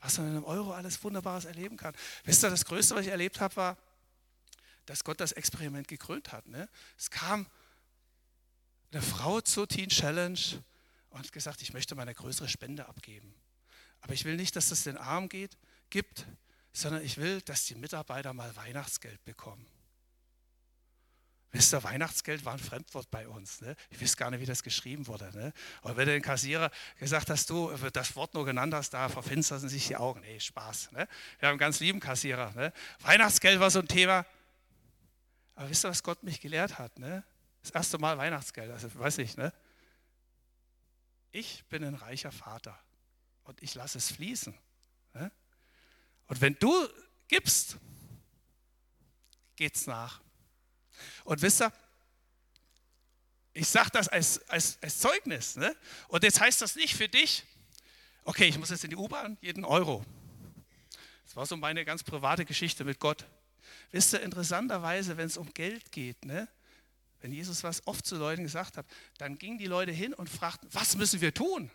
Was 0.00 0.18
man 0.18 0.28
mit 0.28 0.36
einem 0.36 0.44
Euro 0.44 0.72
alles 0.72 1.02
Wunderbares 1.04 1.44
erleben 1.44 1.76
kann. 1.76 1.94
Wisst 2.24 2.42
ihr, 2.42 2.50
das 2.50 2.64
Größte, 2.64 2.94
was 2.94 3.04
ich 3.04 3.10
erlebt 3.10 3.40
habe, 3.40 3.54
war, 3.56 3.76
dass 4.86 5.04
Gott 5.04 5.20
das 5.20 5.32
Experiment 5.32 5.88
gekrönt 5.88 6.32
hat. 6.32 6.46
Ne? 6.46 6.68
Es 6.98 7.10
kam 7.10 7.46
eine 8.92 9.02
Frau 9.02 9.40
zur 9.40 9.68
Teen 9.68 9.88
Challenge 9.88 10.38
und 11.10 11.18
hat 11.18 11.32
gesagt, 11.32 11.62
ich 11.62 11.72
möchte 11.72 11.94
mal 11.94 12.02
eine 12.02 12.14
größere 12.14 12.48
Spende 12.48 12.86
abgeben. 12.88 13.34
Aber 14.00 14.12
ich 14.12 14.24
will 14.24 14.36
nicht, 14.36 14.56
dass 14.56 14.68
das 14.68 14.84
den 14.84 14.96
Armen 14.96 15.28
geht, 15.28 15.56
gibt, 15.90 16.26
sondern 16.72 17.02
ich 17.02 17.16
will, 17.16 17.40
dass 17.42 17.64
die 17.64 17.74
Mitarbeiter 17.74 18.32
mal 18.32 18.54
Weihnachtsgeld 18.56 19.24
bekommen. 19.24 19.66
Ihr, 21.54 21.82
Weihnachtsgeld 21.84 22.44
war 22.44 22.54
ein 22.54 22.58
Fremdwort 22.58 23.10
bei 23.12 23.28
uns. 23.28 23.60
Ne? 23.60 23.76
Ich 23.90 24.02
weiß 24.02 24.16
gar 24.16 24.30
nicht, 24.30 24.40
wie 24.40 24.46
das 24.46 24.64
geschrieben 24.64 25.06
wurde. 25.06 25.30
Ne? 25.36 25.52
Aber 25.82 25.96
wenn 25.96 26.06
du 26.06 26.12
den 26.12 26.22
Kassierer 26.22 26.70
gesagt 26.98 27.30
hast, 27.30 27.48
du 27.48 27.70
das 27.92 28.16
Wort 28.16 28.34
nur 28.34 28.44
genannt 28.44 28.74
hast, 28.74 28.90
da 28.90 29.08
verfinstern 29.08 29.68
sich 29.68 29.86
die 29.86 29.96
Augen. 29.96 30.20
Nee, 30.20 30.40
Spaß. 30.40 30.90
Ne? 30.92 31.06
Wir 31.38 31.48
haben 31.48 31.52
einen 31.52 31.58
ganz 31.58 31.78
lieben 31.78 32.00
Kassierer. 32.00 32.52
Ne? 32.54 32.72
Weihnachtsgeld 33.00 33.60
war 33.60 33.70
so 33.70 33.78
ein 33.78 33.88
Thema. 33.88 34.26
Aber 35.54 35.70
wisst 35.70 35.84
ihr, 35.84 35.88
was 35.88 36.02
Gott 36.02 36.22
mich 36.22 36.40
gelehrt 36.40 36.78
hat? 36.78 36.98
Ne? 36.98 37.24
Das 37.62 37.70
erste 37.70 37.98
Mal 37.98 38.18
Weihnachtsgeld, 38.18 38.70
also 38.70 38.92
weiß 38.94 39.18
ich, 39.18 39.36
ne? 39.36 39.52
ich 41.32 41.64
bin 41.66 41.84
ein 41.84 41.94
reicher 41.94 42.32
Vater 42.32 42.78
und 43.44 43.62
ich 43.62 43.74
lasse 43.74 43.98
es 43.98 44.10
fließen. 44.12 44.54
Und 46.26 46.40
wenn 46.40 46.56
du 46.58 46.72
gibst, 47.28 47.76
geht 49.56 49.76
es 49.76 49.86
nach. 49.86 50.20
Und 51.24 51.42
wisst 51.42 51.62
ihr, 51.62 51.72
ich 53.52 53.68
sage 53.68 53.90
das 53.92 54.08
als, 54.08 54.48
als, 54.48 54.78
als 54.82 54.98
Zeugnis. 54.98 55.56
Ne? 55.56 55.76
Und 56.08 56.24
jetzt 56.24 56.40
heißt 56.40 56.60
das 56.60 56.76
nicht 56.76 56.96
für 56.96 57.08
dich, 57.08 57.44
okay, 58.24 58.46
ich 58.46 58.58
muss 58.58 58.70
jetzt 58.70 58.84
in 58.84 58.90
die 58.90 58.96
U-Bahn, 58.96 59.36
jeden 59.40 59.64
Euro. 59.64 60.04
Das 61.24 61.36
war 61.36 61.46
so 61.46 61.56
meine 61.56 61.84
ganz 61.84 62.02
private 62.02 62.44
Geschichte 62.44 62.84
mit 62.84 62.98
Gott. 62.98 63.26
Wisst 63.90 64.12
ihr, 64.12 64.20
interessanterweise, 64.20 65.16
wenn 65.16 65.26
es 65.26 65.36
um 65.36 65.52
Geld 65.54 65.92
geht, 65.92 66.24
ne, 66.24 66.48
wenn 67.20 67.32
Jesus 67.32 67.62
was 67.62 67.86
oft 67.86 68.04
zu 68.06 68.16
Leuten 68.16 68.42
gesagt 68.42 68.76
hat, 68.76 68.86
dann 69.18 69.38
gingen 69.38 69.58
die 69.58 69.66
Leute 69.66 69.92
hin 69.92 70.12
und 70.12 70.28
fragten, 70.28 70.68
was 70.72 70.96
müssen 70.96 71.20
wir 71.20 71.32
tun? 71.32 71.70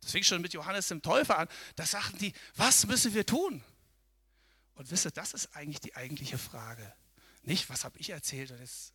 Das 0.00 0.12
fing 0.12 0.22
schon 0.22 0.40
mit 0.40 0.52
Johannes 0.52 0.88
dem 0.88 1.02
Täufer 1.02 1.38
an. 1.38 1.48
Da 1.76 1.86
sagten 1.86 2.18
die, 2.18 2.32
was 2.56 2.86
müssen 2.86 3.14
wir 3.14 3.26
tun? 3.26 3.62
Und 4.74 4.90
wisst 4.90 5.06
ihr, 5.06 5.10
das 5.10 5.34
ist 5.34 5.54
eigentlich 5.54 5.80
die 5.80 5.96
eigentliche 5.96 6.38
Frage. 6.38 6.92
Nicht, 7.42 7.68
was 7.70 7.84
habe 7.84 7.98
ich 7.98 8.10
erzählt 8.10 8.50
und 8.50 8.60
jetzt 8.60 8.92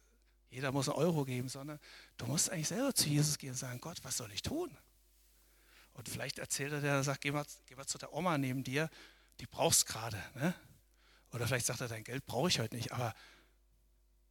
jeder 0.49 0.71
muss 0.71 0.87
einen 0.87 0.97
Euro 0.97 1.25
geben, 1.25 1.49
sondern 1.49 1.79
du 2.17 2.27
musst 2.27 2.51
eigentlich 2.51 2.67
selber 2.67 2.93
zu 2.93 3.07
Jesus 3.09 3.37
gehen 3.37 3.49
und 3.49 3.55
sagen, 3.55 3.81
Gott, 3.81 3.97
was 4.03 4.17
soll 4.17 4.31
ich 4.31 4.43
tun? 4.43 4.69
Und 5.93 6.09
vielleicht 6.09 6.39
erzählt 6.39 6.73
er 6.73 6.81
dir, 6.81 7.03
sagt, 7.03 7.21
geh 7.21 7.31
mal, 7.31 7.45
geh 7.65 7.75
mal 7.75 7.87
zu 7.87 7.97
der 7.97 8.13
Oma 8.13 8.37
neben 8.37 8.63
dir, 8.63 8.89
die 9.39 9.47
brauchst 9.47 9.87
gerade. 9.87 10.21
Ne? 10.35 10.53
Oder 11.33 11.47
vielleicht 11.47 11.65
sagt 11.65 11.81
er, 11.81 11.87
dein 11.87 12.03
Geld 12.03 12.25
brauche 12.25 12.47
ich 12.47 12.59
heute 12.59 12.75
nicht, 12.75 12.91
aber 12.91 13.13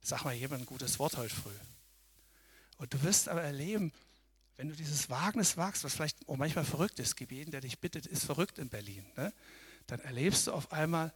Sag 0.02 0.24
mal 0.24 0.34
jemand 0.34 0.62
ein 0.62 0.66
gutes 0.66 0.98
Wort 0.98 1.16
heute 1.16 1.34
früh. 1.34 1.54
Und 2.76 2.92
du 2.92 3.02
wirst 3.02 3.28
aber 3.28 3.42
erleben, 3.42 3.92
wenn 4.56 4.68
du 4.68 4.74
dieses 4.74 5.08
Wagnis 5.08 5.56
wagst, 5.56 5.84
was 5.84 5.94
vielleicht 5.94 6.28
auch 6.28 6.36
manchmal 6.36 6.64
verrückt 6.64 6.98
ist, 6.98 7.16
gib 7.16 7.30
jeden, 7.30 7.52
der 7.52 7.60
dich 7.60 7.78
bittet, 7.78 8.06
ist 8.06 8.24
verrückt 8.24 8.58
in 8.58 8.68
Berlin, 8.68 9.06
ne? 9.16 9.32
dann 9.86 10.00
erlebst 10.00 10.46
du 10.46 10.52
auf 10.52 10.72
einmal, 10.72 11.12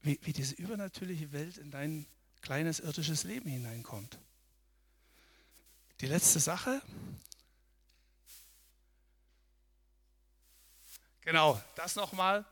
wie, 0.00 0.18
wie 0.22 0.32
diese 0.32 0.54
übernatürliche 0.54 1.32
Welt 1.32 1.58
in 1.58 1.70
dein 1.72 2.06
kleines 2.40 2.78
irdisches 2.78 3.24
Leben 3.24 3.50
hineinkommt. 3.50 4.18
Die 6.00 6.06
letzte 6.06 6.38
Sache. 6.38 6.80
Genau, 11.22 11.60
das 11.74 11.96
nochmal. 11.96 12.44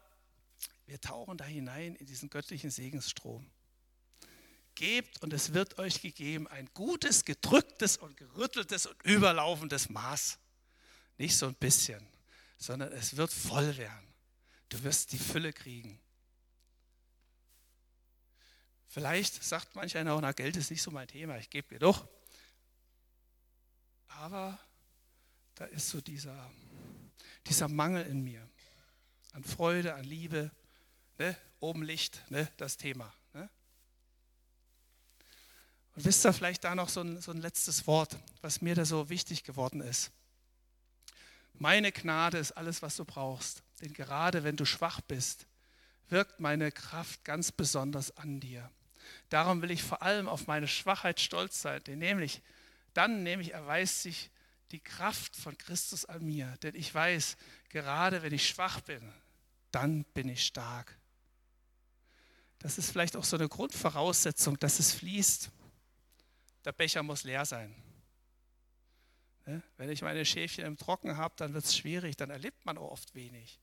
Wir 0.87 1.01
tauchen 1.01 1.37
da 1.37 1.45
hinein 1.45 1.97
in 1.97 2.07
diesen 2.07 2.31
göttlichen 2.31 2.71
Segensstrom. 2.71 3.51
Gebt 4.75 5.23
und 5.23 5.33
es 5.33 5.55
wird 5.55 5.79
euch 5.79 6.03
gegeben 6.03 6.47
ein 6.49 6.69
gutes, 6.75 7.25
gedrücktes 7.25 7.97
und 7.97 8.17
gerütteltes 8.17 8.87
und 8.87 9.03
überlaufendes 9.05 9.89
Maß. 9.89 10.39
Nicht 11.19 11.37
so 11.37 11.47
ein 11.47 11.55
bisschen, 11.55 12.07
sondern 12.59 12.93
es 12.93 13.17
wird 13.17 13.33
voll 13.33 13.77
werden. 13.77 14.15
Du 14.69 14.83
wirst 14.83 15.13
die 15.13 15.19
Fülle 15.19 15.53
kriegen. 15.53 15.99
Vielleicht 18.87 19.43
sagt 19.43 19.75
manch 19.75 19.97
einer 19.97 20.21
na, 20.21 20.33
Geld 20.33 20.57
ist 20.57 20.71
nicht 20.71 20.83
so 20.83 20.91
mein 20.91 21.09
Thema, 21.09 21.37
ich 21.39 21.51
gebe 21.51 21.75
mir 21.75 21.81
doch. 21.81 22.07
Aber 24.09 24.59
da 25.55 25.65
ist 25.67 25.89
so 25.89 26.01
dieser, 26.01 26.51
dieser 27.47 27.69
Mangel 27.69 28.07
in 28.07 28.23
mir 28.23 28.49
an 29.37 29.45
Freude, 29.45 29.95
an 29.95 30.05
Liebe, 30.05 30.51
ne? 31.19 31.37
oben 31.61 31.83
Licht, 31.83 32.23
ne? 32.31 32.51
das 32.57 32.79
Thema. 32.79 33.13
Ne? 33.35 33.51
Und 35.95 36.07
wisst 36.07 36.25
ihr 36.25 36.33
vielleicht 36.33 36.65
da 36.65 36.75
noch 36.75 36.89
so 36.89 37.03
ein, 37.03 37.21
so 37.21 37.33
ein 37.33 37.43
letztes 37.43 37.87
Wort, 37.87 38.17
was 38.41 38.63
mir 38.63 38.75
da 38.75 38.87
so 38.87 39.11
wichtig 39.11 39.45
geworden 39.45 39.83
ist. 39.83 40.11
Meine 41.53 41.93
Gnade 41.93 42.39
ist 42.39 42.53
alles, 42.53 42.81
was 42.81 42.97
du 42.97 43.05
brauchst. 43.05 43.63
Denn 43.83 43.93
gerade 43.93 44.43
wenn 44.43 44.57
du 44.57 44.65
schwach 44.65 45.03
bist, 45.03 45.47
wirkt 46.09 46.41
meine 46.41 46.73
Kraft 46.73 47.23
ganz 47.23 47.53
besonders 47.53 48.17
an 48.17 48.41
dir. 48.41 48.71
Darum 49.29 49.61
will 49.61 49.71
ich 49.71 49.83
vor 49.83 50.01
allem 50.01 50.29
auf 50.29 50.47
meine 50.47 50.67
Schwachheit 50.67 51.21
stolz 51.21 51.61
sein, 51.61 51.85
denn 51.85 51.99
nämlich 51.99 52.41
dann 52.95 53.23
nämlich 53.23 53.53
erweist 53.53 54.01
sich 54.01 54.31
die 54.71 54.81
Kraft 54.81 55.37
von 55.37 55.59
Christus 55.59 56.07
an 56.07 56.25
mir, 56.25 56.57
denn 56.63 56.75
ich 56.75 56.93
weiß, 56.93 57.37
gerade 57.69 58.23
wenn 58.23 58.33
ich 58.33 58.49
schwach 58.49 58.81
bin, 58.81 59.13
dann 59.71 60.05
bin 60.15 60.29
ich 60.29 60.47
stark. 60.47 60.99
Das 62.59 62.79
ist 62.79 62.91
vielleicht 62.91 63.17
auch 63.17 63.25
so 63.25 63.37
eine 63.37 63.49
Grundvoraussetzung, 63.49 64.59
dass 64.59 64.79
es 64.79 64.93
fließt. 64.93 65.51
Der 66.65 66.73
Becher 66.73 67.03
muss 67.03 67.25
leer 67.25 67.45
sein. 67.45 67.75
Ne? 69.47 69.63
Wenn 69.77 69.91
ich 69.91 70.03
meine 70.03 70.25
Schäfchen 70.25 70.65
im 70.65 70.77
Trocken 70.77 71.17
habe, 71.17 71.35
dann 71.37 71.55
wird 71.55 71.65
es 71.65 71.77
schwierig, 71.77 72.17
dann 72.17 72.31
erlebt 72.31 72.65
man 72.67 72.79
auch 72.79 72.91
oft 72.91 73.15
wenig. 73.15 73.61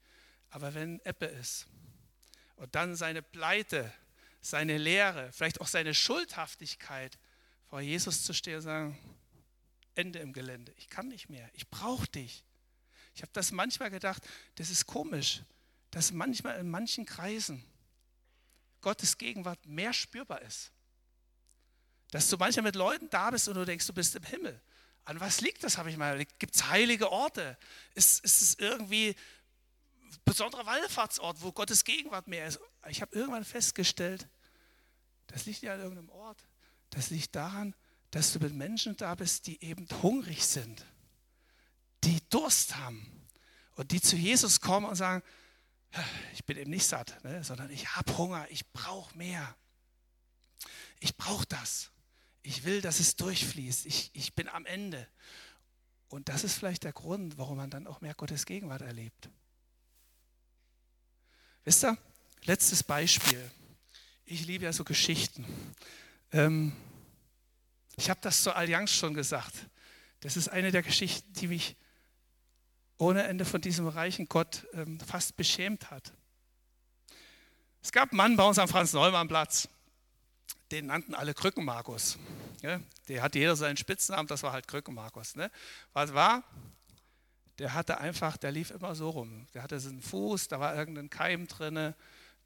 Aber 0.50 0.74
wenn 0.74 1.02
Ebbe 1.04 1.26
ist 1.26 1.68
und 2.56 2.76
dann 2.76 2.96
seine 2.96 3.22
Pleite, 3.22 3.92
seine 4.40 4.78
Lehre, 4.78 5.32
vielleicht 5.32 5.60
auch 5.60 5.68
seine 5.68 5.94
Schuldhaftigkeit 5.94 7.18
vor 7.66 7.82
Jesus 7.82 8.24
zu 8.24 8.34
stehen 8.34 8.58
und 8.58 8.62
sagen, 8.62 9.00
Ende 9.96 10.20
im 10.20 10.34
Gelände, 10.34 10.74
ich 10.78 10.90
kann 10.90 11.08
nicht 11.08 11.30
mehr, 11.30 11.50
ich 11.54 11.68
brauche 11.70 12.08
dich. 12.08 12.44
Ich 13.16 13.22
habe 13.22 13.32
das 13.34 13.52
manchmal 13.52 13.92
gedacht, 13.92 14.24
das 14.56 14.70
ist 14.70 14.88
komisch, 14.88 15.42
dass 15.94 16.12
manchmal 16.12 16.60
in 16.60 16.72
manchen 16.72 17.06
Kreisen 17.06 17.64
Gottes 18.82 19.20
Gegenwart 19.20 19.64
mehr 19.68 19.94
spürbar 19.94 20.42
ist. 20.42 20.72
Dass 22.10 22.28
du 22.30 22.38
manchmal 22.38 22.64
mit 22.64 22.76
Leuten 22.76 23.12
da 23.12 23.30
bist 23.30 23.48
und 23.48 23.54
du 23.54 23.64
denkst, 23.64 23.86
du 23.86 23.94
bist 23.94 24.16
im 24.16 24.24
Himmel. 24.24 24.60
An 25.06 25.20
was 25.20 25.42
liegt 25.42 25.64
das, 25.64 25.78
habe 25.78 25.92
ich 25.92 25.98
mal 25.98 26.26
Gibt 26.40 26.56
es 26.56 26.68
heilige 26.68 27.12
Orte? 27.12 27.60
Ist, 27.94 28.24
ist 28.26 28.42
es 28.42 28.56
irgendwie 28.56 29.10
ein 29.10 30.18
besonderer 30.26 30.66
Wallfahrtsort, 30.66 31.44
wo 31.44 31.52
Gottes 31.52 31.84
Gegenwart 31.84 32.28
mehr 32.28 32.48
ist? 32.48 32.60
Ich 32.90 33.04
habe 33.04 33.16
irgendwann 33.16 33.46
festgestellt, 33.46 34.28
das 35.28 35.46
liegt 35.46 35.62
nicht 35.62 35.72
an 35.72 35.80
irgendeinem 35.80 36.10
Ort. 36.10 36.48
Das 36.90 37.12
liegt 37.12 37.36
daran, 37.36 37.76
dass 38.10 38.34
du 38.34 38.40
mit 38.40 38.56
Menschen 38.56 38.98
da 38.98 39.14
bist, 39.14 39.46
die 39.46 39.64
eben 39.64 39.88
hungrig 40.02 40.44
sind, 40.44 40.88
die 42.04 42.20
Durst 42.32 42.78
haben 42.78 43.28
und 43.76 43.92
die 43.92 44.02
zu 44.02 44.16
Jesus 44.16 44.60
kommen 44.60 44.88
und 44.88 44.96
sagen, 44.96 45.22
ich 46.34 46.44
bin 46.46 46.58
eben 46.58 46.72
nicht 46.72 46.86
satt, 46.86 47.24
ne, 47.24 47.44
sondern 47.44 47.70
ich 47.70 47.96
habe 47.96 48.18
Hunger, 48.18 48.48
ich 48.50 48.68
brauche 48.72 49.16
mehr. 49.18 49.56
Ich 51.00 51.16
brauche 51.18 51.46
das. 51.48 51.92
Ich 52.42 52.64
will, 52.64 52.82
dass 52.82 53.00
es 53.00 53.16
durchfließt. 53.16 53.86
Ich, 53.86 54.12
ich 54.14 54.34
bin 54.34 54.50
am 54.50 54.66
Ende. 54.66 55.08
Und 56.10 56.30
das 56.30 56.44
ist 56.44 56.56
vielleicht 56.56 56.84
der 56.84 56.94
Grund, 56.94 57.38
warum 57.38 57.58
man 57.58 57.70
dann 57.70 57.88
auch 57.88 58.02
mehr 58.02 58.14
Gottes 58.14 58.46
Gegenwart 58.46 58.82
erlebt. 58.82 59.30
Wisst 61.64 61.84
ihr, 61.84 61.98
letztes 62.44 62.84
Beispiel. 62.84 63.50
Ich 64.26 64.46
liebe 64.46 64.66
ja 64.66 64.74
so 64.74 64.84
Geschichten. 64.84 65.46
Ähm, 66.32 66.76
ich 67.96 68.10
habe 68.10 68.20
das 68.22 68.44
zur 68.44 68.56
Allianz 68.56 68.92
schon 68.92 69.14
gesagt. 69.14 69.54
Das 70.20 70.38
ist 70.38 70.50
eine 70.50 70.72
der 70.72 70.84
Geschichten, 70.84 71.32
die 71.34 71.48
mich 71.48 71.76
ohne 73.04 73.24
Ende 73.24 73.44
von 73.44 73.60
diesem 73.60 73.88
reichen 73.88 74.28
Gott 74.30 74.66
ähm, 74.74 74.98
fast 75.02 75.36
beschämt 75.36 75.92
hat. 75.92 76.14
Es 77.82 77.92
gab 77.92 78.12
einen 78.12 78.18
Mann 78.18 78.36
bei 78.38 78.46
uns 78.46 78.58
am 78.58 78.70
Franz-Neumann-Platz, 78.70 79.68
den 80.72 80.86
nannten 80.86 81.14
alle 81.14 81.34
Krückenmarkus. 81.34 82.18
Der 83.10 83.22
hatte 83.22 83.40
jeder 83.40 83.58
seinen 83.58 83.76
Spitznamen, 83.76 84.28
das 84.28 84.42
war 84.44 84.54
halt 84.54 84.70
Krückenmarkus. 84.70 85.36
Ne? 85.36 85.52
Was 85.92 86.14
war? 86.14 86.44
Der 87.60 87.74
hatte 87.74 87.98
einfach, 87.98 88.38
der 88.38 88.54
lief 88.54 88.72
immer 88.72 88.96
so 88.96 89.10
rum. 89.10 89.48
Der 89.54 89.64
hatte 89.64 89.82
so 89.82 89.90
einen 89.90 90.02
Fuß, 90.02 90.48
da 90.48 90.62
war 90.62 90.74
irgendein 90.74 91.10
Keim 91.10 91.48
drin, 91.48 91.94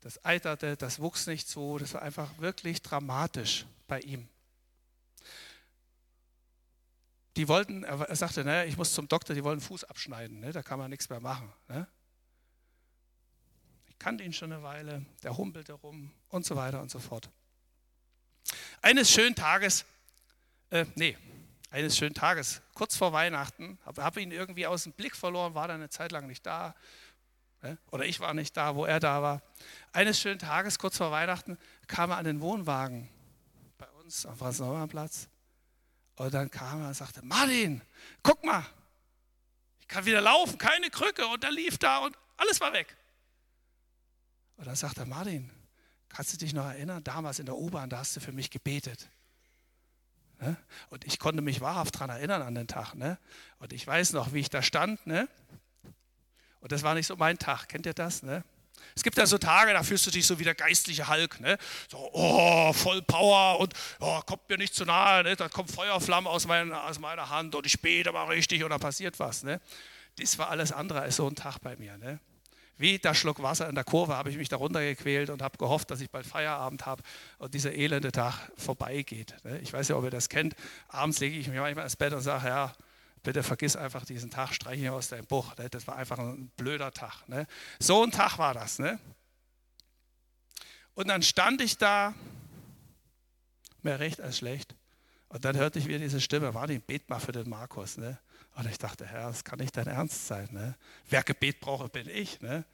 das 0.02 0.26
eiterte, 0.26 0.76
das 0.76 1.00
wuchs 1.00 1.28
nicht 1.28 1.48
so. 1.48 1.78
Das 1.78 1.94
war 1.94 2.02
einfach 2.02 2.36
wirklich 2.40 2.82
dramatisch 2.82 3.68
bei 3.88 4.00
ihm 4.00 4.28
die 7.38 7.48
wollten, 7.48 7.84
er 7.84 8.16
sagte, 8.16 8.44
naja, 8.44 8.64
ich 8.64 8.78
muss 8.78 8.94
zum 8.94 9.08
Doktor, 9.08 9.36
die 9.36 9.44
wollen 9.44 9.62
Fuß 9.62 9.84
abschneiden, 9.84 10.40
ne, 10.40 10.52
da 10.52 10.64
kann 10.64 10.80
man 10.80 10.90
nichts 10.90 11.08
mehr 11.10 11.20
machen. 11.20 11.54
Ne. 11.68 11.88
Ich 13.86 14.00
kannte 14.00 14.24
ihn 14.24 14.34
schon 14.34 14.52
eine 14.52 14.64
Weile, 14.64 15.06
der 15.22 15.38
humpelte 15.38 15.74
rum 15.74 16.12
und 16.30 16.46
so 16.46 16.56
weiter 16.56 16.82
und 16.82 16.90
so 16.90 16.98
fort. 16.98 17.30
Eines 18.82 19.12
schönen 19.12 19.36
Tages, 19.36 19.86
äh, 20.72 20.86
nee, 20.96 21.16
eines 21.70 21.96
schönen 21.96 22.16
Tages, 22.16 22.62
kurz 22.74 22.98
vor 22.98 23.14
Weihnachten, 23.14 23.78
habe 23.86 24.04
hab 24.04 24.18
ihn 24.18 24.32
irgendwie 24.32 24.66
aus 24.66 24.84
dem 24.84 24.94
Blick 24.94 25.16
verloren, 25.16 25.54
war 25.54 25.68
dann 25.68 25.78
eine 25.78 25.90
Zeit 25.90 26.12
lang 26.12 26.26
nicht 26.26 26.44
da. 26.44 26.74
Ne, 27.62 27.78
oder 27.92 28.06
ich 28.06 28.20
war 28.20 28.34
nicht 28.34 28.58
da, 28.58 28.76
wo 28.76 28.86
er 28.86 29.00
da 29.00 29.22
war. 29.22 29.44
Eines 29.92 30.20
schönen 30.20 30.40
Tages, 30.40 30.80
kurz 30.80 30.98
vor 30.98 31.12
Weihnachten, 31.12 31.58
kam 31.86 32.10
er 32.10 32.18
an 32.18 32.26
den 32.26 32.42
Wohnwagen 32.42 33.10
bei 33.78 33.88
uns 33.90 34.26
am 34.26 34.38
Franz-Neumann-Platz 34.38 35.30
und 36.18 36.34
dann 36.34 36.50
kam 36.50 36.82
er 36.82 36.88
und 36.90 36.94
sagte, 36.96 37.24
Martin, 37.24 37.82
guck 38.24 38.44
mal, 38.44 38.66
ich 39.80 39.88
kann 39.88 40.06
wieder 40.06 40.20
laufen, 40.20 40.58
keine 40.58 40.90
Krücke. 40.90 41.26
Und 41.28 41.44
er 41.44 41.52
lief 41.52 41.78
da 41.78 42.00
und 42.00 42.18
alles 42.36 42.60
war 42.60 42.74
weg. 42.74 42.98
Und 44.58 44.66
dann 44.66 44.76
sagte 44.76 45.02
er, 45.02 45.06
Martin, 45.06 45.50
kannst 46.10 46.34
du 46.34 46.38
dich 46.38 46.54
noch 46.54 46.66
erinnern, 46.66 47.04
damals 47.04 47.38
in 47.38 47.46
der 47.46 47.56
U-Bahn, 47.56 47.90
da 47.90 48.00
hast 48.00 48.16
du 48.16 48.20
für 48.20 48.32
mich 48.32 48.50
gebetet. 48.50 49.08
Ne? 50.40 50.58
Und 50.90 51.06
ich 51.06 51.20
konnte 51.20 51.44
mich 51.44 51.62
wahrhaft 51.62 51.96
daran 51.96 52.10
erinnern 52.10 52.42
an 52.42 52.56
den 52.56 52.68
Tag. 52.68 52.96
Ne? 52.96 53.20
Und 53.60 53.72
ich 53.72 53.86
weiß 53.86 54.14
noch, 54.14 54.34
wie 54.34 54.40
ich 54.40 54.50
da 54.50 54.64
stand. 54.64 55.06
Ne? 55.06 55.30
Und 56.62 56.72
das 56.72 56.82
war 56.82 56.96
nicht 56.96 57.08
so 57.08 57.16
mein 57.16 57.38
Tag. 57.38 57.70
Kennt 57.70 57.86
ihr 57.86 57.94
das? 57.94 58.24
Ne? 58.24 58.44
Es 58.96 59.04
gibt 59.04 59.18
ja 59.18 59.26
so 59.26 59.38
Tage, 59.38 59.74
da 59.74 59.84
fühlst 59.84 60.06
du 60.08 60.12
dich 60.12 60.26
so 60.26 60.40
wie 60.40 60.44
der 60.44 60.56
geistliche 60.56 61.08
Hulk, 61.08 61.40
ne? 61.40 61.58
So, 61.90 62.10
oh, 62.14 62.74
voll 62.74 63.02
Power 63.02 63.60
und 63.60 63.74
oh, 64.00 64.20
kommt 64.22 64.50
mir 64.50 64.58
nicht 64.58 64.74
zu 64.74 64.86
nahe, 64.86 65.24
ne? 65.24 65.36
Da 65.36 65.50
kommt 65.50 65.72
Feuerflamme 65.72 66.30
aus, 66.30 66.48
mein, 66.48 66.74
aus 66.74 67.00
meiner 67.00 67.30
Hand 67.30 67.56
und 67.56 67.66
ich 67.66 67.82
bete 67.82 68.12
mal 68.12 68.26
richtig 68.26 68.64
und 68.64 68.70
da 68.70 68.78
passiert 68.78 69.20
was, 69.20 69.44
ne? 69.44 69.62
Das 70.18 70.38
war 70.38 70.50
alles 70.50 70.72
andere 70.72 71.02
als 71.02 71.18
so 71.18 71.28
ein 71.28 71.36
Tag 71.36 71.60
bei 71.60 71.76
mir, 71.76 71.98
ne? 71.98 72.20
Wie 72.78 73.00
der 73.00 73.16
Schluck 73.16 73.42
Wasser 73.42 73.68
in 73.68 73.76
der 73.76 73.84
Kurve 73.84 74.16
habe 74.16 74.30
ich 74.30 74.38
mich 74.38 74.50
da 74.50 74.58
runtergequält 74.58 75.32
und 75.32 75.42
habe 75.42 75.58
gehofft, 75.58 75.90
dass 75.90 76.00
ich 76.00 76.12
bald 76.12 76.28
Feierabend 76.28 76.86
habe 76.86 77.02
und 77.40 77.54
dieser 77.56 77.74
elende 77.74 78.12
Tag 78.12 78.52
vorbeigeht. 78.56 79.34
Ne? 79.44 79.60
Ich 79.60 79.74
weiß 79.74 79.88
ja, 79.88 79.96
ob 79.96 80.04
ihr 80.04 80.12
das 80.12 80.30
kennt. 80.30 80.56
Abends 80.88 81.20
lege 81.20 81.38
ich 81.38 81.48
mich 81.48 81.60
manchmal 81.60 81.86
ins 81.86 81.96
Bett 81.96 82.14
und 82.14 82.22
sage, 82.22 82.48
ja, 82.48 82.74
bitte 83.24 83.44
vergiss 83.44 83.76
einfach 83.76 84.06
diesen 84.06 84.30
Tag, 84.30 84.54
streich 84.54 84.80
ihn 84.80 84.90
aus 84.90 85.10
deinem 85.10 85.26
Buch. 85.26 85.56
Ne? 85.58 85.70
Das 85.70 85.88
war 85.88 85.96
einfach 85.96 86.20
ein 86.20 86.50
blöder 86.58 86.92
Tag. 86.92 87.28
Ne? 87.28 87.48
So 87.80 88.04
ein 88.04 88.12
Tag 88.12 88.38
war 88.38 88.54
das. 88.54 88.80
Ne? 88.80 89.00
Und 90.94 91.08
dann 91.10 91.22
stand 91.22 91.62
ich 91.62 91.78
da, 91.78 92.14
mehr 93.84 94.00
recht 94.00 94.22
als 94.22 94.38
schlecht. 94.38 94.76
Und 95.30 95.44
dann 95.46 95.58
hörte 95.58 95.80
ich 95.80 95.88
wieder 95.88 96.00
diese 96.00 96.22
Stimme, 96.22 96.52
Martin, 96.52 96.82
bet 96.82 97.10
mal 97.10 97.20
für 97.20 97.34
den 97.34 97.50
Markus. 97.50 97.98
Ne? 97.98 98.18
Und 98.56 98.68
ich 98.68 98.78
dachte, 98.78 99.06
Herr, 99.06 99.28
das 99.28 99.44
kann 99.44 99.60
nicht 99.60 99.76
dein 99.76 99.88
Ernst 99.88 100.28
sein. 100.28 100.48
Ne? 100.52 100.76
Wer 101.10 101.24
Gebet 101.24 101.60
brauche, 101.60 101.90
bin 101.90 102.08
ich. 102.10 102.42
Ne? 102.42 102.66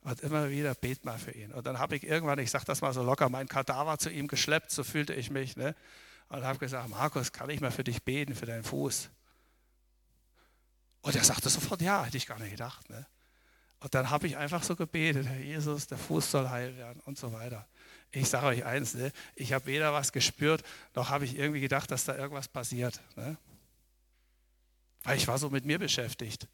Und 0.00 0.20
immer 0.20 0.50
wieder, 0.50 0.74
bet 0.74 1.04
mal 1.04 1.18
für 1.18 1.32
ihn. 1.32 1.52
Und 1.52 1.66
dann 1.66 1.78
habe 1.78 1.96
ich 1.96 2.04
irgendwann, 2.04 2.38
ich 2.38 2.50
sage 2.50 2.64
das 2.64 2.80
mal 2.80 2.92
so 2.92 3.02
locker, 3.02 3.28
mein 3.28 3.48
Kadaver 3.48 3.98
zu 3.98 4.10
ihm 4.10 4.28
geschleppt, 4.28 4.70
so 4.70 4.84
fühlte 4.84 5.12
ich 5.12 5.30
mich. 5.30 5.56
Ne? 5.56 5.74
Und 6.28 6.44
habe 6.44 6.58
gesagt, 6.58 6.88
Markus, 6.88 7.32
kann 7.32 7.50
ich 7.50 7.60
mal 7.60 7.70
für 7.70 7.84
dich 7.84 8.02
beten, 8.02 8.34
für 8.34 8.46
deinen 8.46 8.64
Fuß? 8.64 9.10
Und 11.06 11.14
er 11.14 11.22
sagte 11.22 11.48
sofort, 11.48 11.80
ja, 11.82 12.04
hätte 12.04 12.16
ich 12.16 12.26
gar 12.26 12.40
nicht 12.40 12.50
gedacht. 12.50 12.90
Ne? 12.90 13.06
Und 13.78 13.94
dann 13.94 14.10
habe 14.10 14.26
ich 14.26 14.36
einfach 14.36 14.64
so 14.64 14.74
gebetet, 14.74 15.24
Herr 15.24 15.38
Jesus, 15.38 15.86
der 15.86 15.98
Fuß 15.98 16.32
soll 16.32 16.48
heil 16.48 16.76
werden 16.76 16.98
und 17.04 17.16
so 17.16 17.32
weiter. 17.32 17.64
Ich 18.10 18.28
sage 18.28 18.46
euch 18.46 18.64
eins, 18.64 18.94
ne? 18.94 19.12
ich 19.36 19.52
habe 19.52 19.66
weder 19.66 19.92
was 19.92 20.10
gespürt, 20.10 20.64
noch 20.96 21.08
habe 21.08 21.24
ich 21.24 21.38
irgendwie 21.38 21.60
gedacht, 21.60 21.92
dass 21.92 22.06
da 22.06 22.16
irgendwas 22.16 22.48
passiert. 22.48 23.00
Ne? 23.14 23.38
Weil 25.04 25.16
ich 25.16 25.28
war 25.28 25.38
so 25.38 25.48
mit 25.48 25.64
mir 25.64 25.78
beschäftigt. 25.78 26.48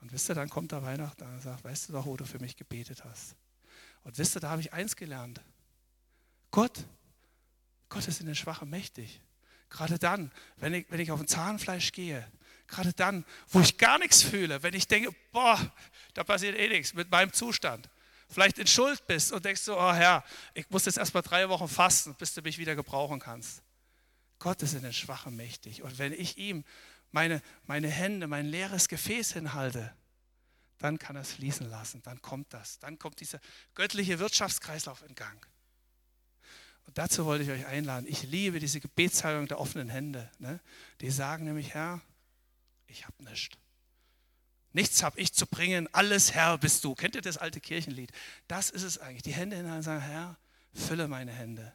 Und 0.00 0.10
wisst 0.10 0.28
ihr, 0.28 0.34
dann 0.34 0.48
kommt 0.48 0.72
der 0.72 0.82
Weihnachten 0.82 1.22
und 1.22 1.40
sagt, 1.40 1.62
weißt 1.62 1.90
du 1.90 1.92
doch, 1.92 2.06
wo 2.06 2.16
du 2.16 2.24
für 2.24 2.40
mich 2.40 2.56
gebetet 2.56 3.04
hast. 3.04 3.36
Und 4.02 4.18
wisst 4.18 4.36
ihr, 4.36 4.40
da 4.40 4.50
habe 4.50 4.62
ich 4.62 4.72
eins 4.72 4.96
gelernt. 4.96 5.40
Gott, 6.50 6.86
Gott 7.88 8.08
ist 8.08 8.18
in 8.18 8.26
den 8.26 8.34
Schwachen 8.34 8.68
mächtig. 8.68 9.22
Gerade 9.70 9.96
dann, 10.00 10.32
wenn 10.56 10.74
ich, 10.74 10.90
wenn 10.90 10.98
ich 10.98 11.12
auf 11.12 11.20
ein 11.20 11.28
Zahnfleisch 11.28 11.92
gehe, 11.92 12.26
gerade 12.68 12.92
dann, 12.92 13.24
wo 13.48 13.60
ich 13.60 13.76
gar 13.78 13.98
nichts 13.98 14.22
fühle, 14.22 14.62
wenn 14.62 14.74
ich 14.74 14.86
denke, 14.86 15.10
boah, 15.32 15.58
da 16.14 16.22
passiert 16.22 16.56
eh 16.56 16.68
nichts 16.68 16.94
mit 16.94 17.10
meinem 17.10 17.32
Zustand. 17.32 17.88
Vielleicht 18.28 18.58
in 18.58 18.66
Schuld 18.66 19.06
bist 19.06 19.32
und 19.32 19.44
denkst 19.44 19.62
so, 19.62 19.78
oh 19.78 19.92
Herr, 19.92 20.22
ich 20.52 20.68
muss 20.68 20.84
jetzt 20.84 20.98
erst 20.98 21.14
mal 21.14 21.22
drei 21.22 21.48
Wochen 21.48 21.66
fasten, 21.66 22.14
bis 22.14 22.34
du 22.34 22.42
mich 22.42 22.58
wieder 22.58 22.76
gebrauchen 22.76 23.18
kannst. 23.18 23.62
Gott 24.38 24.62
ist 24.62 24.74
in 24.74 24.82
den 24.82 24.92
Schwachen 24.92 25.34
mächtig. 25.34 25.82
Und 25.82 25.98
wenn 25.98 26.12
ich 26.12 26.36
ihm 26.36 26.64
meine, 27.10 27.42
meine 27.64 27.88
Hände, 27.88 28.26
mein 28.26 28.46
leeres 28.46 28.88
Gefäß 28.88 29.32
hinhalte, 29.32 29.94
dann 30.78 30.98
kann 30.98 31.16
er 31.16 31.22
es 31.22 31.32
fließen 31.32 31.68
lassen. 31.68 32.02
Dann 32.02 32.20
kommt 32.22 32.52
das. 32.52 32.78
Dann 32.78 32.98
kommt 32.98 33.18
dieser 33.20 33.40
göttliche 33.74 34.18
Wirtschaftskreislauf 34.18 35.02
in 35.08 35.14
Gang. 35.14 35.44
Und 36.86 36.96
dazu 36.98 37.24
wollte 37.24 37.44
ich 37.44 37.50
euch 37.50 37.66
einladen. 37.66 38.06
Ich 38.08 38.22
liebe 38.22 38.60
diese 38.60 38.80
Gebetshaltung 38.80 39.48
der 39.48 39.58
offenen 39.58 39.88
Hände. 39.88 40.30
Ne? 40.38 40.60
Die 41.00 41.10
sagen 41.10 41.44
nämlich, 41.44 41.74
Herr, 41.74 42.00
ich 42.88 43.06
habe 43.06 43.22
nichts. 43.24 43.56
Nichts 44.72 45.02
habe 45.02 45.18
ich 45.18 45.32
zu 45.32 45.46
bringen, 45.46 45.88
alles 45.92 46.34
Herr 46.34 46.58
bist 46.58 46.84
du. 46.84 46.94
Kennt 46.94 47.14
ihr 47.14 47.22
das 47.22 47.38
alte 47.38 47.60
Kirchenlied? 47.60 48.12
Das 48.48 48.70
ist 48.70 48.82
es 48.82 48.98
eigentlich. 48.98 49.22
Die 49.22 49.32
Hände 49.32 49.58
und 49.58 49.82
sagen, 49.82 50.02
Herr, 50.02 50.36
fülle 50.74 51.08
meine 51.08 51.32
Hände. 51.32 51.74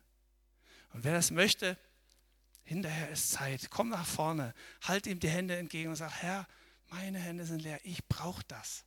Und 0.93 1.03
wer 1.03 1.13
das 1.13 1.31
möchte, 1.31 1.77
hinterher 2.63 3.09
ist 3.09 3.31
Zeit. 3.31 3.69
Komm 3.69 3.89
nach 3.89 4.05
vorne, 4.05 4.53
halt 4.81 5.07
ihm 5.07 5.19
die 5.19 5.29
Hände 5.29 5.57
entgegen 5.57 5.89
und 5.89 5.95
sag, 5.95 6.11
Herr, 6.21 6.47
meine 6.89 7.19
Hände 7.19 7.45
sind 7.45 7.61
leer, 7.61 7.79
ich 7.83 8.05
brauche 8.07 8.43
das. 8.47 8.85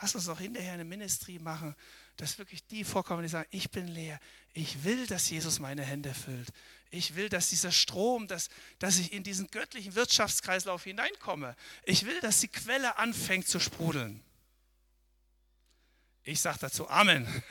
Lass 0.00 0.14
uns 0.14 0.26
doch 0.26 0.38
hinterher 0.38 0.74
eine 0.74 0.84
Ministry 0.84 1.38
machen, 1.38 1.74
dass 2.16 2.38
wirklich 2.38 2.66
die 2.66 2.84
vorkommen, 2.84 3.22
die 3.22 3.28
sagen, 3.28 3.48
ich 3.50 3.70
bin 3.70 3.88
leer. 3.88 4.20
Ich 4.52 4.84
will, 4.84 5.06
dass 5.06 5.28
Jesus 5.28 5.58
meine 5.58 5.82
Hände 5.82 6.14
füllt. 6.14 6.52
Ich 6.90 7.16
will, 7.16 7.28
dass 7.28 7.50
dieser 7.50 7.72
Strom, 7.72 8.28
dass, 8.28 8.48
dass 8.78 8.98
ich 8.98 9.12
in 9.12 9.22
diesen 9.22 9.50
göttlichen 9.50 9.94
Wirtschaftskreislauf 9.94 10.84
hineinkomme. 10.84 11.56
Ich 11.84 12.06
will, 12.06 12.20
dass 12.20 12.40
die 12.40 12.48
Quelle 12.48 12.98
anfängt 12.98 13.48
zu 13.48 13.60
sprudeln. 13.60 14.22
Ich 16.22 16.40
sage 16.40 16.58
dazu 16.60 16.88
Amen. 16.88 17.26